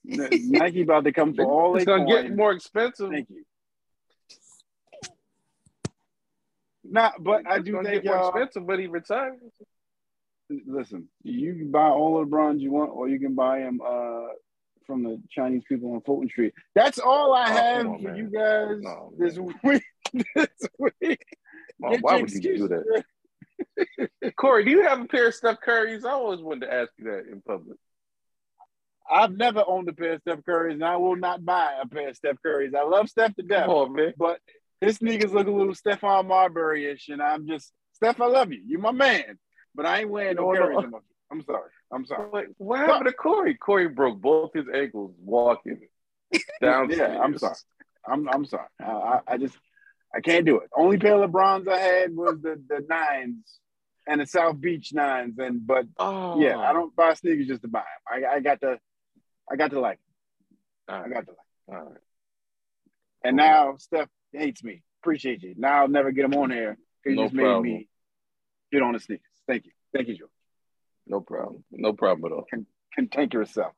Nike 0.06 0.84
about 0.84 1.04
to 1.04 1.12
come 1.12 1.34
for 1.34 1.44
all 1.46 1.76
it's 1.76 1.86
gonna 1.86 2.06
get 2.08 2.34
more 2.36 2.54
expensive. 2.54 3.10
Thank 3.12 3.30
you. 3.30 3.44
Nah, 6.90 7.12
but 7.20 7.46
I 7.50 7.60
do 7.60 7.82
think 7.84 8.04
y'all 8.06 8.30
expensive, 8.30 8.66
but 8.66 8.80
he 8.80 8.88
retired. 8.88 9.36
listen. 10.66 11.10
You 11.24 11.54
can 11.56 11.72
buy 11.72 11.90
all 11.90 12.20
the 12.20 12.26
LeBrons 12.26 12.62
you 12.62 12.72
want, 12.72 12.92
or 12.94 13.10
you 13.10 13.20
can 13.20 13.36
buy 13.36 13.60
them 13.60 13.82
uh, 13.86 14.28
from 14.86 15.04
the 15.04 15.22
Chinese 15.30 15.64
people 15.68 15.92
on 15.94 16.02
Fulton 16.02 16.30
Street. 16.30 16.54
That's 16.76 16.98
all 16.98 17.34
I 17.34 17.44
Oh, 17.50 17.54
have 17.54 17.84
come 17.84 17.94
on, 17.96 18.02
for 18.02 18.08
man. 18.10 18.16
you 18.18 18.30
guys 18.30 18.82
No, 18.82 19.14
this 19.18 19.38
week. 19.38 19.84
this 20.36 20.48
week. 20.80 21.24
Oh, 21.84 21.92
Get 21.92 22.02
why 22.02 22.14
your 22.16 22.22
would 22.22 22.32
you 22.32 22.42
do 22.42 22.68
that? 22.68 23.04
Corey, 24.36 24.66
do 24.66 24.72
you 24.72 24.84
have 24.84 25.02
a 25.02 25.06
pair 25.06 25.28
of 25.28 25.34
Steph 25.36 25.60
Curry's? 25.62 26.06
I 26.06 26.12
always 26.12 26.42
wanted 26.42 26.68
to 26.68 26.74
ask 26.74 26.92
you 26.98 27.06
that 27.06 27.26
in 27.32 27.42
public. 27.42 27.78
I've 29.10 29.32
never 29.38 29.64
owned 29.66 29.88
a 29.90 29.94
pair 29.94 30.14
of 30.14 30.22
Steph 30.22 30.44
Curry's, 30.46 30.74
and 30.76 30.84
I 30.86 30.98
will 30.98 31.16
not 31.16 31.46
buy 31.46 31.74
a 31.82 31.88
pair 31.88 32.10
of 32.10 32.16
Steph 32.16 32.38
Curry's. 32.44 32.74
I 32.78 32.84
love 32.84 33.10
Steph 33.10 33.36
to 33.36 33.44
death, 33.44 33.70
on, 33.70 33.94
man. 33.94 34.14
but 34.18 34.40
his 34.82 34.98
sneakers 34.98 35.32
look 35.34 35.48
a 35.48 35.52
little 35.52 35.74
Stephon 35.74 36.28
Marbury-ish, 36.28 37.08
and 37.10 37.22
I'm 37.22 37.48
just 37.48 37.72
Steph. 37.94 38.20
I 38.22 38.28
love 38.28 38.52
you. 38.52 38.62
You're 38.68 38.82
my 38.82 38.92
man, 38.92 39.40
but 39.74 39.86
I 39.86 40.02
ain't 40.02 40.10
wearing 40.10 40.36
no 40.36 40.52
No, 40.52 40.54
no. 40.54 40.60
Curry's. 40.66 40.78
on 40.78 40.92
my 40.92 40.98
feet. 41.00 41.08
I'm 41.32 41.42
sorry. 41.44 41.70
I'm 41.92 42.06
sorry. 42.06 42.30
Like, 42.32 42.48
what 42.58 42.80
happened 42.80 43.06
to 43.08 43.14
Corey? 43.14 43.56
Corey 43.56 43.88
broke 43.88 44.20
both 44.22 44.52
his 44.54 44.66
ankles 44.74 45.14
walking 45.20 45.80
down. 46.62 46.90
Yeah, 46.92 47.20
I'm 47.22 47.38
sorry. 47.38 47.56
I'm 48.10 48.28
I'm 48.30 48.46
sorry. 48.46 48.68
I, 48.82 48.92
I, 48.92 49.20
I 49.28 49.38
just 49.38 49.58
I 50.18 50.22
can't 50.22 50.46
do 50.46 50.58
it. 50.62 50.70
Only 50.76 50.98
pair 50.98 51.22
of 51.22 51.32
Brons 51.32 51.68
I 51.68 51.78
had 51.78 52.16
was 52.16 52.40
the 52.42 52.60
the 52.68 52.84
nines 52.90 53.60
and 54.08 54.20
the 54.20 54.26
South 54.26 54.60
Beach 54.60 54.92
nines, 54.92 55.38
and 55.38 55.66
but 55.66 55.86
Oh, 56.00 56.42
yeah, 56.42 56.58
I 56.58 56.74
don't 56.74 56.96
buy 56.96 57.14
sneakers 57.14 57.48
just 57.48 57.62
to 57.62 57.68
buy 57.68 57.84
them. 58.10 58.24
I, 58.26 58.38
I 58.38 58.40
got 58.40 58.60
to 58.62 58.80
I 59.50 59.56
got 59.56 59.72
to 59.72 59.80
like. 59.80 60.00
All 60.90 60.96
I 60.96 61.08
got 61.10 61.26
to 61.28 61.32
like. 61.32 61.80
all 61.80 61.86
right. 61.90 62.02
And 63.24 63.38
now 63.38 63.76
Steph 63.78 64.10
hates 64.32 64.64
me. 64.64 64.82
Appreciate 65.04 65.44
you. 65.44 65.54
Now 65.56 65.82
I'll 65.82 65.88
never 65.88 66.12
get 66.12 66.26
him 66.26 66.34
on 66.34 66.50
here. 66.50 66.78
He 67.06 67.14
No 67.14 67.26
just 67.26 67.36
problem. 67.36 67.62
made 67.64 67.72
me 67.72 67.88
get 68.72 68.82
on 68.82 68.94
the 68.94 69.00
sneakers. 69.00 69.22
Thank 69.48 69.66
you. 69.66 69.72
Thank 69.94 70.08
you, 70.08 70.18
Joe. 70.18 70.30
No 71.06 71.22
problem. 71.22 71.64
No 71.72 71.94
problem 71.94 72.32
at 72.32 72.36
all. 72.36 72.46
Cantankerous 72.98 73.54
self. 73.54 73.74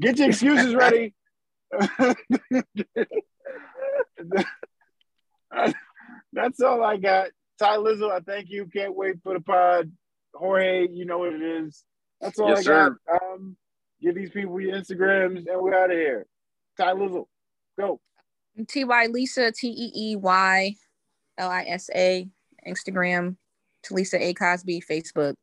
Get 0.00 0.18
your 0.18 0.28
excuses 0.28 0.74
ready. 0.74 1.14
That's 6.34 6.60
all 6.60 6.82
I 6.82 6.96
got. 6.96 7.28
Ty 7.58 7.76
Lizzo, 7.76 8.10
I 8.10 8.20
thank 8.20 8.50
you. 8.50 8.66
Can't 8.66 8.94
wait 8.96 9.16
for 9.22 9.34
the 9.34 9.40
pod. 9.40 9.90
Jorge, 10.34 10.88
you 10.90 11.04
know 11.06 11.18
what 11.18 11.32
it 11.32 11.42
is. 11.42 11.84
That's 12.20 12.38
all 12.38 12.48
Yes, 12.48 12.58
I 12.58 12.62
sir. 12.62 12.98
got. 13.08 13.22
Um, 13.22 13.56
give 14.02 14.14
these 14.16 14.30
people 14.30 14.60
your 14.60 14.76
Instagrams 14.76 15.38
and 15.46 15.60
we're 15.60 15.74
out 15.74 15.90
of 15.90 15.96
here. 15.96 16.26
Ty 16.76 16.92
Lizzo, 16.94 17.26
go. 17.78 18.00
T 18.68 18.84
Y 18.84 19.06
Lisa 19.06 19.52
T 19.52 19.68
E 19.68 19.92
E 20.12 20.16
Y 20.16 20.74
L 21.38 21.50
I 21.50 21.62
S 21.64 21.88
A 21.94 22.28
Instagram. 22.66 23.36
Talisa 23.84 24.18
A 24.20 24.34
Cosby 24.34 24.82
Facebook. 24.90 25.34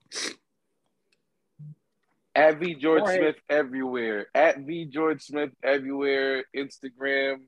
At 2.34 2.60
V 2.60 2.76
George 2.76 3.02
Jorge. 3.02 3.18
Smith 3.18 3.36
everywhere. 3.50 4.28
At 4.34 4.60
V 4.60 4.86
George 4.86 5.22
Smith 5.22 5.52
everywhere. 5.64 6.46
Instagram, 6.56 7.42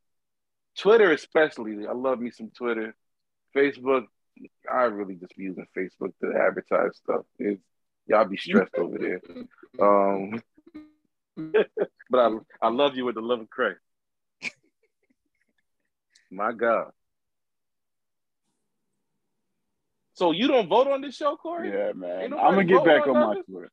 Twitter 0.77 1.11
especially. 1.11 1.87
I 1.87 1.93
love 1.93 2.19
me 2.19 2.31
some 2.31 2.51
Twitter. 2.55 2.93
Facebook. 3.55 4.05
I 4.71 4.83
really 4.83 5.15
just 5.15 5.35
be 5.35 5.43
using 5.43 5.67
Facebook 5.77 6.13
to 6.21 6.33
advertise 6.35 6.97
stuff. 6.97 7.25
It's, 7.37 7.61
y'all 8.07 8.25
be 8.25 8.37
stressed 8.37 8.75
over 8.75 8.97
there. 8.97 9.21
Um, 9.81 10.39
but 12.11 12.19
I 12.19 12.37
I 12.61 12.69
love 12.69 12.95
you 12.95 13.05
with 13.05 13.15
the 13.15 13.21
love 13.21 13.41
of 13.41 13.49
Christ. 13.49 13.79
My 16.29 16.51
God. 16.51 16.91
So 20.13 20.31
you 20.31 20.47
don't 20.47 20.67
vote 20.67 20.87
on 20.87 21.01
this 21.01 21.15
show, 21.15 21.35
Corey? 21.35 21.71
Yeah, 21.71 21.93
man. 21.93 22.33
I'm 22.33 22.53
gonna 22.53 22.63
get 22.65 22.85
back 22.85 23.07
on 23.07 23.09
on 23.09 23.13
my 23.13 23.27
nothing? 23.29 23.43
Twitter. 23.49 23.71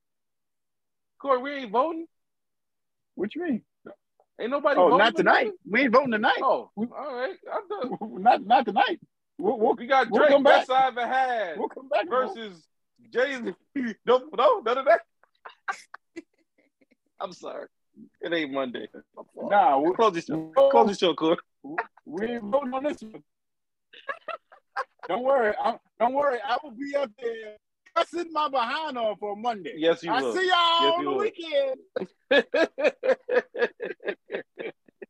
Corey, 1.20 1.42
we 1.42 1.50
ain't 1.52 1.70
voting. 1.70 2.06
What 3.14 3.34
you 3.34 3.42
mean? 3.44 3.62
Ain't 4.40 4.50
nobody. 4.50 4.80
Oh, 4.80 4.84
voting 4.84 4.98
not 4.98 5.16
tonight. 5.16 5.44
nothing? 5.44 5.58
We 5.70 5.80
ain't 5.82 5.92
voting 5.92 6.12
tonight. 6.12 6.40
Oh, 6.42 6.70
all 6.76 6.88
right. 6.88 7.36
I 7.52 7.60
thought 7.68 8.10
Not 8.20 8.46
not 8.46 8.64
tonight. 8.64 9.00
We'll, 9.40 9.58
we'll, 9.58 9.74
we 9.74 9.86
got 9.86 10.10
We'll 10.10 10.28
come 10.28 10.42
back. 10.42 10.66
best 10.66 10.70
I 10.70 10.88
ever 10.88 11.06
had 11.06 11.58
we'll 11.58 11.68
come 11.68 11.88
back 11.88 12.06
versus 12.08 12.66
Jay 13.12 13.38
Z. 13.42 13.54
No, 14.06 14.22
no, 14.36 14.60
none 14.60 14.78
of 14.78 14.84
that. 14.86 15.00
I'm 17.20 17.32
sorry. 17.32 17.66
It 18.20 18.32
ain't 18.32 18.52
Monday. 18.52 18.88
Nah, 19.36 19.78
we, 19.78 19.92
Close 19.94 20.14
the 20.14 20.20
show. 20.22 20.52
Close 20.70 20.88
the 20.88 20.94
show, 20.94 21.14
Corey. 21.14 21.36
we 22.04 22.26
ain't 22.26 22.44
voting 22.44 22.72
on 22.74 22.84
this 22.84 23.02
one. 23.02 23.22
don't 25.08 25.22
worry. 25.22 25.54
I, 25.62 25.78
don't 25.98 26.14
worry. 26.14 26.38
I 26.44 26.56
will 26.62 26.70
be 26.72 26.94
up 26.96 27.10
there 27.20 27.56
cussing 27.94 28.32
my 28.32 28.48
behind 28.48 28.96
on 28.98 29.16
Monday. 29.40 29.74
Yes, 29.76 30.02
you 30.02 30.12
I 30.12 30.20
will. 30.22 30.34
see 30.34 30.46
y'all 30.46 30.82
Yes, 30.82 30.94
on 30.98 31.04
the 31.04 31.10
will. 31.10 31.18
weekend. 31.18 31.76